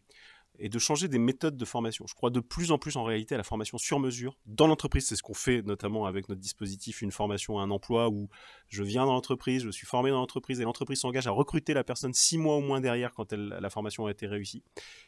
et 0.58 0.68
de 0.68 0.78
changer 0.78 1.08
des 1.08 1.18
méthodes 1.18 1.56
de 1.56 1.64
formation. 1.64 2.06
Je 2.08 2.14
crois 2.14 2.30
de 2.30 2.40
plus 2.40 2.72
en 2.72 2.78
plus 2.78 2.96
en 2.96 3.04
réalité 3.04 3.34
à 3.34 3.38
la 3.38 3.44
formation 3.44 3.78
sur 3.78 4.00
mesure. 4.00 4.36
Dans 4.46 4.66
l'entreprise, 4.66 5.06
c'est 5.06 5.16
ce 5.16 5.22
qu'on 5.22 5.34
fait 5.34 5.62
notamment 5.62 6.06
avec 6.06 6.28
notre 6.28 6.40
dispositif 6.40 7.02
Une 7.02 7.12
formation 7.12 7.58
à 7.58 7.62
un 7.62 7.70
emploi 7.70 8.08
où 8.08 8.28
je 8.68 8.82
viens 8.82 9.06
dans 9.06 9.12
l'entreprise, 9.12 9.64
je 9.64 9.70
suis 9.70 9.86
formé 9.86 10.10
dans 10.10 10.18
l'entreprise 10.18 10.60
et 10.60 10.64
l'entreprise 10.64 11.00
s'engage 11.00 11.26
à 11.26 11.30
recruter 11.30 11.74
la 11.74 11.84
personne 11.84 12.12
six 12.12 12.38
mois 12.38 12.56
au 12.56 12.60
moins 12.60 12.80
derrière 12.80 13.12
quand 13.12 13.32
la 13.32 13.70
formation 13.70 14.06
a 14.06 14.10
été 14.10 14.26
réussie. 14.26 14.62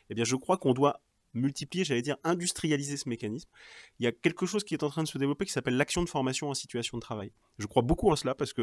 Eh 0.08 0.14
bien, 0.14 0.24
je 0.24 0.36
crois 0.36 0.56
qu'on 0.56 0.72
doit 0.72 1.00
multiplier, 1.34 1.84
j'allais 1.84 2.02
dire 2.02 2.16
industrialiser 2.24 2.96
ce 2.96 3.08
mécanisme. 3.08 3.48
Il 3.98 4.04
y 4.04 4.06
a 4.06 4.12
quelque 4.12 4.46
chose 4.46 4.64
qui 4.64 4.74
est 4.74 4.82
en 4.82 4.88
train 4.88 5.02
de 5.02 5.08
se 5.08 5.18
développer 5.18 5.44
qui 5.46 5.52
s'appelle 5.52 5.76
l'action 5.76 6.02
de 6.02 6.08
formation 6.08 6.50
en 6.50 6.54
situation 6.54 6.98
de 6.98 7.02
travail. 7.02 7.32
Je 7.58 7.66
crois 7.66 7.82
beaucoup 7.82 8.10
en 8.10 8.16
cela 8.16 8.34
parce 8.34 8.52
que 8.52 8.62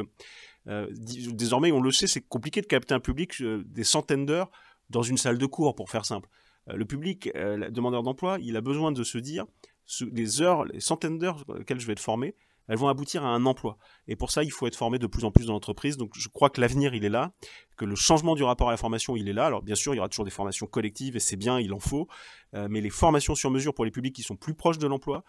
euh, 0.68 0.88
désormais, 0.92 1.72
on 1.72 1.82
le 1.82 1.92
sait, 1.92 2.08
c'est 2.08 2.22
compliqué 2.22 2.62
de 2.62 2.68
capter 2.68 2.94
un 2.94 3.00
public 3.00 3.42
euh, 3.42 3.64
des 3.66 3.84
centaines 3.84 4.26
d'heures 4.26 4.52
dans 4.90 5.02
une 5.02 5.18
salle 5.18 5.38
de 5.38 5.46
cours, 5.46 5.76
pour 5.76 5.90
faire 5.90 6.06
simple. 6.06 6.30
Euh, 6.70 6.76
le 6.76 6.86
public, 6.86 7.30
euh, 7.36 7.70
demandeur 7.70 8.04
d'emploi, 8.04 8.38
il 8.42 8.56
a 8.56 8.62
besoin 8.62 8.92
de 8.92 9.04
se 9.04 9.18
dire, 9.18 9.46
les 10.12 10.42
heures, 10.42 10.66
les 10.66 10.80
centaines 10.80 11.18
d'heures 11.18 11.40
sur 11.40 11.54
lesquelles 11.54 11.80
je 11.80 11.88
vais 11.88 11.94
être 11.94 12.00
formé, 12.00 12.36
elles 12.68 12.78
vont 12.78 12.90
aboutir 12.90 13.24
à 13.24 13.30
un 13.30 13.46
emploi. 13.46 13.78
Et 14.10 14.18
pour 14.18 14.32
ça, 14.32 14.44
il 14.44 14.52
faut 14.52 14.68
être 14.68 14.76
formé 14.76 15.00
de 15.00 15.08
plus 15.08 15.24
en 15.24 15.32
plus 15.32 15.46
dans 15.46 15.54
l'entreprise. 15.54 15.96
Donc 15.96 16.12
je 16.16 16.28
crois 16.28 16.50
que 16.50 16.60
l'avenir, 16.60 16.94
il 16.94 17.06
est 17.06 17.10
là, 17.10 17.32
que 17.78 17.86
le 17.86 17.96
changement 17.96 18.36
du 18.36 18.44
rapport 18.44 18.68
à 18.68 18.72
la 18.72 18.78
formation, 18.78 19.16
il 19.16 19.30
est 19.30 19.34
là. 19.34 19.46
Alors 19.46 19.62
bien 19.62 19.76
sûr, 19.76 19.94
il 19.94 19.98
y 19.98 20.00
aura 20.00 20.10
toujours 20.10 20.26
des 20.26 20.32
formations 20.32 20.68
collectives, 20.68 21.16
et 21.16 21.22
c'est 21.22 21.38
bien, 21.38 21.60
il 21.60 21.74
en 21.74 21.80
faut. 21.80 22.10
Euh, 22.54 22.68
mais 22.70 22.82
les 22.82 22.90
formations 22.90 23.36
sur 23.36 23.50
mesure 23.52 23.74
pour 23.74 23.86
les 23.86 23.92
publics 23.92 24.14
qui 24.14 24.24
sont 24.24 24.36
plus 24.36 24.54
proches 24.54 24.80
de 24.80 24.88
l'emploi, 24.88 25.24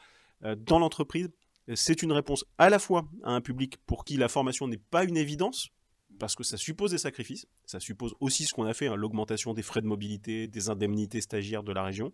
dans 0.56 0.78
l'entreprise, 0.78 1.28
c'est 1.74 2.04
une 2.04 2.12
réponse 2.12 2.44
à 2.58 2.70
la 2.70 2.78
fois 2.78 3.08
à 3.24 3.32
un 3.32 3.40
public 3.40 3.76
pour 3.86 4.04
qui 4.04 4.16
la 4.16 4.28
formation 4.28 4.68
n'est 4.68 4.78
pas 4.78 5.02
une 5.02 5.16
évidence, 5.16 5.70
parce 6.18 6.34
que 6.34 6.44
ça 6.44 6.56
suppose 6.56 6.90
des 6.90 6.98
sacrifices, 6.98 7.46
ça 7.64 7.80
suppose 7.80 8.14
aussi 8.20 8.44
ce 8.44 8.54
qu'on 8.54 8.64
a 8.64 8.74
fait, 8.74 8.88
hein, 8.88 8.96
l'augmentation 8.96 9.54
des 9.54 9.62
frais 9.62 9.80
de 9.80 9.86
mobilité, 9.86 10.46
des 10.48 10.70
indemnités 10.70 11.20
stagiaires 11.20 11.62
de 11.62 11.72
la 11.72 11.82
région. 11.82 12.12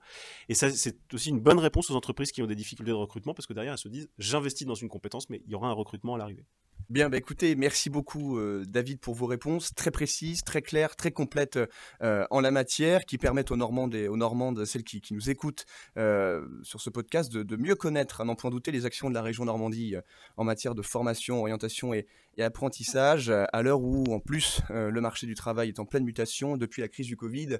Et 0.49 0.55
ça, 0.55 0.71
c'est 0.71 0.97
aussi 1.12 1.31
une 1.31 1.40
bonne 1.40 1.59
réponse 1.59 1.90
aux 1.90 1.97
entreprises 1.97 2.33
qui 2.33 2.43
ont 2.43 2.47
des 2.47 2.55
difficultés 2.55 2.93
de 2.93 2.97
recrutement, 2.97 3.35
parce 3.35 3.47
que 3.47 3.53
derrière, 3.53 3.73
elles 3.73 3.79
se 3.79 3.88
disent, 3.88 4.09
j'investis 4.19 4.67
dans 4.67 4.75
une 4.75 4.88
compétence, 4.88 5.29
mais 5.31 5.43
il 5.47 5.53
y 5.53 5.55
aura 5.55 5.69
un 5.69 5.73
recrutement 5.73 6.14
à 6.14 6.19
l'arrivée. 6.19 6.47
Bien, 6.90 7.09
bah 7.09 7.17
écoutez, 7.17 7.57
merci 7.57 7.88
beaucoup 7.88 8.38
euh, 8.38 8.62
David 8.69 9.01
pour 9.01 9.14
vos 9.14 9.25
réponses 9.25 9.75
très 9.75 9.90
précises, 9.90 10.45
très 10.45 10.61
claires, 10.61 10.97
très 10.97 11.12
complètes 11.12 11.59
euh, 12.03 12.27
en 12.31 12.40
la 12.40 12.51
matière, 12.51 13.07
qui 13.07 13.17
permettent 13.17 13.51
aux 13.51 13.57
Normandes 13.57 13.95
et 13.95 14.07
aux 14.07 14.19
Normandes, 14.19 14.67
celles 14.67 14.85
qui, 14.85 15.01
nous 15.11 15.31
écoutent 15.31 15.64
euh, 15.97 16.47
sur 16.62 16.83
ce 16.83 16.90
podcast, 16.90 17.33
de, 17.33 17.57
mieux 17.57 17.75
connaître, 17.75 18.21
à 18.21 18.25
n'en 18.27 18.35
point 18.35 18.51
douter, 18.51 18.71
les 18.71 18.85
actions 18.85 19.09
de 19.09 19.14
la 19.14 19.23
région 19.23 19.47
Normandie 19.47 19.95
en 20.37 20.45
matière 20.45 20.75
de 20.75 20.83
formation, 20.83 21.40
orientation 21.40 21.95
et, 21.95 22.07
et 22.37 22.42
apprentissage, 22.42 23.31
à 23.31 23.62
l'heure 23.62 23.81
où, 23.81 24.05
en 24.12 24.20
plus, 24.20 24.61
le 24.70 25.01
marché 25.01 25.27
du 25.27 25.35
travail 25.35 25.68
est 25.68 25.79
en 25.79 25.85
pleine 25.85 26.05
mutation 26.05 26.57
depuis 26.57 26.83
la 26.83 26.88
crise 26.88 27.07
du 27.07 27.16
Covid. 27.16 27.59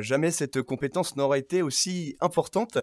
jamais 0.00 0.30
cette 0.30 0.62
compétence 0.62 1.16
n'aura 1.16 1.38
été 1.38 1.62
aussi 1.62 2.16
importante. 2.20 2.78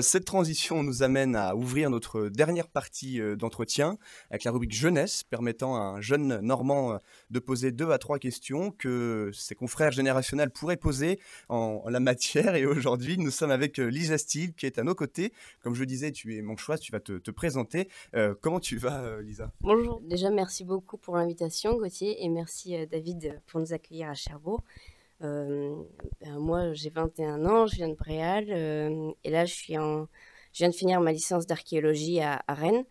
cette 0.00 0.24
transition 0.24 0.82
nous 0.82 1.02
amène 1.02 1.36
à 1.36 1.54
ouvrir 1.54 1.90
notre 1.90 2.28
dernière 2.28 2.68
partie 2.68 3.20
d'entretien 3.36 3.98
avec 4.30 4.44
la 4.44 4.50
rubrique 4.50 4.74
jeunesse 4.74 5.22
permettant 5.24 5.76
à 5.76 5.80
un 5.80 6.00
jeune 6.00 6.40
Normand 6.40 6.94
euh, 6.94 6.98
de 7.30 7.38
poser 7.38 7.72
deux 7.72 7.90
à 7.90 7.98
trois 7.98 8.18
questions 8.18 8.70
que 8.70 9.30
ses 9.32 9.54
confrères 9.54 9.92
générationnels 9.92 10.50
pourraient 10.50 10.76
poser 10.76 11.20
en, 11.48 11.82
la 11.88 12.00
matière. 12.00 12.54
Et 12.54 12.66
aujourd'hui, 12.66 13.18
nous 13.18 13.30
sommes 13.30 13.50
avec 13.50 13.78
euh, 13.78 13.86
Lisa 13.86 14.18
Steele 14.18 14.54
qui 14.54 14.66
est 14.66 14.78
à 14.78 14.82
nos 14.82 14.94
côtés. 14.94 15.32
Comme 15.62 15.74
je 15.74 15.80
le 15.80 15.86
disais, 15.86 16.12
tu 16.12 16.36
es 16.36 16.42
mon 16.42 16.56
choix, 16.56 16.78
tu 16.78 16.92
vas 16.92 17.00
te, 17.00 17.30
présenter. 17.30 17.88
Euh, 18.16 18.34
comment 18.40 18.60
tu 18.60 18.76
vas, 18.76 19.20
Lisa? 19.22 19.52
Bonjour. 19.60 20.00
Déjà, 20.02 20.30
merci 20.30 20.64
beaucoup 20.64 20.79
pour 20.80 21.16
l'invitation, 21.16 21.76
Gauthier, 21.76 22.24
et 22.24 22.28
merci, 22.28 22.86
David, 22.86 23.40
pour 23.46 23.60
nous 23.60 23.72
accueillir 23.72 24.10
à 24.10 24.14
Cherbourg. 24.14 24.62
Ben, 25.20 25.84
moi, 26.38 26.72
j'ai 26.72 26.90
21 26.90 27.44
ans, 27.44 27.66
je 27.66 27.76
viens 27.76 27.88
de 27.88 27.94
Bréal, 27.94 28.50
et 29.22 29.30
là, 29.30 29.44
je, 29.44 29.52
suis 29.52 29.76
en, 29.76 30.06
je 30.52 30.58
viens 30.58 30.68
de 30.68 30.74
finir 30.74 31.00
ma 31.00 31.12
licence 31.12 31.46
d'archéologie 31.46 32.20
à, 32.20 32.42
Rennes. 32.48 32.84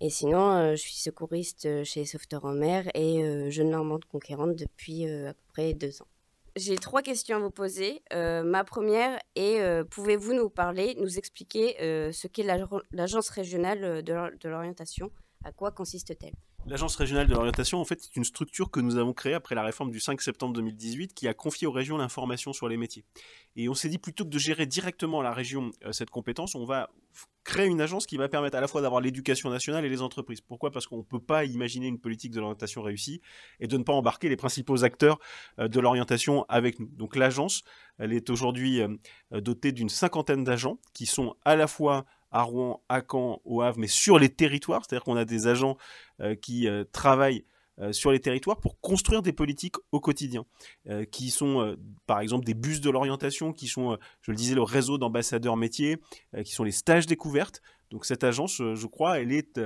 Et 0.00 0.10
sinon, 0.10 0.50
euh, 0.50 0.70
je 0.72 0.82
suis 0.82 0.96
secouriste 0.96 1.64
euh, 1.64 1.82
chez 1.82 2.04
Sauveteurs 2.04 2.44
en 2.44 2.52
mer 2.52 2.86
et 2.94 3.22
euh, 3.22 3.48
jeune 3.48 3.70
normande 3.70 4.04
conquérante 4.04 4.54
depuis 4.54 5.06
à 5.06 5.32
peu 5.32 5.40
près 5.48 5.72
deux 5.72 6.02
ans. 6.02 6.06
J'ai 6.54 6.76
trois 6.76 7.02
questions 7.02 7.36
à 7.36 7.40
vous 7.40 7.50
poser. 7.50 8.02
ma 8.12 8.64
première 8.64 9.18
est, 9.34 9.84
pouvez-vous 9.90 10.32
nous 10.32 10.48
parler, 10.48 10.96
nous 10.98 11.18
expliquer 11.18 11.76
ce 11.78 12.26
qu'est 12.28 12.46
l'agence 12.92 13.28
régionale 13.28 14.02
de 14.02 14.48
l'orientation 14.48 15.10
À 15.46 15.52
quoi 15.52 15.70
consiste-t-elle? 15.70 16.34
L'Agence 16.66 16.96
régionale 16.96 17.28
de 17.28 17.32
l'orientation, 17.32 17.80
en 17.80 17.84
fait, 17.84 18.00
c'est 18.00 18.16
une 18.16 18.24
structure 18.24 18.68
que 18.68 18.80
nous 18.80 18.96
avons 18.96 19.12
créée 19.12 19.34
après 19.34 19.54
la 19.54 19.62
réforme 19.62 19.92
du 19.92 20.00
5 20.00 20.20
septembre 20.20 20.52
2018 20.54 21.14
qui 21.14 21.28
a 21.28 21.34
confié 21.34 21.68
aux 21.68 21.70
régions 21.70 21.96
l'information 21.96 22.52
sur 22.52 22.68
les 22.68 22.76
métiers. 22.76 23.04
Et 23.54 23.68
on 23.68 23.74
s'est 23.74 23.88
dit, 23.88 23.98
plutôt 23.98 24.24
que 24.24 24.30
de 24.30 24.38
gérer 24.40 24.66
directement 24.66 25.20
à 25.20 25.22
la 25.22 25.32
région 25.32 25.70
euh, 25.84 25.92
cette 25.92 26.10
compétence, 26.10 26.56
on 26.56 26.64
va 26.64 26.90
créer 27.44 27.68
une 27.68 27.80
agence 27.80 28.06
qui 28.06 28.16
va 28.16 28.28
permettre 28.28 28.56
à 28.56 28.60
la 28.60 28.66
fois 28.66 28.82
d'avoir 28.82 29.00
l'éducation 29.00 29.48
nationale 29.48 29.84
et 29.84 29.88
les 29.88 30.02
entreprises. 30.02 30.40
Pourquoi? 30.40 30.72
Parce 30.72 30.88
qu'on 30.88 30.98
ne 30.98 31.02
peut 31.02 31.20
pas 31.20 31.44
imaginer 31.44 31.86
une 31.86 32.00
politique 32.00 32.32
de 32.32 32.40
l'orientation 32.40 32.82
réussie 32.82 33.20
et 33.60 33.68
de 33.68 33.76
ne 33.76 33.84
pas 33.84 33.92
embarquer 33.92 34.28
les 34.28 34.36
principaux 34.36 34.82
acteurs 34.82 35.20
euh, 35.60 35.68
de 35.68 35.78
l'orientation 35.78 36.44
avec 36.48 36.80
nous. 36.80 36.88
Donc 36.88 37.14
l'agence, 37.14 37.62
elle 37.98 38.12
est 38.12 38.30
aujourd'hui 38.30 38.80
euh, 38.80 38.96
dotée 39.30 39.70
d'une 39.70 39.90
cinquantaine 39.90 40.42
d'agents 40.42 40.80
qui 40.92 41.06
sont 41.06 41.36
à 41.44 41.54
la 41.54 41.68
fois 41.68 42.04
à 42.36 42.42
Rouen, 42.42 42.82
à 42.90 43.00
Caen, 43.00 43.40
au 43.46 43.62
Havre, 43.62 43.78
mais 43.78 43.86
sur 43.86 44.18
les 44.18 44.28
territoires. 44.28 44.82
C'est-à-dire 44.84 45.04
qu'on 45.04 45.16
a 45.16 45.24
des 45.24 45.46
agents 45.46 45.78
euh, 46.20 46.34
qui 46.34 46.68
euh, 46.68 46.84
travaillent 46.92 47.46
euh, 47.80 47.92
sur 47.92 48.12
les 48.12 48.20
territoires 48.20 48.60
pour 48.60 48.78
construire 48.78 49.22
des 49.22 49.32
politiques 49.32 49.76
au 49.90 50.00
quotidien, 50.00 50.44
qui 51.10 51.30
sont 51.30 51.76
par 52.06 52.20
exemple 52.20 52.44
des 52.44 52.52
bus 52.52 52.82
de 52.82 52.90
l'orientation, 52.90 53.54
qui 53.54 53.68
sont, 53.68 53.96
je 54.20 54.30
le 54.30 54.36
disais, 54.36 54.54
le 54.54 54.62
réseau 54.62 54.98
d'ambassadeurs 54.98 55.56
métiers, 55.56 55.96
qui 56.44 56.52
sont 56.52 56.64
les 56.64 56.72
stages 56.72 57.06
découvertes. 57.06 57.62
Donc 57.90 58.04
cette 58.04 58.24
agence, 58.24 58.56
je 58.58 58.86
crois, 58.86 59.18
elle 59.20 59.32
est 59.32 59.58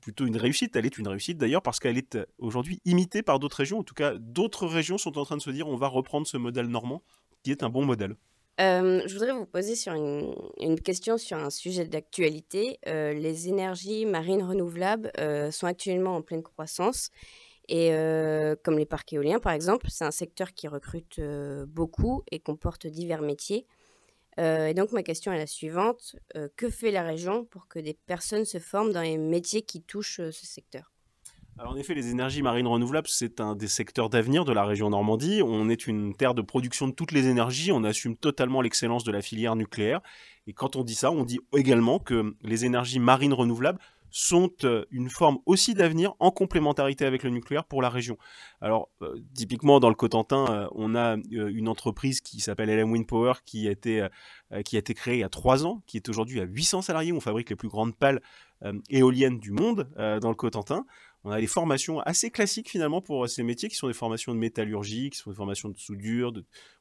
plutôt 0.00 0.26
une 0.26 0.36
réussite. 0.36 0.74
Elle 0.76 0.86
est 0.86 0.98
une 0.98 1.08
réussite 1.08 1.38
d'ailleurs 1.38 1.62
parce 1.62 1.78
qu'elle 1.78 1.98
est 1.98 2.18
aujourd'hui 2.38 2.80
imitée 2.84 3.22
par 3.22 3.38
d'autres 3.38 3.58
régions. 3.58 3.78
En 3.78 3.84
tout 3.84 3.94
cas, 3.94 4.14
d'autres 4.18 4.66
régions 4.66 4.98
sont 4.98 5.18
en 5.18 5.24
train 5.24 5.36
de 5.36 5.42
se 5.42 5.50
dire 5.50 5.68
on 5.68 5.76
va 5.76 5.88
reprendre 5.88 6.26
ce 6.26 6.36
modèle 6.36 6.66
normand, 6.66 7.02
qui 7.42 7.50
est 7.50 7.62
un 7.62 7.68
bon 7.68 7.84
modèle. 7.84 8.16
Euh, 8.60 9.02
je 9.06 9.14
voudrais 9.14 9.32
vous 9.32 9.46
poser 9.46 9.74
sur 9.74 9.94
une, 9.94 10.80
question 10.80 11.16
sur 11.16 11.38
un 11.38 11.50
sujet 11.50 11.86
d'actualité. 11.86 12.78
Euh, 12.86 13.12
les 13.12 13.48
énergies 13.48 14.04
marines 14.04 14.42
renouvelables 14.42 15.10
euh, 15.18 15.50
sont 15.50 15.66
actuellement 15.66 16.16
en 16.16 16.22
pleine 16.22 16.42
croissance. 16.42 17.10
Et 17.68 17.90
comme 18.64 18.78
les 18.78 18.84
parcs 18.84 19.12
éoliens, 19.12 19.38
par 19.38 19.52
exemple, 19.52 19.86
c'est 19.90 20.04
un 20.04 20.10
secteur 20.10 20.54
qui 20.54 20.66
recrute 20.66 21.20
beaucoup 21.68 22.24
et 22.32 22.40
comporte 22.40 22.88
divers 22.88 23.22
métiers. 23.22 23.64
et 24.38 24.74
donc 24.74 24.90
ma 24.90 25.04
question 25.04 25.32
est 25.32 25.38
la 25.38 25.46
suivante. 25.46 26.16
que 26.56 26.68
fait 26.68 26.90
la 26.90 27.04
région 27.04 27.44
pour 27.44 27.68
que 27.68 27.78
des 27.78 27.94
personnes 27.94 28.44
se 28.44 28.58
forment 28.58 28.90
dans 28.92 29.02
les 29.02 29.18
métiers 29.18 29.62
qui 29.62 29.82
touchent 29.82 30.16
ce 30.16 30.46
secteur? 30.46 30.89
En 31.66 31.76
effet, 31.76 31.94
les 31.94 32.10
énergies 32.10 32.42
marines 32.42 32.66
renouvelables, 32.66 33.08
c'est 33.08 33.40
un 33.40 33.54
des 33.54 33.68
secteurs 33.68 34.08
d'avenir 34.08 34.44
de 34.44 34.52
la 34.52 34.64
région 34.64 34.90
Normandie. 34.90 35.42
On 35.44 35.68
est 35.68 35.86
une 35.86 36.14
terre 36.14 36.34
de 36.34 36.42
production 36.42 36.88
de 36.88 36.92
toutes 36.92 37.12
les 37.12 37.28
énergies, 37.28 37.72
on 37.72 37.84
assume 37.84 38.16
totalement 38.16 38.60
l'excellence 38.60 39.04
de 39.04 39.12
la 39.12 39.22
filière 39.22 39.56
nucléaire. 39.56 40.00
Et 40.46 40.52
quand 40.52 40.76
on 40.76 40.84
dit 40.84 40.94
ça, 40.94 41.10
on 41.10 41.24
dit 41.24 41.40
également 41.56 41.98
que 41.98 42.34
les 42.42 42.64
énergies 42.64 42.98
marines 42.98 43.34
renouvelables 43.34 43.78
sont 44.10 44.50
euh, 44.64 44.84
une 44.90 45.08
forme 45.08 45.38
aussi 45.46 45.74
d'avenir 45.74 46.14
en 46.18 46.30
complémentarité 46.30 47.04
avec 47.04 47.22
le 47.22 47.30
nucléaire 47.30 47.64
pour 47.64 47.80
la 47.80 47.88
région. 47.88 48.18
Alors, 48.60 48.90
euh, 49.02 49.16
typiquement, 49.34 49.80
dans 49.80 49.88
le 49.88 49.94
Cotentin, 49.94 50.46
euh, 50.50 50.68
on 50.72 50.94
a 50.94 51.16
une 51.30 51.68
entreprise 51.68 52.20
qui 52.20 52.40
s'appelle 52.40 52.68
LM 52.70 52.90
Wind 52.90 53.06
Power 53.06 53.34
qui 53.44 53.68
a, 53.68 53.70
été, 53.70 54.06
qui 54.64 54.76
a 54.76 54.78
été 54.78 54.94
créée 54.94 55.16
il 55.16 55.20
y 55.20 55.24
a 55.24 55.28
trois 55.28 55.64
ans, 55.64 55.82
qui 55.86 55.96
est 55.96 56.08
aujourd'hui 56.08 56.40
à 56.40 56.44
800 56.44 56.82
salariés. 56.82 57.12
On 57.12 57.20
fabrique 57.20 57.50
les 57.50 57.56
plus 57.56 57.68
grandes 57.68 57.94
pales 57.94 58.20
éoliennes 58.88 59.38
du 59.38 59.52
monde 59.52 59.88
dans 59.96 60.28
le 60.28 60.34
Cotentin. 60.34 60.84
On 61.24 61.30
a 61.30 61.40
des 61.40 61.46
formations 61.46 62.00
assez 62.00 62.30
classiques 62.30 62.70
finalement 62.70 63.02
pour 63.02 63.28
ces 63.28 63.42
métiers 63.42 63.68
qui 63.68 63.76
sont 63.76 63.88
des 63.88 63.94
formations 63.94 64.32
de 64.32 64.38
métallurgie, 64.38 65.10
qui 65.10 65.18
sont 65.18 65.30
des 65.30 65.36
formations 65.36 65.68
de 65.68 65.76
soudure, 65.76 66.32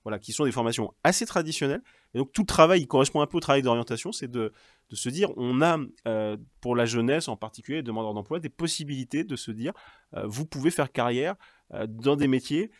voilà, 0.04 0.18
qui 0.18 0.32
sont 0.32 0.46
des 0.46 0.52
formations 0.52 0.94
assez 1.04 1.26
traditionnelles. 1.26 1.82
Et 2.14 2.20
donc 2.20 2.32
tout 2.32 2.44
le 2.44 2.48
travail, 2.48 2.82
il 2.82 2.88
correspond 2.88 3.22
un 3.22 3.28
peu 3.28 3.38
au 3.38 3.42
travail 3.42 3.62
d'orientation, 3.62 4.12
c'est 4.12 4.32
de, 4.32 4.54
se 4.92 5.10
dire, 5.10 5.30
on 5.36 5.62
a 5.62 5.78
euh, 6.08 6.38
pour 6.62 6.76
la 6.76 6.86
jeunesse 6.86 7.28
en 7.28 7.36
particulier, 7.36 7.78
les 7.78 7.84
demandeurs 7.84 8.14
d'emploi, 8.14 8.40
des 8.40 8.50
possibilités 8.50 9.24
de 9.24 9.36
se 9.36 9.52
dire, 9.52 9.74
euh, 10.16 10.26
vous 10.26 10.46
pouvez 10.46 10.72
faire 10.72 10.92
carrière 10.92 11.36
euh, 11.74 11.86
dans 11.88 12.16
des 12.16 12.28
métiers 12.28 12.72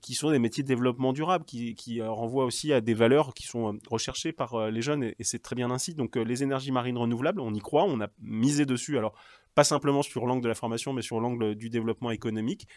qui 0.00 0.14
sont 0.14 0.30
des 0.30 0.38
métiers 0.38 0.62
de 0.62 0.68
développement 0.68 1.12
durable, 1.12 1.44
qui, 1.44 1.74
qui 1.74 2.02
renvoient 2.02 2.44
aussi 2.44 2.72
à 2.72 2.80
des 2.80 2.94
valeurs 2.94 3.34
qui 3.34 3.44
sont 3.44 3.78
recherchées 3.88 4.32
par 4.32 4.70
les 4.70 4.82
jeunes, 4.82 5.04
et, 5.04 5.14
et 5.18 5.24
c'est 5.24 5.38
très 5.38 5.54
bien 5.54 5.70
ainsi. 5.70 5.94
Donc 5.94 6.16
les 6.16 6.42
énergies 6.42 6.72
marines 6.72 6.98
renouvelables, 6.98 7.40
on 7.40 7.54
y 7.54 7.60
croit, 7.60 7.84
on 7.84 8.00
a 8.00 8.08
misé 8.20 8.66
dessus. 8.66 8.98
Alors 8.98 9.14
pas 9.58 9.64
simplement 9.64 10.02
sur 10.02 10.24
l'angle 10.24 10.42
de 10.42 10.48
la 10.48 10.54
formation, 10.54 10.92
mais 10.92 11.02
sur 11.02 11.18
l'angle 11.18 11.56
du 11.56 11.68
développement 11.68 12.12
économique. 12.12 12.68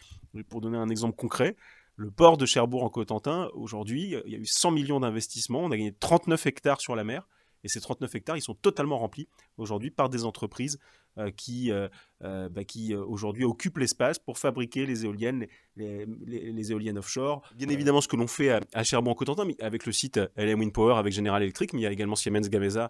Pour 0.48 0.60
donner 0.60 0.78
un 0.78 0.88
exemple 0.88 1.14
concret, 1.14 1.54
le 1.94 2.10
port 2.10 2.36
de 2.36 2.44
Cherbourg 2.44 2.82
en 2.82 2.88
Cotentin, 2.88 3.48
aujourd'hui, 3.54 4.16
il 4.26 4.32
y 4.32 4.34
a 4.34 4.38
eu 4.38 4.46
100 4.46 4.72
millions 4.72 4.98
d'investissements, 4.98 5.60
on 5.60 5.70
a 5.70 5.76
gagné 5.76 5.92
39 5.92 6.46
hectares 6.46 6.80
sur 6.80 6.96
la 6.96 7.04
mer, 7.04 7.28
et 7.64 7.68
ces 7.68 7.80
39 7.80 8.14
hectares, 8.14 8.36
ils 8.36 8.42
sont 8.42 8.54
totalement 8.54 8.98
remplis 8.98 9.28
aujourd'hui 9.56 9.90
par 9.90 10.08
des 10.08 10.24
entreprises 10.24 10.78
euh, 11.18 11.30
qui, 11.30 11.70
euh, 11.70 11.88
euh, 12.24 12.48
bah, 12.48 12.64
qui 12.64 12.94
aujourd'hui 12.94 13.44
occupent 13.44 13.76
l'espace 13.76 14.18
pour 14.18 14.38
fabriquer 14.38 14.86
les 14.86 15.04
éoliennes, 15.04 15.46
les, 15.76 16.72
éoliennes 16.72 16.96
offshore. 16.96 17.42
Bien 17.54 17.68
évidemment, 17.68 18.00
ce 18.00 18.08
que 18.08 18.16
l'on 18.16 18.26
fait 18.26 18.58
à, 18.72 18.82
Cherbourg-en-Cotentin, 18.82 19.46
avec 19.60 19.84
le 19.84 19.92
site 19.92 20.18
LM 20.38 20.60
Wind 20.60 20.72
Power, 20.72 20.94
avec 20.94 21.12
General 21.12 21.42
Electric, 21.42 21.74
mais 21.74 21.80
il 21.80 21.82
y 21.82 21.86
a 21.86 21.92
également 21.92 22.16
Siemens 22.16 22.48
Gamesa 22.48 22.88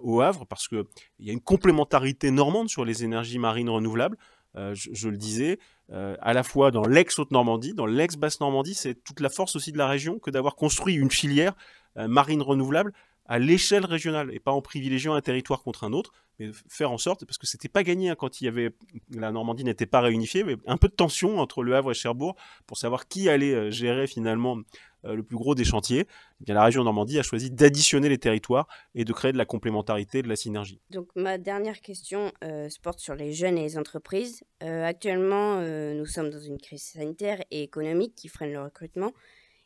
au 0.00 0.22
Havre, 0.22 0.46
parce 0.46 0.66
qu'il 0.66 0.84
y 1.18 1.28
a 1.28 1.32
une 1.34 1.42
complémentarité 1.42 2.30
normande 2.30 2.70
sur 2.70 2.86
les 2.86 3.04
énergies 3.04 3.38
marines 3.38 3.68
renouvelables. 3.68 4.16
Je, 4.54 4.88
je, 4.92 5.08
le 5.10 5.18
disais, 5.18 5.58
à 5.90 6.32
la 6.32 6.42
fois 6.42 6.70
dans 6.70 6.86
l'ex-Haute-Normandie, 6.86 7.74
dans 7.74 7.84
l'ex-Basse-Normandie, 7.84 8.74
c'est 8.74 8.94
toute 8.94 9.20
la 9.20 9.28
force 9.28 9.56
aussi 9.56 9.72
de 9.72 9.78
la 9.78 9.88
région 9.88 10.18
que 10.18 10.30
d'avoir 10.30 10.56
construit 10.56 10.94
une 10.94 11.10
filière 11.10 11.54
marine 11.96 12.40
renouvelable 12.40 12.94
à 13.28 13.38
l'échelle 13.38 13.84
régionale 13.84 14.30
et 14.32 14.40
pas 14.40 14.52
en 14.52 14.62
privilégiant 14.62 15.14
un 15.14 15.20
territoire 15.20 15.62
contre 15.62 15.84
un 15.84 15.92
autre, 15.92 16.12
mais 16.38 16.50
faire 16.68 16.90
en 16.90 16.98
sorte, 16.98 17.24
parce 17.26 17.36
que 17.36 17.46
c'était 17.46 17.68
pas 17.68 17.82
gagné 17.82 18.08
hein, 18.08 18.14
quand 18.16 18.40
il 18.40 18.44
y 18.44 18.48
avait 18.48 18.70
la 19.14 19.30
Normandie 19.30 19.64
n'était 19.64 19.86
pas 19.86 20.00
réunifiée, 20.00 20.44
mais 20.44 20.56
un 20.66 20.76
peu 20.76 20.88
de 20.88 20.94
tension 20.94 21.38
entre 21.38 21.62
Le 21.62 21.74
Havre 21.76 21.90
et 21.90 21.94
Cherbourg 21.94 22.36
pour 22.66 22.78
savoir 22.78 23.06
qui 23.06 23.28
allait 23.28 23.54
euh, 23.54 23.70
gérer 23.70 24.06
finalement 24.06 24.58
euh, 25.04 25.14
le 25.14 25.22
plus 25.22 25.36
gros 25.36 25.54
des 25.54 25.64
chantiers. 25.64 26.06
Eh 26.40 26.44
bien, 26.44 26.54
la 26.54 26.64
région 26.64 26.84
Normandie 26.84 27.18
a 27.18 27.22
choisi 27.22 27.50
d'additionner 27.50 28.08
les 28.08 28.18
territoires 28.18 28.66
et 28.94 29.04
de 29.04 29.12
créer 29.12 29.32
de 29.32 29.38
la 29.38 29.44
complémentarité, 29.44 30.22
de 30.22 30.28
la 30.28 30.36
synergie. 30.36 30.80
Donc 30.90 31.08
ma 31.14 31.36
dernière 31.36 31.80
question 31.80 32.32
euh, 32.44 32.68
se 32.70 32.80
porte 32.80 33.00
sur 33.00 33.14
les 33.14 33.32
jeunes 33.32 33.58
et 33.58 33.62
les 33.62 33.76
entreprises. 33.76 34.42
actuellement, 34.60 35.60
nous 35.60 36.06
sommes 36.06 36.30
dans 36.30 36.40
une 36.40 36.58
crise 36.58 36.82
sanitaire 36.82 37.42
et 37.50 37.62
économique 37.62 38.14
qui 38.14 38.28
freine 38.28 38.52
le 38.52 38.62
recrutement. 38.62 39.12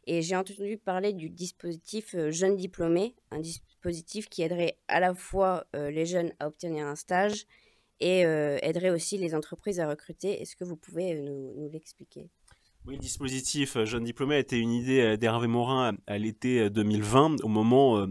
Et 0.05 0.23
j'ai 0.23 0.35
entendu 0.35 0.79
parler 0.79 1.13
du 1.13 1.31
dispositif 1.31 2.15
euh, 2.15 2.31
Jeunes 2.31 2.57
Diplômés, 2.57 3.15
un 3.31 3.39
dispositif 3.39 4.29
qui 4.29 4.43
aiderait 4.43 4.79
à 4.89 4.99
la 4.99 5.15
fois 5.15 5.65
euh, 5.77 5.91
les 5.91 6.07
jeunes 6.07 6.33
à 6.41 6.49
obtenir 6.49 6.87
un 6.87 6.97
stage 6.97 7.47
et 8.01 8.27
euh, 8.27 8.59
aiderait 8.63 8.91
aussi 8.91 9.17
les 9.17 9.35
entreprises 9.35 9.79
à 9.79 9.89
recruter. 9.89 10.43
Est-ce 10.43 10.57
que 10.57 10.65
vous 10.65 10.77
pouvez 10.77 11.15
nous, 11.15 11.69
l'expliquer? 11.73 12.29
Oui, 12.85 12.95
le 12.95 13.01
dispositif 13.01 13.79
Jeunes 13.85 14.03
Diplômés 14.03 14.35
a 14.35 14.41
été 14.41 14.59
une 14.59 14.73
idée 14.73 15.17
d'Hervé 15.17 15.47
Morin 15.47 15.97
à, 16.09 16.19
l'été 16.19 16.69
2020, 16.69 17.45
au 17.45 17.49
moment 17.49 18.09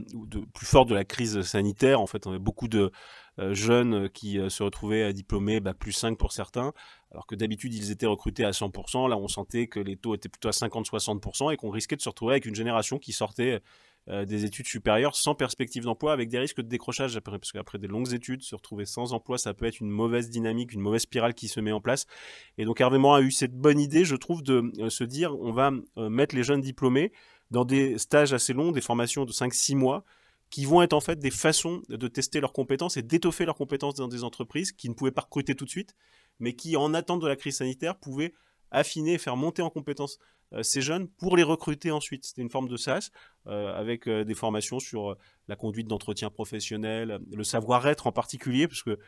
plus 0.54 0.66
fort 0.66 0.86
de 0.86 0.96
la 0.96 1.04
crise 1.04 1.42
sanitaire. 1.42 2.00
En 2.00 2.08
fait, 2.08 2.26
on 2.26 2.30
avait 2.30 2.40
beaucoup 2.40 2.70
de 2.70 2.90
jeunes 3.38 4.10
qui 4.10 4.40
se 4.50 4.64
retrouvaient 4.64 5.14
diplômés, 5.14 5.60
bah, 5.60 5.74
plus 5.74 5.94
5 5.94 6.18
pour 6.18 6.32
certains, 6.32 6.74
alors 7.12 7.26
que 7.28 7.36
d'habitude 7.36 7.74
ils 7.74 7.92
étaient 7.92 8.06
recrutés 8.06 8.46
à 8.46 8.52
100%, 8.52 9.10
là 9.10 9.18
on 9.18 9.28
sentait 9.28 9.68
que 9.68 9.80
les 9.80 9.98
taux 9.98 10.16
étaient 10.16 10.30
plutôt 10.30 10.50
à 10.50 10.52
50-60% 10.52 11.54
et 11.54 11.58
qu'on 11.58 11.70
risquait 11.70 11.96
de 11.96 12.02
se 12.02 12.10
retrouver 12.10 12.34
avec 12.34 12.46
une 12.46 12.56
génération 12.56 13.00
qui 13.00 13.14
sortait 13.14 13.62
euh, 14.10 14.26
des 14.26 14.46
études 14.46 14.66
supérieures 14.66 15.16
sans 15.16 15.36
perspective 15.36 15.84
d'emploi, 15.84 16.12
avec 16.12 16.28
des 16.28 16.40
risques 16.40 16.58
de 16.58 16.68
décrochage 16.68 17.20
parce 17.20 17.52
qu'après 17.52 17.78
des 17.78 17.86
longues 17.86 18.14
études, 18.14 18.42
se 18.42 18.56
retrouver 18.56 18.86
sans 18.86 19.14
emploi, 19.14 19.38
ça 19.38 19.54
peut 19.54 19.66
être 19.66 19.80
une 19.80 19.92
mauvaise 19.92 20.32
dynamique, 20.32 20.74
une 20.74 20.82
mauvaise 20.82 21.04
spirale 21.04 21.36
qui 21.36 21.48
se 21.48 21.60
met 21.60 21.72
en 21.72 21.82
place. 21.82 22.08
Et 22.58 22.66
donc 22.66 22.82
Hervé 22.82 22.98
Morin 22.98 23.20
a 23.20 23.22
eu 23.22 23.30
cette 23.30 23.54
bonne 23.54 23.80
idée, 23.80 24.04
je 24.04 24.16
trouve, 24.16 24.42
de 24.42 24.72
euh, 24.80 24.90
se 24.90 25.04
dire 25.04 25.40
on 25.40 25.52
va 25.52 25.72
euh, 25.98 26.10
mettre 26.10 26.36
les 26.36 26.44
jeunes 26.44 26.62
diplômés 26.62 27.12
dans 27.52 27.64
des 27.64 28.00
stages 28.00 28.34
assez 28.34 28.54
longs, 28.54 28.72
des 28.72 28.82
formations 28.82 29.24
de 29.24 29.32
5-6 29.32 29.76
mois, 29.76 30.04
qui 30.52 30.66
vont 30.66 30.82
être 30.82 30.94
en 30.94 31.00
fait 31.00 31.18
des 31.18 31.32
façons 31.32 31.82
de 31.88 32.08
tester 32.08 32.42
leurs 32.42 32.54
compétences 32.54 32.98
et 32.98 33.02
d'étoffer 33.02 33.46
leurs 33.46 33.56
compétences 33.56 33.96
dans 33.96 34.10
des 34.10 34.24
entreprises 34.24 34.74
qui 34.74 34.90
ne 34.90 34.94
pouvaient 34.94 35.12
pas 35.12 35.22
recruter 35.22 35.56
tout 35.56 35.66
de 35.66 35.70
suite, 35.70 35.96
mais 36.40 36.54
qui, 36.54 36.76
en 36.76 36.94
attente 36.94 37.22
de 37.22 37.28
la 37.28 37.38
crise 37.38 37.58
sanitaire, 37.58 37.98
pouvaient 37.98 38.34
affiner 38.70 39.14
et 39.14 39.18
faire 39.18 39.38
monter 39.38 39.62
en 39.62 39.70
compétences 39.70 40.20
euh, 40.54 40.62
ces 40.62 40.82
jeunes 40.82 41.08
pour 41.08 41.38
les 41.38 41.44
recruter 41.44 41.90
ensuite. 41.90 42.26
C'était 42.26 42.42
une 42.42 42.50
forme 42.50 42.68
de 42.68 42.76
SAS 42.76 43.12
euh, 43.48 43.74
avec 43.74 44.08
euh, 44.08 44.26
des 44.26 44.34
formations 44.34 44.80
sur 44.80 45.16
la 45.48 45.56
conduite 45.56 45.88
d'entretien 45.88 46.30
professionnel, 46.30 47.20
le 47.32 47.44
savoir-être 47.46 48.08
en 48.08 48.12
particulier, 48.12 48.68
parce 48.68 48.84
que 48.84 49.00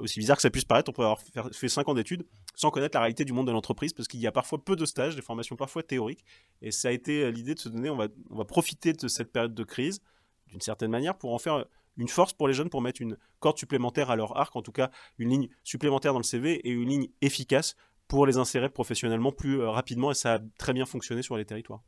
aussi 0.00 0.18
bizarre 0.18 0.34
que 0.34 0.42
ça 0.42 0.50
puisse 0.50 0.64
paraître, 0.64 0.90
on 0.90 0.92
pourrait 0.92 1.06
avoir 1.06 1.52
fait 1.52 1.68
5 1.68 1.88
ans 1.88 1.94
d'études 1.94 2.26
sans 2.56 2.72
connaître 2.72 2.96
la 2.96 3.02
réalité 3.02 3.24
du 3.24 3.32
monde 3.32 3.46
de 3.46 3.52
l'entreprise, 3.52 3.92
parce 3.92 4.08
qu'il 4.08 4.18
y 4.18 4.26
a 4.26 4.32
parfois 4.32 4.58
peu 4.64 4.74
de 4.74 4.84
stages, 4.84 5.14
des 5.14 5.22
formations 5.22 5.54
parfois 5.54 5.84
théoriques, 5.84 6.24
et 6.60 6.72
ça 6.72 6.88
a 6.88 6.90
été 6.90 7.30
l'idée 7.30 7.54
de 7.54 7.60
se 7.60 7.68
donner, 7.68 7.88
on 7.88 7.96
va 7.96 8.44
profiter 8.44 8.94
de 8.94 9.06
cette 9.06 9.30
période 9.30 9.54
de 9.54 9.62
crise, 9.62 10.00
d'une 10.48 10.60
certaine 10.60 10.90
manière, 10.90 11.16
pour 11.16 11.34
en 11.34 11.38
faire 11.38 11.64
une 11.96 12.08
force 12.08 12.32
pour 12.32 12.48
les 12.48 12.54
jeunes 12.54 12.70
pour 12.70 12.82
mettre 12.82 13.00
une 13.00 13.16
corde 13.40 13.58
supplémentaire 13.58 14.10
à 14.10 14.16
leur 14.16 14.36
arc, 14.36 14.54
en 14.56 14.62
tout 14.62 14.72
cas 14.72 14.90
une 15.18 15.30
ligne 15.30 15.48
supplémentaire 15.64 16.12
dans 16.12 16.18
le 16.18 16.24
CV 16.24 16.54
et 16.54 16.70
une 16.70 16.88
ligne 16.88 17.08
efficace 17.20 17.76
pour 18.08 18.26
les 18.26 18.36
insérer 18.36 18.68
professionnellement 18.68 19.32
plus 19.32 19.60
euh, 19.60 19.70
rapidement 19.70 20.10
et 20.10 20.14
ça 20.14 20.34
a 20.34 20.38
très 20.58 20.72
bien 20.72 20.86
fonctionné 20.86 21.22
sur 21.22 21.36
les 21.36 21.44
territoires. 21.44 21.82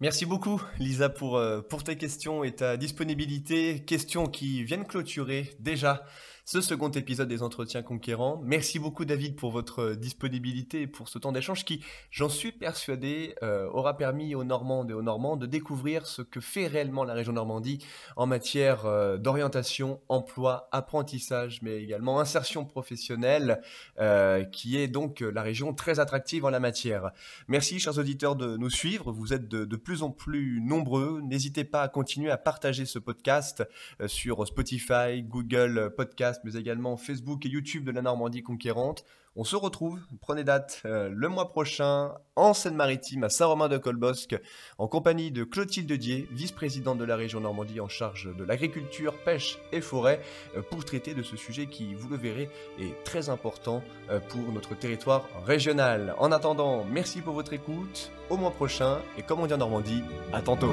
Merci 0.00 0.26
beaucoup 0.26 0.60
Lisa 0.78 1.08
pour, 1.08 1.36
euh, 1.36 1.60
pour 1.62 1.84
tes 1.84 1.96
questions 1.96 2.44
et 2.44 2.54
ta 2.54 2.76
disponibilité. 2.76 3.84
Questions 3.84 4.26
qui 4.26 4.64
viennent 4.64 4.86
clôturer 4.86 5.50
déjà 5.60 6.04
ce 6.46 6.60
second 6.60 6.90
épisode 6.90 7.28
des 7.28 7.42
Entretiens 7.42 7.82
Conquérants. 7.82 8.38
Merci 8.44 8.78
beaucoup 8.78 9.06
David 9.06 9.34
pour 9.34 9.50
votre 9.50 9.94
disponibilité 9.94 10.82
et 10.82 10.86
pour 10.86 11.08
ce 11.08 11.18
temps 11.18 11.32
d'échange 11.32 11.64
qui, 11.64 11.82
j'en 12.10 12.28
suis 12.28 12.52
persuadé, 12.52 13.34
euh, 13.42 13.66
aura 13.70 13.96
permis 13.96 14.34
aux 14.34 14.44
Normandes 14.44 14.90
et 14.90 14.94
aux 14.94 15.00
Normands 15.00 15.38
de 15.38 15.46
découvrir 15.46 16.06
ce 16.06 16.20
que 16.20 16.40
fait 16.40 16.66
réellement 16.66 17.04
la 17.04 17.14
région 17.14 17.32
Normandie 17.32 17.78
en 18.16 18.26
matière 18.26 18.84
euh, 18.84 19.16
d'orientation, 19.16 20.02
emploi, 20.10 20.68
apprentissage, 20.70 21.62
mais 21.62 21.82
également 21.82 22.20
insertion 22.20 22.66
professionnelle, 22.66 23.62
euh, 23.98 24.44
qui 24.44 24.76
est 24.76 24.88
donc 24.88 25.20
la 25.20 25.40
région 25.40 25.72
très 25.72 25.98
attractive 25.98 26.44
en 26.44 26.50
la 26.50 26.60
matière. 26.60 27.12
Merci 27.48 27.78
chers 27.78 27.96
auditeurs 27.96 28.36
de 28.36 28.58
nous 28.58 28.70
suivre, 28.70 29.12
vous 29.12 29.32
êtes 29.32 29.48
de, 29.48 29.76
plus 29.76 30.02
en 30.02 30.10
plus 30.10 30.60
nombreux. 30.60 31.22
N'hésitez 31.22 31.64
pas 31.64 31.80
à 31.80 31.88
continuer 31.88 32.30
à 32.30 32.36
partager 32.36 32.84
ce 32.84 32.98
podcast 32.98 33.64
sur 34.06 34.46
Spotify, 34.46 35.22
Google 35.22 35.94
Mais 36.44 36.54
également 36.56 36.96
Facebook 36.96 37.44
et 37.46 37.48
YouTube 37.48 37.84
de 37.84 37.90
la 37.90 38.02
Normandie 38.02 38.42
conquérante. 38.42 39.04
On 39.36 39.42
se 39.42 39.56
retrouve, 39.56 39.98
prenez 40.20 40.44
date, 40.44 40.80
euh, 40.84 41.10
le 41.12 41.28
mois 41.28 41.48
prochain 41.48 42.12
en 42.36 42.54
Seine-Maritime 42.54 43.24
à 43.24 43.28
Saint-Romain-de-Colbosque 43.28 44.36
en 44.78 44.86
compagnie 44.86 45.32
de 45.32 45.42
Clotilde 45.42 45.92
Dier, 45.92 46.28
vice-présidente 46.30 46.98
de 46.98 47.04
la 47.04 47.16
région 47.16 47.40
Normandie 47.40 47.80
en 47.80 47.88
charge 47.88 48.30
de 48.36 48.44
l'agriculture, 48.44 49.12
pêche 49.24 49.58
et 49.72 49.80
forêt, 49.80 50.20
euh, 50.56 50.62
pour 50.62 50.84
traiter 50.84 51.14
de 51.14 51.24
ce 51.24 51.36
sujet 51.36 51.66
qui, 51.66 51.94
vous 51.94 52.08
le 52.08 52.16
verrez, 52.16 52.48
est 52.78 53.02
très 53.02 53.28
important 53.28 53.82
euh, 54.08 54.20
pour 54.20 54.52
notre 54.52 54.78
territoire 54.78 55.28
régional. 55.44 56.14
En 56.18 56.30
attendant, 56.30 56.84
merci 56.84 57.20
pour 57.20 57.34
votre 57.34 57.54
écoute, 57.54 58.12
au 58.30 58.36
mois 58.36 58.52
prochain 58.52 59.00
et 59.18 59.22
comme 59.22 59.40
on 59.40 59.46
dit 59.46 59.54
en 59.54 59.58
Normandie, 59.58 60.04
à 60.32 60.42
tantôt. 60.42 60.72